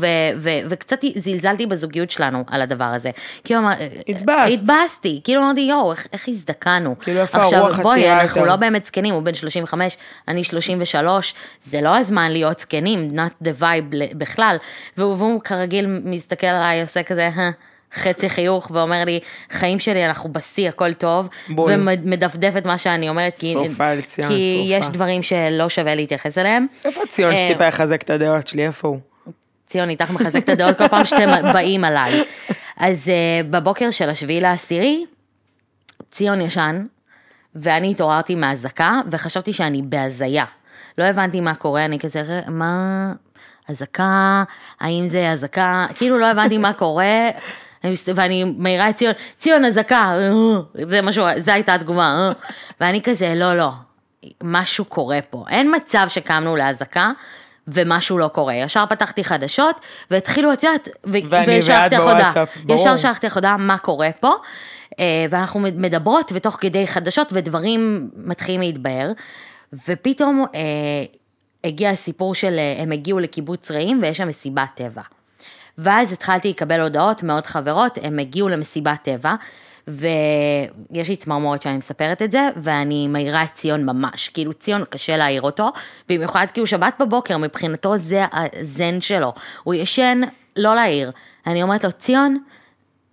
וקצת 0.70 1.00
זלזלתי 1.16 1.66
בזוגיות 1.66 2.12
שלנו 2.12 2.44
על 2.48 2.62
הדבר 2.62 2.86
הזה. 2.86 3.12
כאילו, 3.44 3.60
התבאסת. 4.08 4.54
התבאסתי, 4.54 5.22
כאילו 5.24 5.42
אמרתי, 5.42 5.62
יואו, 5.62 5.92
איך, 5.92 6.08
איך 6.14 6.28
הזדקנו. 6.28 6.96
כאילו, 7.00 7.22
איפה 7.22 7.38
עכשיו, 7.44 7.60
הרוח 7.60 7.80
בואי, 7.80 8.00
הצעירה 8.00 8.22
אנחנו 8.22 8.40
יותר? 8.42 8.52
לא 8.52 8.56
באמת 8.56 8.86
זקנים, 8.86 9.14
הוא 9.14 9.24
בן 9.24 9.34
35, 9.34 9.98
אני 10.28 10.44
33, 10.44 11.34
זה 11.64 11.82
לא 11.82 11.98
הזמן 11.98 12.32
להיות 12.32 12.60
זקנים, 12.60 13.08
not 13.16 13.46
the 13.48 13.62
vibe 13.62 14.16
בכלל. 14.18 14.58
והוא, 14.98 15.16
והוא 15.18 15.42
כרגיל 15.42 15.86
מסתכל 16.04 16.48
עליי, 16.48 16.82
עושה 16.82 17.04
כזה, 17.04 17.30
"אה, 17.38 17.50
חצי 17.94 18.30
חיוך, 18.30 18.72
ואומר 18.74 19.04
לי, 19.06 19.20
חיים 19.52 19.80
שלי, 19.80 20.06
אנחנו 20.06 20.34
בשיא, 20.34 20.70
הכל 20.70 20.94
טוב, 20.94 21.30
בול. 21.50 21.72
ומדפדף 21.74 22.54
את 22.58 22.66
מה 22.66 22.78
שאני 22.78 23.10
אומרת, 23.10 23.40
כי, 23.40 23.54
שרופה, 23.54 24.02
ציון, 24.02 24.28
כי 24.28 24.68
שרופה. 24.70 24.86
יש 24.86 24.94
דברים 24.94 25.24
שלא 25.24 25.70
שווה 25.70 25.96
להתייחס 25.96 26.38
אליהם. 26.38 26.68
איפה 26.86 27.02
ציון 27.10 27.32
אה, 27.34 27.38
שטיפה 27.38 27.66
יחזק 27.66 28.02
את 28.02 28.10
הדעות 28.10 28.48
שלי, 28.48 28.66
איפה 28.66 28.88
הוא? 28.88 29.00
ציון 29.68 29.90
איתך 29.90 30.12
מחזק 30.12 30.44
את 30.44 30.50
הדעות 30.50 30.78
כל 30.78 30.88
פעם 30.88 31.06
שאתם 31.06 31.54
באים 31.54 31.84
עליי. 31.84 32.24
אז 32.78 33.08
uh, 33.08 33.48
בבוקר 33.50 33.92
של 33.92 34.10
השביעי 34.10 34.42
לעשירי, 34.42 35.06
ציון 36.12 36.42
ישן, 36.42 36.86
ואני 37.56 37.92
התעוררתי 37.92 38.36
מהאזעקה, 38.36 39.02
וחשבתי 39.12 39.54
שאני 39.54 39.82
בהזיה. 39.82 40.46
לא 40.98 41.04
הבנתי 41.04 41.42
מה 41.42 41.56
קורה, 41.56 41.86
אני 41.86 42.00
כזה, 42.00 42.42
מה, 42.48 43.14
אזעקה, 43.70 44.44
האם 44.80 45.08
זה 45.08 45.30
אזעקה, 45.30 45.88
כאילו 45.96 46.18
לא 46.18 46.26
הבנתי 46.26 46.58
מה 46.58 46.74
קורה. 46.74 47.30
ואני 48.16 48.44
מעירה 48.44 48.90
את 48.90 48.96
ציון, 48.96 49.14
ציון 49.38 49.66
אזעקה, 49.66 50.14
זה 50.74 51.02
משהו, 51.02 51.26
זו 51.40 51.52
הייתה 51.52 51.74
התגובה, 51.74 52.32
ואני 52.82 53.02
כזה, 53.02 53.34
לא, 53.36 53.54
לא, 53.54 53.70
משהו 54.44 54.86
קורה 54.86 55.20
פה. 55.30 55.46
אין 55.50 55.76
מצב 55.76 56.06
שקמנו 56.10 56.56
לאזעקה 56.56 57.12
ומשהו 57.68 58.18
לא 58.18 58.28
קורה. 58.28 58.54
ישר 58.54 58.86
פתחתי 58.90 59.24
חדשות 59.24 59.80
והתחילו, 60.12 60.54
את 60.54 60.64
יודעת, 60.64 60.90
ו- 61.06 61.18
ושלחתי 61.48 61.96
לך 61.96 62.02
הודעה. 62.02 62.44
ישר 62.70 62.98
שלחתי 62.98 63.28
לך 63.28 63.36
הודעה 63.36 63.58
מה 63.58 63.78
קורה 63.78 64.10
פה. 64.20 64.32
אה, 65.00 65.26
ואנחנו 65.30 65.60
מדברות 65.60 66.32
ותוך 66.36 66.58
כדי 66.62 66.88
חדשות 66.88 67.30
ודברים 67.34 68.10
מתחילים 68.16 68.62
להתבהר. 68.62 69.12
ופתאום 69.88 70.46
אה, 70.56 70.60
הגיע 71.64 71.90
הסיפור 71.90 72.36
של, 72.36 72.56
אה, 72.58 72.84
הם 72.84 72.92
הגיעו 72.92 73.20
לקיבוץ 73.20 73.72
רעים 73.72 74.00
ויש 74.02 74.18
שם 74.18 74.28
מסיבת 74.28 74.70
טבע. 74.76 75.02
ואז 75.78 76.14
התחלתי 76.14 76.50
לקבל 76.50 76.82
הודעות 76.82 77.24
מאוד 77.24 77.46
חברות, 77.46 77.98
הם 78.04 78.20
הגיעו 78.20 78.50
למסיבת 78.50 79.00
טבע, 79.04 79.36
ויש 79.88 81.10
לי 81.10 81.16
צמרמורת 81.16 81.62
שאני 81.62 81.78
מספרת 81.78 82.22
את 82.22 82.32
זה, 82.32 82.50
ואני 82.56 83.08
מעירה 83.08 83.44
את 83.44 83.54
ציון 83.54 83.86
ממש, 83.86 84.30
כאילו 84.30 84.54
ציון 84.54 84.84
קשה 84.90 85.18
להעיר 85.18 85.42
אותו, 85.42 85.70
במיוחד 86.10 86.48
כי 86.54 86.60
הוא 86.60 86.68
שבת 86.68 86.94
בבוקר, 87.00 87.38
מבחינתו 87.38 87.98
זה 87.98 88.26
הזן 88.32 89.02
שלו, 89.02 89.34
הוא 89.64 89.74
ישן 89.74 90.22
לא 90.56 90.76
להעיר. 90.76 91.12
אני 91.48 91.64
אומרת 91.64 91.84
לו, 91.84 91.92
ציון, 91.92 92.38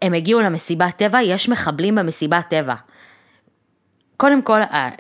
הם 0.03 0.15
הגיעו 0.15 0.41
למסיבת 0.41 0.97
טבע, 0.97 1.23
יש 1.23 1.49
מחבלים 1.49 1.95
במסיבת 1.95 2.49
טבע. 2.49 2.75
קודם 4.17 4.43
כל, 4.43 4.63
אה, 4.63 4.91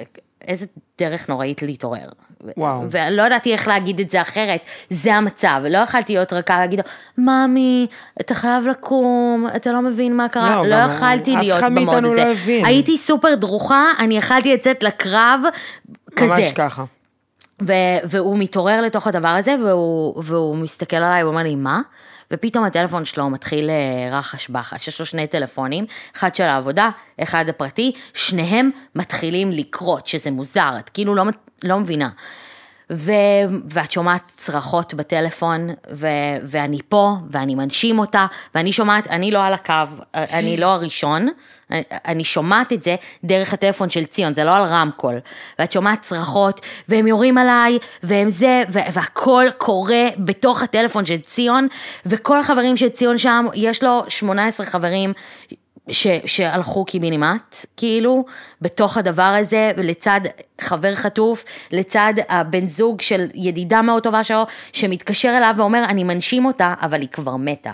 איזה 0.43 0.67
דרך 0.99 1.29
נוראית 1.29 1.63
להתעורר. 1.63 2.09
וואו. 2.57 2.83
ולא 2.91 3.23
ידעתי 3.23 3.53
איך 3.53 3.69
להגיד 3.69 4.01
את 4.01 4.11
זה 4.11 4.23
אחרת, 4.23 4.61
זה 4.91 5.15
המצב, 5.15 5.63
לא 5.71 5.79
יכלתי 5.79 6.13
להיות 6.13 6.33
רכה 6.33 6.59
להגיד 6.59 6.81
לו, 6.81 6.85
ממי, 7.25 7.87
אתה 8.21 8.35
חייב 8.35 8.67
לקום, 8.67 9.47
אתה 9.57 9.73
לא 9.73 9.83
מבין 9.83 10.17
מה 10.17 10.29
קרה, 10.29 10.57
לא, 10.57 10.67
לא, 10.67 10.77
יכלתי 10.77 11.37
להיות 11.37 11.65
במוד 11.65 12.05
הזה. 12.05 12.25
לא 12.25 12.31
הבין. 12.31 12.65
הייתי 12.65 12.97
סופר 12.97 13.35
דרוכה, 13.35 13.85
אני 13.99 14.17
יכלתי 14.17 14.55
לצאת 14.55 14.83
לקרב 14.83 15.41
כזה. 16.17 16.37
ממש 16.37 16.53
ככה. 16.53 16.85
ו- 17.63 17.99
והוא 18.05 18.39
מתעורר 18.39 18.81
לתוך 18.81 19.07
הדבר 19.07 19.29
הזה, 19.29 19.57
והוא, 19.65 20.23
והוא 20.23 20.57
מסתכל 20.57 20.97
עליי, 20.97 21.23
הוא 21.23 21.31
אומר 21.31 21.43
לי, 21.43 21.57
מה? 21.57 21.81
ופתאום 22.33 22.65
הטלפון 22.65 23.05
שלו 23.05 23.31
מתחיל 23.31 23.71
אה, 23.71 24.19
רחש 24.19 24.49
בחש, 24.49 24.89
יש 24.89 25.01
לו 25.01 25.07
שני 25.07 25.27
טלפונים, 25.27 25.87
אחד 26.17 26.35
של 26.35 26.45
העבודה, 26.45 26.91
אחד 27.23 27.49
הפרטי, 27.49 27.93
שניהם 28.15 28.71
מתחילים 28.95 29.51
לקרות, 29.51 30.07
שזה 30.07 30.31
מוזר, 30.31 30.73
את 30.79 30.89
כאילו 30.89 31.15
לא, 31.15 31.25
לא 31.63 31.79
מבינה. 31.79 32.09
ו- 32.93 33.13
ואת 33.71 33.93
שומעת 33.93 34.33
צרחות 34.37 34.95
בטלפון, 34.95 35.71
ו- 35.93 36.07
ואני 36.43 36.79
פה, 36.89 37.15
ואני 37.31 37.55
מנשים 37.55 37.99
אותה, 37.99 38.27
ואני 38.55 38.73
שומעת, 38.73 39.09
אני 39.09 39.31
לא 39.31 39.45
על 39.45 39.55
הקו, 39.55 39.75
אני 40.15 40.57
לא 40.57 40.67
הראשון, 40.67 41.29
אני 41.91 42.25
שומעת 42.25 42.73
את 42.73 42.83
זה 42.83 42.97
דרך 43.25 43.53
הטלפון 43.53 43.91
של 43.91 44.05
ציון, 44.05 44.35
זה 44.35 44.45
לא 44.45 44.57
על 44.57 44.63
רמקול. 44.63 45.15
ואת 45.59 45.73
שומעת 45.73 46.03
צרחות, 46.03 46.61
והם 46.89 47.07
יורים 47.07 47.39
עליי, 47.39 47.79
והם 48.03 48.31
זה, 48.31 48.63
והכל 48.69 49.47
קורה 49.59 50.09
בתוך 50.19 50.63
הטלפון 50.63 51.07
של 51.07 51.19
ציון, 51.19 51.69
וכל 52.07 52.39
החברים 52.39 52.77
של 52.77 52.89
ציון 52.89 53.19
שם, 53.19 53.47
יש 53.55 53.83
לו 53.83 54.03
18 54.09 54.67
חברים. 54.67 55.13
ש, 55.91 56.07
שהלכו 56.27 56.85
קיבינימט, 56.85 57.57
כאילו, 57.77 58.25
בתוך 58.61 58.97
הדבר 58.97 59.23
הזה, 59.23 59.71
לצד 59.77 60.21
חבר 60.61 60.95
חטוף, 60.95 61.45
לצד 61.71 62.15
הבן 62.29 62.67
זוג 62.67 63.01
של 63.01 63.27
ידידה 63.35 63.83
מאוד 63.83 64.03
טובה 64.03 64.25
שלו, 64.25 64.47
שמתקשר 64.73 65.35
אליו 65.37 65.55
ואומר, 65.57 65.85
אני 65.85 66.05
מנשים 66.05 66.45
אותה, 66.45 66.75
אבל 66.83 67.01
היא 67.01 67.09
כבר 67.09 67.37
מתה. 67.37 67.73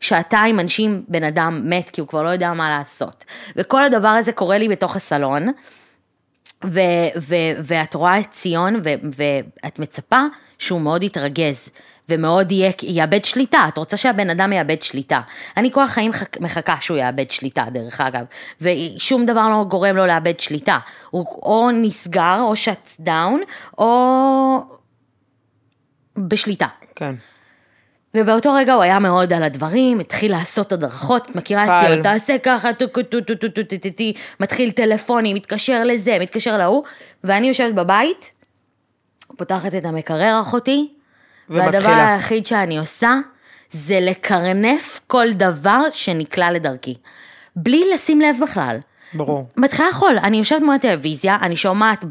שעתיים 0.00 0.56
מנשים 0.56 1.02
בן 1.08 1.24
אדם 1.24 1.62
מת, 1.64 1.90
כי 1.90 2.00
הוא 2.00 2.08
כבר 2.08 2.22
לא 2.22 2.28
יודע 2.28 2.52
מה 2.52 2.70
לעשות. 2.70 3.24
וכל 3.56 3.84
הדבר 3.84 4.08
הזה 4.08 4.32
קורה 4.32 4.58
לי 4.58 4.68
בתוך 4.68 4.96
הסלון, 4.96 5.48
ו- 6.64 6.80
ו- 7.16 7.54
ואת 7.64 7.94
רואה 7.94 8.18
את 8.18 8.30
ציון, 8.30 8.76
ו- 8.84 9.08
ואת 9.16 9.78
מצפה 9.78 10.20
שהוא 10.58 10.80
מאוד 10.80 11.02
יתרגז. 11.02 11.68
ומאוד 12.08 12.52
יהיה, 12.52 12.72
יאבד 12.82 13.24
שליטה, 13.24 13.64
את 13.68 13.78
רוצה 13.78 13.96
שהבן 13.96 14.30
אדם 14.30 14.52
יאבד 14.52 14.82
שליטה. 14.82 15.20
אני 15.56 15.72
כל 15.72 15.82
החיים 15.82 16.10
מחכה 16.40 16.76
שהוא 16.80 16.96
יאבד 16.96 17.30
שליטה 17.30 17.64
דרך 17.72 18.00
אגב, 18.00 18.24
ושום 18.60 19.26
דבר 19.26 19.48
לא 19.48 19.64
גורם 19.68 19.96
לו 19.96 20.06
לאבד 20.06 20.40
שליטה. 20.40 20.78
הוא 21.10 21.24
או 21.42 21.70
נסגר 21.70 22.38
או 22.40 22.56
shut 22.56 22.90
down, 23.00 23.40
או 23.78 24.78
בשליטה. 26.18 26.66
כן. 26.96 27.14
ובאותו 28.14 28.52
רגע 28.52 28.74
הוא 28.74 28.82
היה 28.82 28.98
מאוד 28.98 29.32
על 29.32 29.42
הדברים, 29.42 30.00
התחיל 30.00 30.32
לעשות 30.32 30.72
הדרכות, 30.72 31.30
את 31.30 31.36
מכירה 31.36 31.64
את 31.64 31.86
ציון, 31.86 32.02
תעשה 32.02 32.38
ככה, 32.38 32.72
טו-טו-טו-טו-טו-טו-טו-טו, 32.72 34.04
מתחיל 34.40 34.70
טלפונים, 34.70 35.36
מתקשר 35.36 35.84
לזה, 35.84 36.18
מתקשר 36.20 36.56
להוא, 36.56 36.82
ואני 37.24 37.48
יושבת 37.48 37.74
בבית, 37.74 38.32
פותחת 39.36 39.74
את 39.74 39.84
המקרר 39.84 40.38
אחותי, 40.40 40.88
והדבר. 41.50 41.90
היחיד 41.90 42.46
שאני 42.46 42.78
עושה, 42.78 43.14
זה 43.72 43.98
לקרנף 44.00 45.00
כל 45.06 45.32
דבר 45.32 45.80
שנקלע 45.92 46.50
לדרכי. 46.50 46.94
בלי 47.56 47.84
לשים 47.94 48.20
לב 48.20 48.36
בכלל. 48.42 48.78
ברור. 49.14 49.46
מתחילה 49.56 49.88
לאכול, 49.88 50.18
אני 50.22 50.36
יושבת 50.36 50.62
מול 50.62 50.74
הטלוויזיה, 50.74 51.36
אני 51.42 51.56
שומעת 51.56 52.04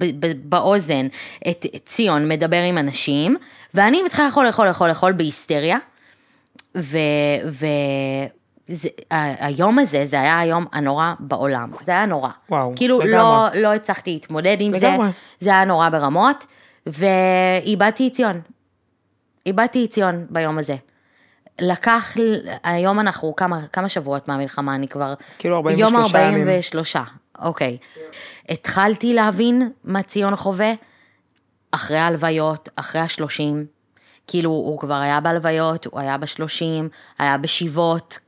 באוזן 0.43 1.07
את 1.49 1.65
ציון 1.85 2.29
מדבר 2.29 2.61
עם 2.61 2.77
אנשים, 2.77 3.35
ואני 3.73 4.03
מתחילה 4.03 4.27
לאכול, 4.27 4.45
לאכול, 4.45 4.67
לאכול, 4.67 4.89
לאכול 4.89 5.11
בהיסטריה, 5.11 5.77
ו... 6.77 6.97
ו... 7.45 7.65
זה, 8.67 8.89
ה- 9.11 9.45
היום 9.45 9.79
הזה, 9.79 10.05
זה 10.05 10.21
היה 10.21 10.39
היום 10.39 10.65
הנורא 10.73 11.13
בעולם, 11.19 11.71
זה 11.85 11.91
היה 11.91 12.05
נורא. 12.05 12.29
וואו, 12.49 12.73
כאילו 12.75 12.99
לגמרי. 12.99 13.13
לא, 13.13 13.47
לא 13.61 13.73
הצלחתי 13.73 14.13
להתמודד 14.13 14.57
עם 14.59 14.73
לגמרי. 14.73 15.07
זה, 15.07 15.13
זה 15.39 15.49
היה 15.49 15.65
נורא 15.65 15.89
ברמות, 15.89 16.45
ואיבדתי 16.87 18.07
את 18.07 18.13
ציון. 18.13 18.41
איבדתי 19.47 19.85
את 19.85 19.89
ציון 19.89 20.25
ביום 20.29 20.57
הזה. 20.57 20.75
לקח, 21.61 22.15
היום 22.63 22.99
אנחנו 22.99 23.35
כמה, 23.35 23.67
כמה 23.73 23.89
שבועות 23.89 24.27
מהמלחמה, 24.27 24.75
אני 24.75 24.87
כבר... 24.87 25.13
כאילו 25.39 25.55
43 25.55 25.91
יום 25.93 26.21
ימים. 26.21 26.47
43, 26.47 26.95
אוקיי. 27.39 27.77
התחלתי 28.49 29.13
להבין 29.13 29.71
מה 29.83 30.03
ציון 30.03 30.35
חווה 30.35 30.73
אחרי 31.71 31.97
ההלוויות, 31.97 32.69
אחרי 32.75 33.01
השלושים. 33.01 33.65
כאילו, 34.27 34.49
הוא 34.49 34.79
כבר 34.79 34.93
היה 34.93 35.19
בהלוויות, 35.19 35.85
הוא 35.85 35.99
היה 35.99 36.17
בשלושים, 36.17 36.89
היה 37.19 37.37
בשבעות, 37.37 38.19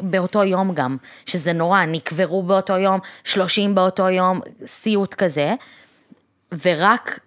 באותו 0.00 0.44
יום 0.44 0.74
גם, 0.74 0.96
שזה 1.26 1.52
נורא, 1.52 1.84
נקברו 1.84 2.42
באותו 2.42 2.78
יום, 2.78 3.00
שלושים 3.24 3.74
באותו 3.74 4.10
יום, 4.10 4.40
סיוט 4.66 5.14
כזה. 5.14 5.54
ורק 6.64 7.18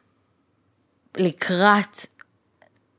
לקראת 1.18 1.98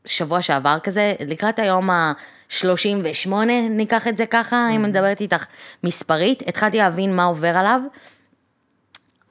שבוע 0.09 0.43
שעבר 0.43 0.79
כזה, 0.83 1.15
לקראת 1.27 1.59
היום 1.59 1.91
ה-38, 1.91 3.33
ניקח 3.71 4.09
את 4.09 4.17
זה 4.17 4.27
ככה, 4.27 4.69
אם 4.71 4.85
אני 4.85 4.91
מדברת 4.91 5.21
איתך 5.21 5.47
מספרית, 5.85 6.43
התחלתי 6.47 6.79
להבין 6.79 7.17
מה 7.17 7.25
עובר 7.25 7.57
עליו, 7.57 7.81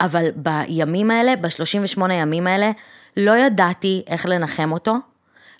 אבל 0.01 0.29
בימים 0.35 1.11
האלה, 1.11 1.35
ב-38 1.35 2.11
ימים 2.11 2.47
האלה, 2.47 2.71
לא 3.17 3.31
ידעתי 3.37 4.03
איך 4.07 4.25
לנחם 4.25 4.71
אותו, 4.71 4.95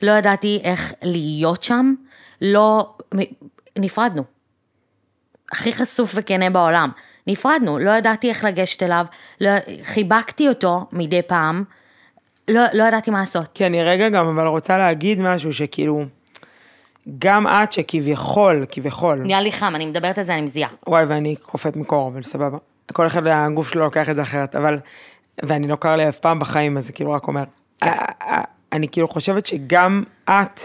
לא 0.02 0.12
ידעתי 0.12 0.62
איך 0.64 0.94
להיות 1.02 1.64
שם, 1.64 1.94
לא, 2.42 2.96
נפרדנו. 3.78 4.24
הכי 5.52 5.74
חשוף 5.74 6.12
וכנה 6.16 6.50
בעולם. 6.50 6.90
נפרדנו, 7.28 7.80
לא 7.80 7.92
ידעתי 7.92 8.30
איך 8.30 8.44
לגשת 8.44 8.84
אליו, 8.84 9.06
לא, 9.42 9.52
חיבקתי 9.84 10.50
אותו 10.50 10.86
מדי 10.92 11.22
פעם, 11.22 11.64
לא, 12.48 12.62
לא 12.74 12.84
ידעתי 12.84 13.12
מה 13.12 13.20
לעשות. 13.20 13.48
כי 13.54 13.66
אני 13.66 13.84
רגע 13.84 14.10
גם 14.10 14.28
אבל 14.28 14.48
רוצה 14.48 14.78
להגיד 14.78 15.22
משהו 15.22 15.54
שכאילו, 15.54 16.06
גם 17.20 17.48
את 17.48 17.72
שכביכול, 17.72 18.66
כביכול, 18.70 19.16
נהיה 19.18 19.42
לי 19.42 19.52
חם, 19.52 19.76
אני 19.76 19.86
מדברת 19.86 20.18
על 20.18 20.24
זה, 20.24 20.34
אני 20.34 20.42
מזיעה. 20.42 20.70
וואי, 20.88 21.06
ואני 21.06 21.36
קופאת 21.36 21.76
מקור, 21.76 22.08
אבל 22.08 22.24
סבבה. 22.24 22.58
כל 22.94 23.08
אחד, 23.08 23.28
הגוף 23.28 23.70
שלו 23.70 23.84
לוקח 23.84 24.10
את 24.10 24.16
זה 24.16 24.22
אחרת, 24.22 24.56
אבל, 24.56 24.80
ואני 25.44 25.68
לא 25.68 25.76
קר 25.76 25.96
לי 25.96 26.10
אף 26.10 26.18
פעם 26.18 26.40
בחיים, 26.40 26.78
אז 26.78 26.86
זה 26.86 26.94
כאילו 26.94 27.12
רק 27.12 27.28
אומר, 27.28 27.44
כן. 27.82 27.90
אה, 27.90 28.06
אה, 28.22 28.42
אני 28.72 28.88
כאילו 28.88 29.08
חושבת 29.08 29.46
שגם 29.46 30.04
את, 30.30 30.62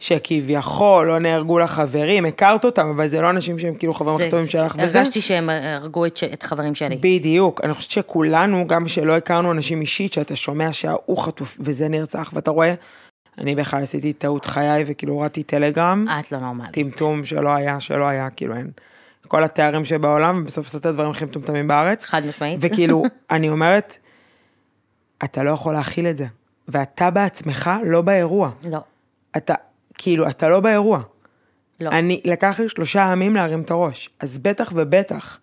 שכביכול 0.00 1.06
לא 1.06 1.18
נהרגו 1.18 1.58
לה 1.58 1.66
חברים, 1.66 2.24
הכרת 2.24 2.64
אותם, 2.64 2.88
אבל 2.88 3.08
זה 3.08 3.20
לא 3.20 3.30
אנשים 3.30 3.58
שהם 3.58 3.74
כאילו 3.74 3.94
חברים 3.94 4.16
הכי 4.16 4.30
טובים 4.30 4.46
שלך 4.46 4.76
וזה. 4.78 4.98
הרגשתי 4.98 5.20
שהם 5.20 5.50
הרגו 5.50 6.06
את, 6.06 6.16
ש- 6.16 6.24
את 6.24 6.42
חברים 6.42 6.74
שלי. 6.74 6.96
בדיוק, 6.96 7.60
אני 7.64 7.74
חושבת 7.74 7.90
שכולנו, 7.90 8.66
גם 8.66 8.88
שלא 8.88 9.16
הכרנו 9.16 9.52
אנשים 9.52 9.80
אישית, 9.80 10.12
שאתה 10.12 10.36
שומע 10.36 10.72
שההוא 10.72 11.18
חטוף 11.18 11.56
וזה 11.60 11.88
נרצח, 11.88 12.30
ואתה 12.34 12.50
רואה, 12.50 12.74
אני 13.38 13.54
בכלל 13.54 13.82
עשיתי 13.82 14.12
טעות 14.12 14.44
חיי 14.44 14.84
וכאילו 14.86 15.14
הורדתי 15.14 15.42
טלגרם, 15.42 16.06
את 16.20 16.32
לא 16.32 16.38
נורמלית. 16.38 16.70
טמטום 16.70 17.24
שלא 17.24 17.48
היה, 17.54 17.80
שלא 17.80 18.04
היה, 18.04 18.30
כאילו 18.30 18.56
אין. 18.56 18.70
כל 19.28 19.44
התארים 19.44 19.84
שבעולם, 19.84 20.40
ובסוף 20.42 20.66
עושה 20.66 20.78
את 20.78 20.86
הדברים 20.86 21.10
הכי 21.10 21.24
מטומטמים 21.24 21.68
בארץ. 21.68 22.04
חד 22.04 22.22
משמעית. 22.26 22.58
וכאילו, 22.62 23.02
אני 23.30 23.48
אומרת, 23.48 23.96
אתה 25.24 25.42
לא 25.42 25.50
יכול 25.50 25.74
להכיל 25.74 26.06
את 26.06 26.16
זה. 26.16 26.26
ואתה 26.68 27.10
בעצמך 27.10 27.70
לא 27.84 28.02
באירוע. 28.02 28.50
לא, 28.70 28.78
אתה, 29.36 29.54
כאילו, 29.98 30.28
אתה 30.28 30.48
לא 30.48 30.60
באירוע. 30.60 31.00
לא. 31.80 31.90
אני, 31.90 32.20
לקח 32.24 32.60
לי 32.60 32.68
שלושה 32.68 33.08
ימים 33.12 33.34
להרים 33.34 33.62
את 33.62 33.70
הראש. 33.70 34.10
אז 34.20 34.38
בטח 34.38 34.72
ובטח, 34.74 35.38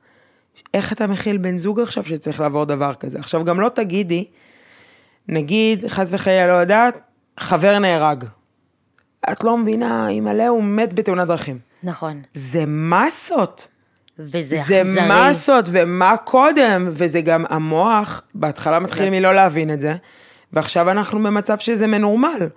איך 0.73 0.93
אתה 0.93 1.07
מכיל 1.07 1.37
בן 1.37 1.57
זוג 1.57 1.79
עכשיו 1.79 2.03
שצריך 2.03 2.39
לעבור 2.39 2.65
דבר 2.65 2.93
כזה? 2.93 3.19
עכשיו, 3.19 3.45
גם 3.45 3.59
לא 3.59 3.69
תגידי, 3.69 4.25
נגיד, 5.27 5.87
חס 5.87 6.09
וחלילה, 6.13 6.47
לא 6.47 6.53
יודעת, 6.53 6.99
חבר 7.39 7.79
נהרג. 7.79 8.23
את 9.31 9.43
לא 9.43 9.57
מבינה, 9.57 10.07
עליה 10.27 10.49
הוא 10.49 10.63
מת 10.63 10.93
בתאונת 10.93 11.27
דרכים. 11.27 11.59
נכון. 11.83 12.21
זה 12.33 12.63
מסות. 12.67 13.67
וזה 14.19 14.61
זה 14.67 14.81
אכזרי. 14.81 15.07
מסות, 15.09 15.65
ומה 15.71 16.17
קודם, 16.17 16.85
וזה 16.87 17.21
גם 17.21 17.45
המוח, 17.49 18.21
בהתחלה 18.35 18.79
מתחילים 18.79 19.13
מלא 19.13 19.33
להבין 19.33 19.73
את 19.73 19.81
זה, 19.81 19.95
ועכשיו 20.53 20.91
אנחנו 20.91 21.23
במצב 21.23 21.57
שזה 21.59 21.87
מנורמל. 21.87 22.47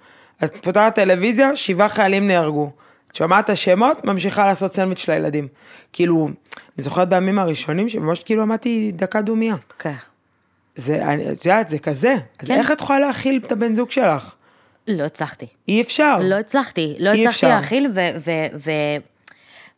את 0.44 0.56
פותחת 0.64 0.94
טלוויזיה, 0.94 1.56
שבעה 1.56 1.88
חיילים 1.88 2.28
נהרגו. 2.28 2.70
את 3.10 3.16
שומעת 3.16 3.44
את 3.44 3.50
השמות, 3.50 4.04
ממשיכה 4.04 4.46
לעשות 4.46 4.72
סנדוויץ' 4.74 5.08
לילדים. 5.08 5.48
כאילו, 5.92 6.24
אני 6.56 6.84
זוכרת 6.84 7.08
בימים 7.08 7.38
הראשונים 7.38 7.88
שממש 7.88 8.22
כאילו 8.22 8.42
עמדתי 8.42 8.92
דקה 8.94 9.20
דומייה. 9.22 9.56
כן. 9.78 9.94
זה, 10.76 11.04
אני- 11.06 11.32
את 11.32 11.44
יודעת, 11.46 11.68
זה 11.68 11.78
כזה. 11.78 12.14
אז 12.38 12.48
כן. 12.48 12.54
איך 12.58 12.72
את 12.72 12.80
יכולה 12.80 12.98
להכיל 13.00 13.40
את 13.46 13.52
הבן 13.52 13.74
זוג 13.74 13.90
שלך? 13.90 14.34
לא 14.88 15.04
הצלחתי. 15.04 15.46
אי 15.68 15.80
אפשר. 15.80 16.16
לא 16.22 16.34
הצלחתי. 16.34 16.96
לא 16.98 17.10
הצלחתי. 17.10 17.46
להכיל, 17.46 17.86
ו... 17.94 18.00
ו, 18.24 18.30
ו 18.64 18.70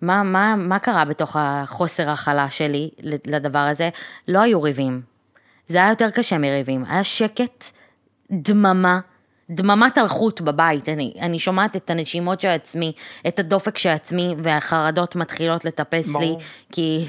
מה, 0.03 0.23
מה, 0.23 0.55
מה 0.59 0.79
קרה 0.79 1.05
בתוך 1.05 1.37
החוסר 1.41 2.11
הכלה 2.11 2.51
שלי 2.51 2.91
לדבר 3.27 3.59
הזה? 3.59 3.91
לא 4.29 4.39
היו 4.39 4.63
ריבים. 4.63 5.01
זה 5.69 5.79
היה 5.79 5.89
יותר 5.89 6.11
קשה 6.11 6.39
מריבים. 6.39 6.85
היה 6.89 7.05
שקט, 7.05 7.65
דממה, 8.31 9.01
דממת 9.51 9.99
אלחוט 9.99 10.41
בבית. 10.41 10.89
אני, 10.89 11.13
אני 11.21 11.39
שומעת 11.39 11.77
את 11.77 11.91
הנשימות 11.91 12.41
של 12.41 12.49
עצמי, 12.49 12.93
את 13.29 13.39
הדופק 13.39 13.79
של 13.79 13.89
עצמי, 13.89 14.35
והחרדות 14.39 15.17
מתחילות 15.17 15.65
לטפס 15.65 16.07
לי, 16.07 16.13
ברור. 16.13 16.41
כי 16.73 17.07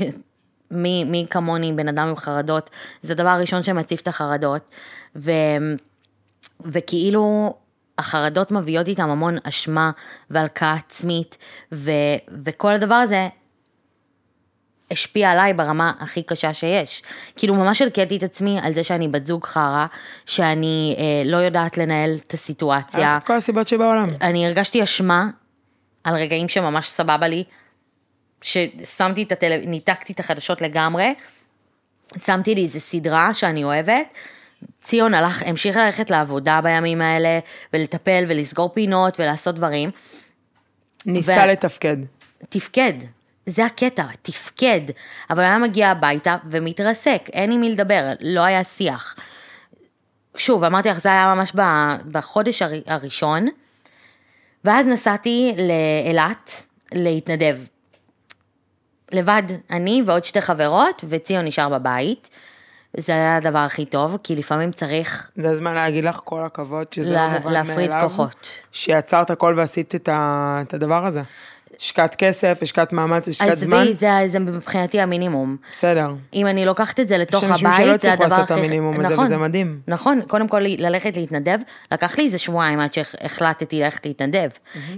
מי, 0.71 1.03
מי 1.03 1.25
כמוני, 1.29 1.73
בן 1.73 1.88
אדם 1.88 2.07
עם 2.07 2.15
חרדות, 2.15 2.69
זה 3.01 3.13
הדבר 3.13 3.29
הראשון 3.29 3.63
שמציף 3.63 4.01
את 4.01 4.07
החרדות. 4.07 4.69
ו... 5.15 5.31
וכאילו 6.61 7.53
החרדות 7.97 8.51
מביאות 8.51 8.88
איתם 8.88 9.09
המון 9.09 9.38
אשמה 9.43 9.91
והלקאה 10.29 10.73
עצמית, 10.73 11.38
ו, 11.71 11.91
וכל 12.45 12.73
הדבר 12.73 12.95
הזה 12.95 13.27
השפיע 14.91 15.31
עליי 15.31 15.53
ברמה 15.53 15.91
הכי 15.99 16.23
קשה 16.23 16.53
שיש. 16.53 17.03
כאילו 17.35 17.55
ממש 17.55 17.81
הלקטתי 17.81 18.17
את 18.17 18.23
עצמי 18.23 18.59
על 18.63 18.73
זה 18.73 18.83
שאני 18.83 19.07
בת 19.07 19.27
זוג 19.27 19.45
חרא, 19.45 19.85
שאני 20.25 20.95
אה, 20.97 21.29
לא 21.29 21.38
יודעת 21.38 21.77
לנהל 21.77 22.17
את 22.27 22.33
הסיטואציה. 22.33 23.03
לך 23.03 23.17
את 23.17 23.23
כל 23.23 23.33
הסיבות 23.33 23.67
שבעולם. 23.67 24.09
אני 24.21 24.47
הרגשתי 24.47 24.83
אשמה 24.83 25.29
על 26.03 26.15
רגעים 26.15 26.47
שממש 26.47 26.89
סבבה 26.89 27.27
לי, 27.27 27.43
ששמתי 28.41 29.23
את 29.23 29.31
הטלו... 29.31 29.55
ניתקתי 29.65 30.13
את 30.13 30.19
החדשות 30.19 30.61
לגמרי, 30.61 31.13
שמתי 32.17 32.55
לי 32.55 32.63
איזה 32.63 32.79
סדרה 32.79 33.33
שאני 33.33 33.63
אוהבת. 33.63 34.07
ציון 34.81 35.13
הלך, 35.13 35.43
המשיך 35.45 35.77
ללכת 35.77 36.09
לעבודה 36.09 36.59
בימים 36.63 37.01
האלה, 37.01 37.39
ולטפל 37.73 38.25
ולסגור 38.27 38.69
פינות 38.73 39.19
ולעשות 39.19 39.55
דברים. 39.55 39.91
ניסה 41.05 41.43
ו- 41.45 41.51
לתפקד. 41.51 41.97
תפקד, 42.49 42.93
זה 43.48 43.66
הקטע, 43.66 44.04
תפקד. 44.22 44.82
אבל 45.30 45.43
היה 45.43 45.58
מגיע 45.58 45.89
הביתה 45.89 46.38
ומתרסק, 46.50 47.22
אין 47.34 47.52
עם 47.52 47.62
מי 47.62 47.70
לדבר, 47.72 48.12
לא 48.22 48.41
היה 48.41 48.64
שיח. 48.64 49.16
שוב, 50.38 50.64
אמרתי 50.64 50.89
לך, 50.89 51.00
זה 51.02 51.10
היה 51.10 51.34
ממש 51.36 51.52
בחודש 52.12 52.62
הר- 52.62 52.82
הראשון, 52.88 53.48
ואז 54.66 54.88
נסעתי 54.88 55.56
לאילת 55.58 56.64
להתנדב. 56.93 57.58
לבד, 59.12 59.43
אני 59.72 60.04
ועוד 60.06 60.26
שתי 60.26 60.41
חברות, 60.41 61.06
וציון 61.10 61.45
נשאר 61.45 61.70
בבית. 61.70 62.30
זה 62.98 63.12
היה 63.12 63.36
הדבר 63.38 63.60
הכי 63.60 63.86
טוב, 63.86 64.18
כי 64.24 64.36
לפעמים 64.36 64.72
צריך 64.72 65.32
זה 65.36 65.50
הזמן 65.50 65.74
להגיד 65.76 66.04
לך 66.04 66.20
כל 66.24 66.45
הכבוד, 66.45 66.93
שזה 66.93 67.16
לא 67.16 67.28
מובן 67.30 67.52
להפריד 67.52 67.89
מאליו. 67.89 68.10
כוחות. 68.10 68.48
שיצרת 68.72 69.30
הכל 69.30 69.54
ועשית 69.58 69.95
את, 69.95 70.10
ה, 70.10 70.60
את 70.62 70.74
הדבר 70.74 71.06
הזה. 71.08 71.22
השקעת 71.82 72.15
כסף, 72.15 72.59
השקעת 72.61 72.93
מאמץ, 72.93 73.28
השקעת 73.28 73.49
עזבי, 73.49 73.65
זמן, 73.65 73.93
זה, 73.93 74.09
זה 74.28 74.39
מבחינתי 74.39 74.99
המינימום. 74.99 75.57
בסדר. 75.71 76.07
אם 76.34 76.47
אני 76.47 76.65
לוקחת 76.65 76.99
את 76.99 77.07
זה 77.07 77.17
לתוך 77.17 77.43
יש 77.43 77.49
אנשים 77.49 77.67
הבית, 77.67 77.78
שלא 77.78 77.88
זה 77.88 77.95
הצליחו 77.95 78.23
הדבר 78.23 78.36
לעשות 78.36 78.51
הכי... 78.51 78.53
את 78.53 78.65
המינימום 78.65 78.99
הזה, 78.99 79.13
נכון, 79.13 79.25
וזה 79.25 79.38
מדהים. 79.38 79.80
נכון, 79.88 80.21
קודם 80.28 80.47
כל 80.47 80.59
ללכת 80.59 81.17
להתנדב, 81.17 81.59
לקח 81.91 82.17
לי 82.17 82.25
איזה 82.25 82.38
שבועיים 82.38 82.80
עד 82.80 82.93
שהחלטתי 82.93 83.80
ללכת 83.80 84.05
להתנדב. 84.05 84.49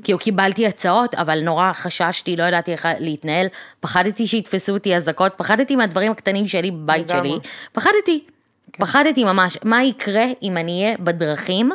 כאילו 0.04 0.20
קיבלתי 0.20 0.68
הצעות, 0.68 1.16
אבל 1.16 1.40
נורא 1.44 1.72
חששתי, 1.74 2.36
לא 2.36 2.44
ידעתי 2.44 2.72
איך 2.72 2.88
להתנהל, 3.00 3.48
פחדתי 3.80 4.28
שיתפסו 4.28 4.74
אותי 4.74 4.96
אזעקות, 4.96 5.34
פחדתי 5.38 5.76
מהדברים 5.76 6.12
הקטנים 6.12 6.48
שלי 6.48 6.72
בבית 6.72 7.12
לגמרי. 7.12 7.30
שלי, 7.30 7.40
פחדתי, 7.72 8.24
פחדתי 8.72 9.24
ממש, 9.24 9.58
מה 9.64 9.84
יקרה 9.84 10.26
אם 10.44 10.58
אני 10.58 10.84
אהיה 10.84 10.98
בדרכים 11.00 11.72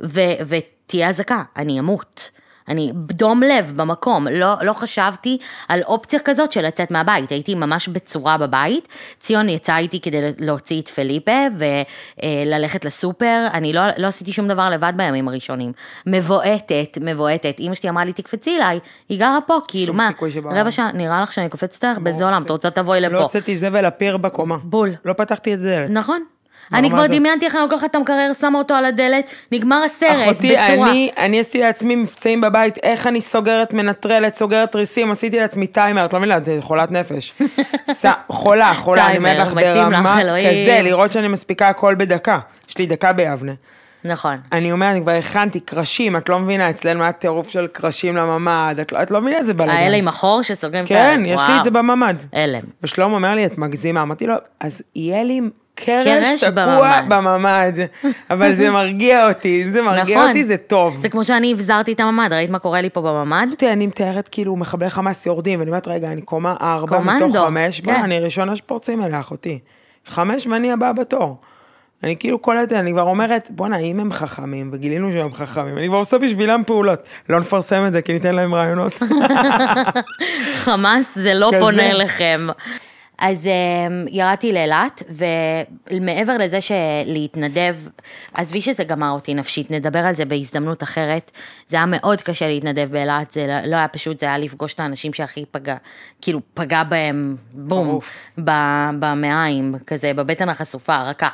ו- 0.00 0.20
ותהיה 0.48 1.08
אזעקה, 1.08 1.42
אני 1.56 1.78
אמות. 1.78 2.30
אני 2.68 2.92
בדום 2.94 3.42
לב 3.42 3.72
במקום, 3.76 4.26
לא, 4.28 4.54
לא 4.62 4.72
חשבתי 4.72 5.38
על 5.68 5.82
אופציה 5.82 6.20
כזאת 6.20 6.52
של 6.52 6.66
לצאת 6.66 6.90
מהבית, 6.90 7.30
הייתי 7.30 7.54
ממש 7.54 7.88
בצורה 7.88 8.38
בבית, 8.38 8.88
ציון 9.18 9.48
יצא 9.48 9.76
איתי 9.76 10.00
כדי 10.00 10.20
להוציא 10.38 10.80
את 10.80 10.88
פליפה 10.88 11.46
וללכת 12.22 12.84
לסופר, 12.84 13.46
אני 13.52 13.72
לא, 13.72 13.82
לא 13.96 14.06
עשיתי 14.06 14.32
שום 14.32 14.48
דבר 14.48 14.70
לבד 14.70 14.92
בימים 14.96 15.28
הראשונים, 15.28 15.72
מבועטת, 16.06 16.98
מבועטת, 17.00 17.56
אמא 17.60 17.74
שלי 17.74 17.88
אמרה 17.88 18.04
לי 18.04 18.12
תקפצי 18.12 18.56
אליי, 18.56 18.78
היא 19.08 19.18
גרה 19.18 19.38
פה, 19.46 19.58
כאילו 19.68 19.94
מה. 19.94 20.10
רבע 20.44 20.70
שעה, 20.70 20.92
נראה 20.94 21.22
לך 21.22 21.32
שאני 21.32 21.48
קופצת? 21.48 21.84
באיזה 22.02 22.24
עולם, 22.24 22.42
אתה 22.42 22.52
רוצה 22.52 22.70
תבואי 22.70 23.00
לפה, 23.00 23.14
לא 23.14 23.22
הוצאתי 23.22 23.56
זבל 23.56 23.86
לפיר 23.86 24.16
בקומה. 24.16 24.56
בול. 24.62 24.94
לא 25.04 25.12
פתחתי 25.12 25.54
את 25.54 25.58
הדלת. 25.58 25.90
נכון. 25.90 26.24
אני 26.72 26.90
כבר. 26.90 27.06
דמיינתי 27.06 27.46
איך 27.46 27.54
אני 27.54 27.62
לוקחת 27.62 27.90
את 27.90 27.94
המקרר, 27.94 28.32
שמה 28.40 28.58
אותו 28.58 28.74
על 28.74 28.84
הדלת, 28.84 29.30
נגמר 29.52 29.82
הסרט, 29.84 30.10
אחותי, 30.10 30.48
בצורה. 30.48 30.90
אני, 30.90 31.10
אני 31.18 31.40
עשיתי 31.40 31.60
לעצמי 31.60 31.96
מבצעים 31.96 32.40
בבית, 32.40 32.78
איך 32.82 33.06
אני 33.06 33.20
סוגרת, 33.20 33.72
מנטרלת, 33.72 34.34
סוגרת 34.34 34.72
תריסים, 34.72 35.10
עשיתי 35.10 35.40
לעצמי 35.40 35.66
טיימר, 35.66 36.04
את 36.04 36.12
לא 36.12 36.18
מבינה, 36.18 36.40
זה 36.40 36.58
חולת 36.60 36.90
נפש. 36.90 37.32
חולה, 38.28 38.74
חולה, 38.74 39.06
אני 39.06 39.16
אומרת 39.16 39.38
לך 39.46 39.54
ברמה. 39.54 40.16
כזה, 40.50 40.80
לראות 40.82 41.12
שאני 41.12 41.28
מספיקה 41.28 41.68
הכל 41.68 41.94
בדקה. 41.94 42.38
יש 42.68 42.78
לי 42.78 42.86
דקה 42.86 43.12
ביבנה. 43.12 43.52
נכון. 44.04 44.36
אני 44.52 44.72
אומרת, 44.72 44.90
אני 44.90 45.00
כבר 45.02 45.12
הכנתי 45.12 45.60
קרשים, 45.60 46.16
את 46.16 46.28
לא 46.28 46.38
מבינה, 46.38 46.70
אצלנו 46.70 47.02
היה 47.02 47.12
טירוף 47.12 47.48
של 47.48 47.66
קרשים 47.66 48.16
לממ"ד, 48.16 48.76
את 48.80 48.92
לא, 48.92 49.02
את 49.02 49.10
לא 49.10 49.20
מבינה 49.20 49.38
איזה 49.38 49.54
בלאגן. 49.54 49.72
האלה 49.72 49.96
עם 49.96 50.08
החור 50.08 50.42
שסוגרים 50.42 50.84
את 50.84 50.90
ה... 50.90 50.94
כן, 50.94 51.22
יש 51.26 51.40
לי 51.40 51.46
וואו. 51.46 51.58
את 51.58 51.64
זה 51.64 51.70
בממ"ד. 51.70 52.14
הלם. 52.32 52.62
ושלמה 52.82 53.14
אומר 53.14 53.34
לי, 53.34 53.46
את 53.46 53.58
מגזימה. 53.58 54.02
אמרתי 54.02 54.26
לו, 54.26 54.34
אז 54.60 54.82
יהיה 54.94 55.24
לי 55.24 55.40
קרש 55.74 56.44
תקוע 56.44 56.50
בממ"ד." 56.50 57.04
בממ"ד, 57.08 57.72
אבל 58.30 58.54
זה 58.54 58.70
מרגיע 58.70 59.28
אותי, 59.28 59.62
אם 59.64 59.70
זה 59.70 59.82
מרגיע 59.82 60.16
נכון. 60.16 60.28
אותי 60.28 60.44
זה 60.44 60.56
טוב. 60.56 60.98
זה 61.00 61.08
כמו 61.08 61.24
שאני 61.24 61.52
הבזרתי 61.52 61.92
את 61.92 62.00
הממ"ד, 62.00 62.32
ראית 62.32 62.50
מה 62.50 62.58
קורה 62.58 62.80
לי 62.80 62.90
פה 62.90 63.00
בממ"ד? 63.00 63.46
אותי, 63.50 63.72
אני 63.72 63.86
מתארת 63.86 64.28
כאילו 64.28 64.56
מחבלי 64.56 64.90
חמאס 64.90 65.26
יורדים, 65.26 65.58
ואני 65.58 65.70
אומרת, 65.70 65.88
רגע, 65.88 66.12
אני 66.12 66.22
קומה 66.22 66.54
ארבע 66.60 67.00
מתוך 67.00 67.36
חמש, 67.36 67.80
בוא, 67.80 67.94
כן. 67.94 68.02
אני 68.02 68.20
ראשונה 68.20 68.56
שפורצים 68.56 69.02
אליה, 69.02 69.20
אחותי. 69.20 69.58
חמש 70.06 70.46
ואני 70.46 70.72
הבאה 70.72 70.92
בתור. 70.92 71.36
אני 72.04 72.16
כאילו 72.16 72.38
קולטת, 72.38 72.72
אני 72.72 72.92
כבר 72.92 73.02
אומרת, 73.02 73.48
בואנה, 73.50 73.76
אם 73.78 74.00
הם 74.00 74.12
חכמים, 74.12 74.70
וגילינו 74.72 75.12
שהם 75.12 75.32
חכמים, 75.32 75.78
אני 75.78 75.88
כבר 75.88 75.96
עושה 75.96 76.18
בשבילם 76.18 76.62
פעולות. 76.66 77.00
לא 77.28 77.40
נפרסם 77.40 77.86
את 77.86 77.92
זה, 77.92 78.02
כי 78.02 78.12
ניתן 78.12 78.34
להם 78.34 78.54
רעיונות. 78.54 78.92
חמאס 80.64 81.04
זה 81.14 81.34
לא 81.34 81.50
כזה. 81.54 81.60
פונה 81.60 81.90
אליכם. 81.90 82.46
אז 83.18 83.46
um, 83.46 84.08
ירדתי 84.10 84.52
לאילת, 84.52 85.02
ומעבר 85.90 86.36
לזה 86.38 86.58
שלהתנדב, 86.60 87.76
עזבי 88.34 88.60
שזה 88.60 88.84
גמר 88.84 89.10
אותי 89.10 89.34
נפשית, 89.34 89.70
נדבר 89.70 89.98
על 89.98 90.14
זה 90.14 90.24
בהזדמנות 90.24 90.82
אחרת. 90.82 91.30
זה 91.68 91.76
היה 91.76 91.86
מאוד 91.86 92.20
קשה 92.20 92.46
להתנדב 92.46 92.88
באילת, 92.92 93.32
זה 93.32 93.46
לא- 93.46 93.70
לא 93.70 93.76
היה 93.76 93.88
פשוט, 93.88 94.20
זה 94.20 94.26
היה 94.26 94.38
לפגוש 94.38 94.74
את 94.74 94.80
האנשים 94.80 95.12
שהכי 95.12 95.44
פגע, 95.50 95.76
כאילו 96.20 96.40
פגע 96.54 96.82
בהם, 96.82 97.36
בום. 97.52 97.98
ב- 98.44 98.90
במעיים, 99.00 99.74
כזה, 99.86 100.12
בבטן 100.14 100.48
החשופה, 100.48 100.94
הרכה. 100.96 101.28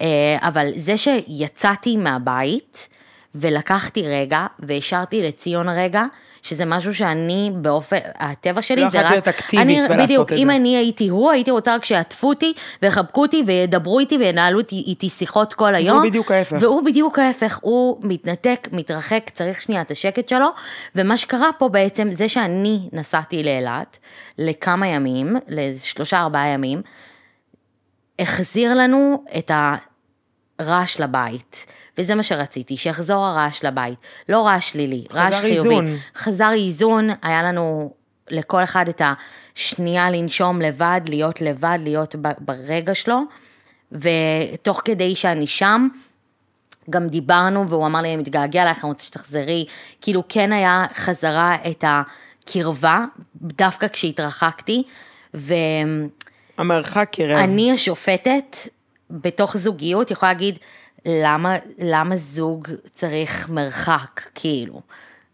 אה, 0.00 0.06
אבל 0.40 0.70
זה 0.76 0.96
שיצאתי 0.96 1.96
מהבית, 1.96 2.88
ולקחתי 3.34 4.02
רגע, 4.02 4.46
והשארתי 4.58 5.22
לציון 5.22 5.68
רגע, 5.68 6.04
שזה 6.42 6.64
משהו 6.64 6.94
שאני 6.94 7.50
באופן, 7.54 7.96
הטבע 8.14 8.62
שלי 8.62 8.82
לא 8.82 8.88
זה 8.88 8.98
יכולת 8.98 9.06
רק... 9.06 9.12
להיות 9.12 9.28
אקטיבית 9.28 9.66
אני, 9.66 9.76
ולעשות 9.76 9.96
בדיוק, 9.96 10.32
את 10.32 10.38
אם 10.38 10.46
זה. 10.46 10.56
אני 10.56 10.76
הייתי 10.76 11.08
הוא, 11.08 11.30
הייתי 11.30 11.50
רוצה 11.50 11.74
רק 11.74 11.84
שיעטפו 11.84 12.28
אותי, 12.28 12.52
ויחבקו 12.82 13.22
אותי, 13.22 13.42
וידברו 13.46 13.98
איתי, 13.98 14.16
וינהלו 14.16 14.60
איתי, 14.72 15.08
שיחות 15.08 15.54
כל 15.54 15.74
היום. 15.74 16.08
בדיוק 16.08 16.30
ההפך. 16.30 16.56
והוא 16.60 16.82
בדיוק 16.82 17.18
ההפך, 17.18 17.58
הוא 17.62 17.98
מתנתק, 18.02 18.68
מתרחק, 18.72 19.30
צריך 19.32 19.60
שנייה 19.60 19.82
את 19.82 19.90
השקט 19.90 20.28
שלו, 20.28 20.48
ומה 20.94 21.16
שקרה 21.16 21.50
פה 21.58 21.68
בעצם, 21.68 22.08
זה 22.12 22.28
שאני 22.28 22.88
נסעתי 22.92 23.42
לאילת 23.42 23.98
לכמה 24.38 24.86
ימים, 24.86 25.36
לשלושה 25.48 26.20
ארבעה 26.20 26.48
ימים, 26.48 26.82
החזיר 28.18 28.74
לנו 28.74 29.24
את 29.38 29.50
הרעש 30.60 31.00
לבית. 31.00 31.66
וזה 31.98 32.14
מה 32.14 32.22
שרציתי, 32.22 32.76
שיחזור 32.76 33.24
הרעש 33.24 33.64
לבית. 33.64 33.98
לא 34.28 34.46
רעש 34.46 34.70
שלילי, 34.70 35.04
רעש 35.12 35.34
חזר 35.34 35.40
חיובי. 35.40 35.68
איזון. 35.68 35.86
חזר 36.16 36.50
איזון, 36.52 37.08
היה 37.22 37.42
לנו 37.42 37.94
לכל 38.30 38.64
אחד 38.64 38.88
את 38.88 39.02
השנייה 39.56 40.10
לנשום 40.10 40.60
לבד, 40.60 41.00
להיות 41.08 41.40
לבד, 41.40 41.78
להיות 41.82 42.14
ברגע 42.38 42.94
שלו, 42.94 43.20
ותוך 43.92 44.82
כדי 44.84 45.16
שאני 45.16 45.46
שם, 45.46 45.88
גם 46.90 47.08
דיברנו, 47.08 47.68
והוא 47.68 47.86
אמר 47.86 48.00
לי, 48.00 48.08
אני 48.08 48.16
מתגעגע 48.16 48.62
אלייך, 48.62 48.84
אני 48.84 48.92
רוצה 48.92 49.04
שתחזרי. 49.04 49.66
כאילו, 50.00 50.22
כן 50.28 50.52
היה 50.52 50.84
חזרה 50.94 51.54
את 51.70 51.84
הקרבה, 51.86 53.04
דווקא 53.36 53.88
כשהתרחקתי, 53.88 54.82
ואני 55.34 56.08
המרחק 56.58 57.08
קירב. 57.12 57.50
השופטת, 57.74 58.56
בתוך 59.10 59.56
זוגיות, 59.56 60.10
יכולה 60.10 60.32
להגיד, 60.32 60.58
למה, 61.06 61.56
למה 61.78 62.16
זוג 62.16 62.68
צריך 62.94 63.48
מרחק, 63.48 64.20
כאילו? 64.34 64.80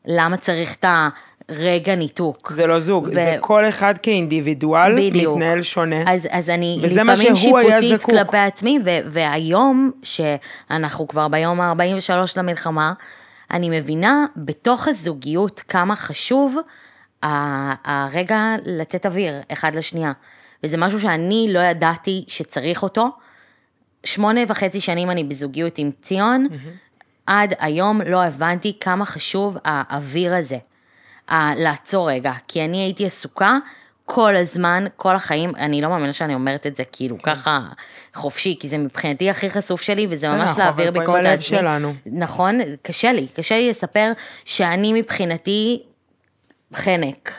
למה 0.06 0.36
צריך 0.36 0.74
את 0.74 0.84
הרגע 1.48 1.94
ניתוק? 1.94 2.52
זה 2.52 2.66
לא 2.66 2.80
זוג, 2.80 3.04
ו- 3.04 3.14
זה 3.14 3.36
כל 3.40 3.68
אחד 3.68 3.94
כאינדיבידואל 3.98 4.94
בדיוק. 4.96 5.36
מתנהל 5.36 5.62
שונה. 5.62 6.12
אז, 6.12 6.28
אז 6.30 6.50
אני 6.50 6.78
לפעמים 6.82 7.36
שיפוטית. 7.36 8.02
כלפי 8.02 8.36
עצמי, 8.38 8.78
ו- 8.84 8.90
והיום, 9.06 9.90
שאנחנו 10.02 11.08
כבר 11.08 11.28
ביום 11.28 11.60
ה-43 11.60 12.12
למלחמה, 12.36 12.92
אני 13.50 13.80
מבינה 13.80 14.26
בתוך 14.36 14.88
הזוגיות 14.88 15.62
כמה 15.68 15.96
חשוב 15.96 16.56
ה- 17.22 18.06
הרגע 18.06 18.54
לתת 18.64 19.06
אוויר 19.06 19.34
אחד 19.52 19.76
לשנייה. 19.76 20.12
וזה 20.64 20.76
משהו 20.76 21.00
שאני 21.00 21.46
לא 21.50 21.60
ידעתי 21.60 22.24
שצריך 22.28 22.82
אותו. 22.82 23.08
שמונה 24.06 24.40
וחצי 24.48 24.80
שנים 24.80 25.10
אני 25.10 25.24
בזוגיות 25.24 25.78
עם 25.78 25.90
ציון, 26.02 26.46
עד 27.26 27.54
היום 27.58 28.00
לא 28.06 28.22
הבנתי 28.24 28.76
כמה 28.80 29.06
חשוב 29.06 29.56
האוויר 29.64 30.34
הזה. 30.34 30.58
ה- 31.28 31.54
לעצור 31.54 32.10
רגע, 32.10 32.32
כי 32.48 32.64
אני 32.64 32.76
הייתי 32.82 33.06
עסוקה 33.06 33.58
כל 34.04 34.36
הזמן, 34.36 34.84
כל 34.96 35.14
החיים, 35.16 35.50
אני 35.56 35.80
לא 35.80 35.88
מאמינה 35.88 36.12
שאני 36.12 36.34
אומרת 36.34 36.66
את 36.66 36.76
זה 36.76 36.82
כאילו 36.92 37.22
ככה 37.22 37.60
חופשי, 38.14 38.56
כי 38.60 38.68
זה 38.68 38.78
מבחינתי 38.78 39.30
הכי 39.30 39.50
חשוף 39.50 39.80
שלי, 39.82 40.06
וזה 40.10 40.26
כן. 40.26 40.32
ממש 40.38 40.50
להעביר 40.58 40.90
ביקורת 40.90 41.18
על 41.18 41.26
עצמי. 41.26 41.58
נכון, 42.06 42.58
קשה 42.82 43.12
לי, 43.12 43.26
קשה 43.34 43.56
לי 43.58 43.70
לספר 43.70 44.12
שאני 44.44 44.92
מבחינתי 44.92 45.82
חנק, 46.74 47.32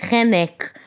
חנק. 0.00 0.78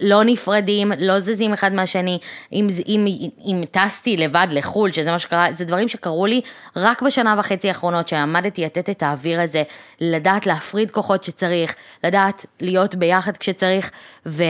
לא 0.00 0.24
נפרדים, 0.24 0.92
לא 0.98 1.20
זזים 1.20 1.52
אחד 1.52 1.72
מהשני. 1.72 2.18
אם, 2.52 2.66
אם, 2.88 3.04
אם 3.44 3.64
טסתי 3.70 4.16
לבד 4.16 4.46
לחו"ל, 4.50 4.92
שזה 4.92 5.10
מה 5.10 5.18
שקרה, 5.18 5.52
זה 5.52 5.64
דברים 5.64 5.88
שקרו 5.88 6.26
לי 6.26 6.40
רק 6.76 7.02
בשנה 7.02 7.34
וחצי 7.38 7.68
האחרונות, 7.68 8.08
שלמדתי 8.08 8.64
לתת 8.64 8.90
את 8.90 9.02
האוויר 9.02 9.40
הזה, 9.40 9.62
לדעת 10.00 10.46
להפריד 10.46 10.90
כוחות 10.90 11.24
שצריך, 11.24 11.74
לדעת 12.04 12.46
להיות 12.60 12.94
ביחד 12.94 13.36
כשצריך, 13.36 13.90
ו, 14.26 14.44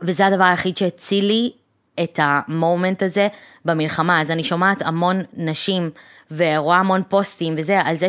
וזה 0.00 0.26
הדבר 0.26 0.44
היחיד 0.44 0.76
שהציל 0.76 1.24
לי 1.24 1.52
את 2.02 2.20
המומנט 2.22 3.02
הזה 3.02 3.28
במלחמה. 3.64 4.20
אז 4.20 4.30
אני 4.30 4.44
שומעת 4.44 4.82
המון 4.82 5.22
נשים 5.32 5.90
ורואה 6.30 6.78
המון 6.78 7.02
פוסטים 7.08 7.54
וזה, 7.56 7.80
על 7.80 7.96
זה 7.96 8.06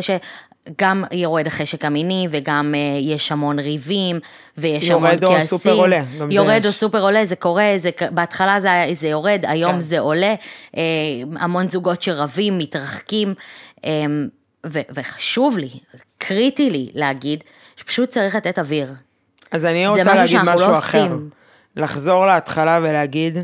שגם 0.70 1.04
יורד 1.12 1.46
החשק 1.46 1.84
המיני 1.84 2.28
וגם 2.30 2.74
אה, 2.74 2.98
יש 3.00 3.32
המון 3.32 3.58
ריבים 3.58 4.20
ויש 4.58 4.88
יורד 4.88 5.24
המון 5.24 5.24
או 5.24 5.30
כעסים. 5.30 5.46
סופר 5.46 5.72
עולה, 5.72 6.02
גם 6.20 6.30
זה 6.30 6.36
יורד. 6.36 6.66
או 6.66 6.72
סופר 6.72 7.02
עולה, 7.02 7.26
זה 7.26 7.36
קורה, 7.36 7.74
זה, 7.76 7.90
בהתחלה 8.10 8.60
זה, 8.60 8.68
זה 8.92 9.08
יורד, 9.08 9.44
היום 9.46 9.72
כן. 9.72 9.80
זה 9.80 9.98
עולה. 9.98 10.34
אה, 10.76 10.82
המון 11.36 11.68
זוגות 11.68 12.02
שרבים, 12.02 12.58
מתרחקים, 12.58 13.34
אה, 13.84 13.90
ו, 14.66 14.80
וחשוב 14.90 15.58
לי, 15.58 15.70
קריטי 16.18 16.70
לי 16.70 16.90
להגיד, 16.94 17.44
שפשוט 17.76 18.08
צריך 18.08 18.34
לתת 18.34 18.58
אוויר. 18.58 18.94
אז 19.52 19.64
אני 19.64 19.86
רוצה 19.86 20.14
להגיד 20.14 20.38
משהו 20.42 20.70
לא 20.70 20.78
אחר. 20.78 21.02
עושים. 21.02 21.30
לחזור 21.76 22.26
להתחלה 22.26 22.78
ולהגיד, 22.82 23.38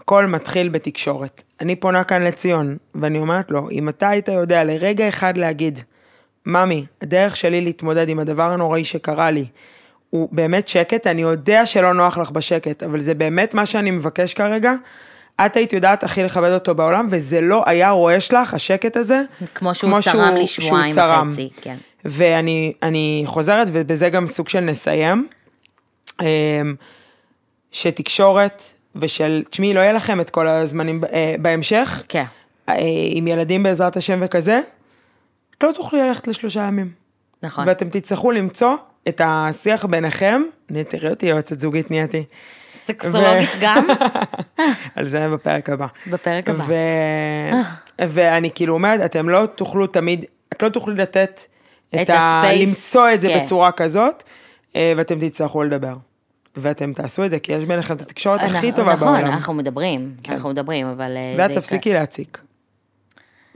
הכל 0.00 0.26
מתחיל 0.26 0.68
בתקשורת. 0.68 1.42
אני 1.60 1.76
פונה 1.76 2.04
כאן 2.04 2.22
לציון, 2.22 2.76
ואני 2.94 3.18
אומרת 3.18 3.50
לו, 3.50 3.70
אם 3.70 3.88
אתה 3.88 4.08
היית 4.08 4.28
יודע 4.28 4.64
לרגע 4.64 5.08
אחד 5.08 5.36
להגיד, 5.36 5.80
ממי, 6.46 6.86
הדרך 7.02 7.36
שלי 7.36 7.60
להתמודד 7.60 8.08
עם 8.08 8.18
הדבר 8.18 8.50
הנוראי 8.50 8.84
שקרה 8.84 9.30
לי, 9.30 9.46
הוא 10.10 10.28
באמת 10.32 10.68
שקט, 10.68 11.06
אני 11.06 11.22
יודע 11.22 11.66
שלא 11.66 11.94
נוח 11.94 12.18
לך 12.18 12.30
בשקט, 12.30 12.82
אבל 12.82 13.00
זה 13.00 13.14
באמת 13.14 13.54
מה 13.54 13.66
שאני 13.66 13.90
מבקש 13.90 14.34
כרגע. 14.34 14.72
את 15.46 15.56
היית 15.56 15.72
יודעת 15.72 16.04
הכי 16.04 16.22
לכבד 16.22 16.50
אותו 16.50 16.74
בעולם, 16.74 17.06
וזה 17.10 17.40
לא 17.40 17.62
היה 17.66 17.90
רועש 17.90 18.32
לך, 18.32 18.54
השקט 18.54 18.96
הזה, 18.96 19.22
כמו 19.54 19.74
שהוא 19.74 20.00
צרם 20.00 20.34
לי 20.34 20.46
שבועיים 20.46 20.94
שהוא. 20.94 21.04
וחצי, 21.32 21.50
כן. 21.62 21.76
ואני 22.04 22.72
אני 22.82 23.22
חוזרת, 23.26 23.68
ובזה 23.72 24.10
גם 24.10 24.26
סוג 24.26 24.48
של 24.48 24.60
נסיים, 24.60 25.28
אמ, 26.20 26.26
שתקשורת 27.72 28.62
ושל, 28.96 29.42
תשמעי, 29.50 29.74
לא 29.74 29.80
יהיה 29.80 29.92
לכם 29.92 30.20
את 30.20 30.30
כל 30.30 30.48
הזמנים 30.48 31.00
אה, 31.12 31.34
בהמשך, 31.38 32.02
כן. 32.08 32.24
אה, 32.68 32.74
עם 33.10 33.28
ילדים 33.28 33.62
בעזרת 33.62 33.96
השם 33.96 34.18
וכזה, 34.22 34.60
את 35.58 35.64
לא 35.64 35.72
תוכלי 35.72 36.00
ללכת 36.08 36.28
לשלושה 36.28 36.60
ימים. 36.60 36.90
נכון. 37.42 37.68
ואתם 37.68 37.88
תצטרכו 37.88 38.30
למצוא 38.30 38.74
את 39.08 39.20
השיח 39.24 39.84
ביניכם, 39.84 40.42
תראי 40.88 41.10
אותי 41.10 41.26
יועצת 41.26 41.60
זוגית 41.60 41.90
נהייתי. 41.90 42.24
סקסולוגית 42.84 43.48
ו- 43.56 43.58
גם, 43.60 43.86
על 44.96 45.06
זה 45.06 45.28
בפרק 45.28 45.70
הבא. 45.70 45.86
בפרק 46.10 46.48
הבא. 46.48 46.64
ו... 46.68 46.72
ואני 48.08 48.50
כאילו 48.54 48.74
אומרת, 48.74 49.00
אתם 49.04 49.28
לא 49.28 49.46
תוכלו 49.54 49.86
תמיד, 49.86 50.24
את 50.52 50.62
לא 50.62 50.68
תוכלי 50.68 50.94
לתת 50.94 51.42
את, 51.94 51.94
את 52.02 52.10
ה... 52.10 52.40
הספייס, 52.40 52.68
למצוא 52.68 53.10
את 53.14 53.20
זה 53.20 53.28
כן. 53.28 53.42
בצורה 53.42 53.72
כזאת, 53.72 54.22
אה, 54.76 54.92
ואתם 54.96 55.18
תצטרכו 55.18 55.62
לדבר. 55.62 55.94
ואתם 56.56 56.92
תעשו 56.92 57.24
את 57.24 57.30
זה, 57.30 57.38
כי 57.38 57.52
יש 57.52 57.64
ביניכם 57.64 57.96
את 57.96 58.00
התקשורת 58.00 58.40
הכי 58.40 58.54
אנחנו- 58.54 58.72
טובה 58.72 58.92
נכון, 58.94 59.08
בעולם. 59.08 59.26
אנחנו 59.26 59.54
מדברים, 59.54 60.14
אנחנו 60.28 60.48
מדברים, 60.48 60.86
אבל... 60.86 61.16
אה, 61.16 61.34
ואת 61.38 61.50
תפסיקי 61.50 61.92
להציק. 61.92 62.38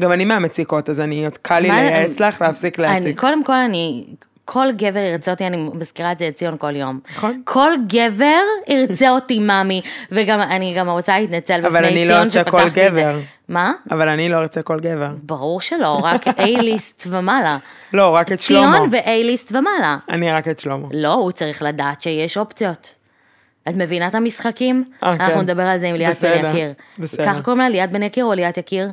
גם 0.00 0.12
אני 0.12 0.24
מהמציקות, 0.24 0.90
אז 0.90 1.00
אני, 1.00 1.24
עוד 1.24 1.36
קל 1.38 1.58
לי 1.58 1.68
לייעץ 1.68 2.20
לך 2.20 2.40
להפסיק 2.42 2.80
אני, 2.80 2.88
להציק. 2.88 3.20
קודם 3.20 3.44
כל 3.44 3.52
אני, 3.52 4.04
כל 4.44 4.66
גבר 4.76 4.98
ירצה 4.98 5.30
אותי, 5.30 5.46
אני 5.46 5.68
מזכירה 5.74 6.12
את 6.12 6.18
זה 6.18 6.28
לציון 6.28 6.56
כל 6.58 6.76
יום. 6.76 7.00
נכון. 7.10 7.42
כל 7.44 7.72
גבר 7.86 8.40
ירצה 8.68 9.10
אותי 9.10 9.38
מאמי, 9.38 9.80
וגם 10.12 10.40
אני 10.40 10.74
גם 10.74 10.88
רוצה 10.88 11.18
להתנצל 11.18 11.66
אבל 11.66 11.68
בפני 11.68 11.88
אני 11.88 12.04
לא 12.04 12.12
ציון 12.12 12.22
ארצה 12.22 12.40
שפתחתי 12.40 12.50
כל 12.50 12.66
את 12.66 12.72
זה. 12.72 12.88
גבר. 12.88 13.18
מה? 13.48 13.72
אבל 13.90 14.08
אני 14.08 14.28
לא 14.28 14.36
ארצה 14.36 14.62
כל 14.62 14.80
גבר. 14.80 15.10
ברור 15.22 15.60
שלא, 15.60 16.00
רק 16.02 16.28
A-ליסט 16.28 17.06
ומעלה. 17.06 17.58
לא, 17.92 18.08
רק 18.08 18.32
את 18.32 18.40
שלמה. 18.40 18.76
ציון 18.76 18.88
ו-A-ליסט 18.92 19.52
ומעלה. 19.52 19.96
אני 20.08 20.32
רק 20.32 20.48
את 20.48 20.60
שלמה. 20.60 20.88
לא, 20.92 21.12
הוא 21.12 21.32
צריך 21.32 21.62
לדעת 21.62 22.02
שיש 22.02 22.36
אופציות. 22.36 22.94
את 23.68 23.76
מבינה 23.76 24.06
את 24.06 24.14
המשחקים? 24.14 24.84
אה, 25.02 25.16
כן. 25.18 25.24
אנחנו 25.24 25.42
נדבר 25.42 25.62
על 25.62 25.78
זה 25.78 25.86
עם 25.86 25.94
ליאת 25.94 26.20
בן 26.22 26.48
יקיר. 26.50 26.72
בסדר. 26.98 27.24
ככה 27.24 27.42
קוראים 27.42 27.60
לה 27.60 27.68
ליאת 27.68 27.90
בן 27.90 28.02
יקיר 28.02 28.24
או 28.24 28.34
ליאת 28.34 28.58
יקיר? 28.58 28.90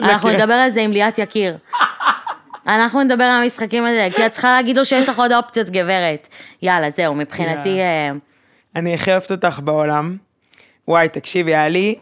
אנחנו. 0.00 0.28
נדבר 0.28 0.54
על 0.54 0.70
זה 0.70 0.80
עם 0.80 0.92
ליאת 0.92 1.18
יקיר. 1.18 1.56
אנחנו 2.66 3.02
נדבר 3.02 3.24
על 3.24 3.42
המשחקים 3.42 3.84
האלה, 3.84 4.14
כי 4.14 4.26
את 4.26 4.32
צריכה 4.32 4.50
להגיד 4.50 4.76
לו 4.76 4.84
שיש 4.84 5.08
לך 5.08 5.18
עוד 5.18 5.32
אופציות, 5.32 5.70
גברת. 5.70 6.28
יאללה, 6.62 6.90
זהו, 6.90 7.14
מבחינתי... 7.14 7.80
אה, 7.80 8.10
אני 8.76 8.94
הכי 8.94 9.10
אוהבת 9.10 9.30
אותך 9.30 9.60
בעולם. 9.64 10.16
וואי, 10.88 11.08
תקשיבי, 11.08 11.54
היה 11.54 11.68
לי 11.68 11.94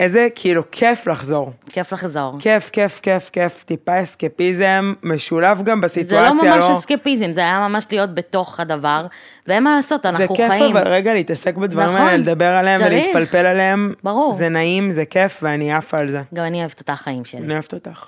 איזה 0.00 0.28
כאילו 0.34 0.62
כיף 0.70 1.06
לחזור. 1.06 1.52
כיף 1.70 1.92
לחזור. 1.92 2.32
כיף, 2.38 2.70
כיף, 2.70 3.00
כיף, 3.00 3.30
כיף, 3.30 3.64
טיפה 3.64 4.02
אסקפיזם, 4.02 4.94
משולב 5.02 5.62
גם 5.62 5.80
זה 5.80 5.84
בסיטואציה, 5.84 6.28
לא 6.28 6.34
ממש 6.34 6.64
לא... 6.64 6.78
אסקפיזם, 6.78 7.32
זה 7.32 7.40
היה 7.40 7.68
ממש 7.68 7.84
להיות 7.90 8.14
בתוך 8.14 8.60
הדבר, 8.60 9.06
ואין 9.46 9.62
מה 9.62 9.76
לעשות, 9.76 10.02
זה 10.02 10.08
אנחנו 10.08 10.34
כיף 10.34 10.48
חיים. 10.50 10.76
אבל 10.76 10.88
רגע 10.88 11.14
להתעסק 11.14 11.56
בדברים 11.56 11.88
נכון, 11.88 12.00
האלה, 12.00 12.16
לדבר 12.16 12.44
עליהם 12.44 12.80
צריך. 12.80 12.92
ולהתפלפל 12.92 13.46
עליהם. 13.46 13.94
ברור. 14.04 14.32
זה 14.32 14.48
נעים, 14.48 14.90
זה 14.90 15.04
כיף 15.04 15.40
ואני 15.42 15.72
עפה 15.72 15.98
על 15.98 16.08
זה. 16.08 16.22
גם 16.34 16.44
אני 16.44 16.60
אוהבת 16.60 16.80
אותה 16.80 16.92
החיים 16.92 17.24
שלי. 17.24 17.40
אני 17.40 17.52
אוהבת 17.52 17.74
אותך. 17.74 18.06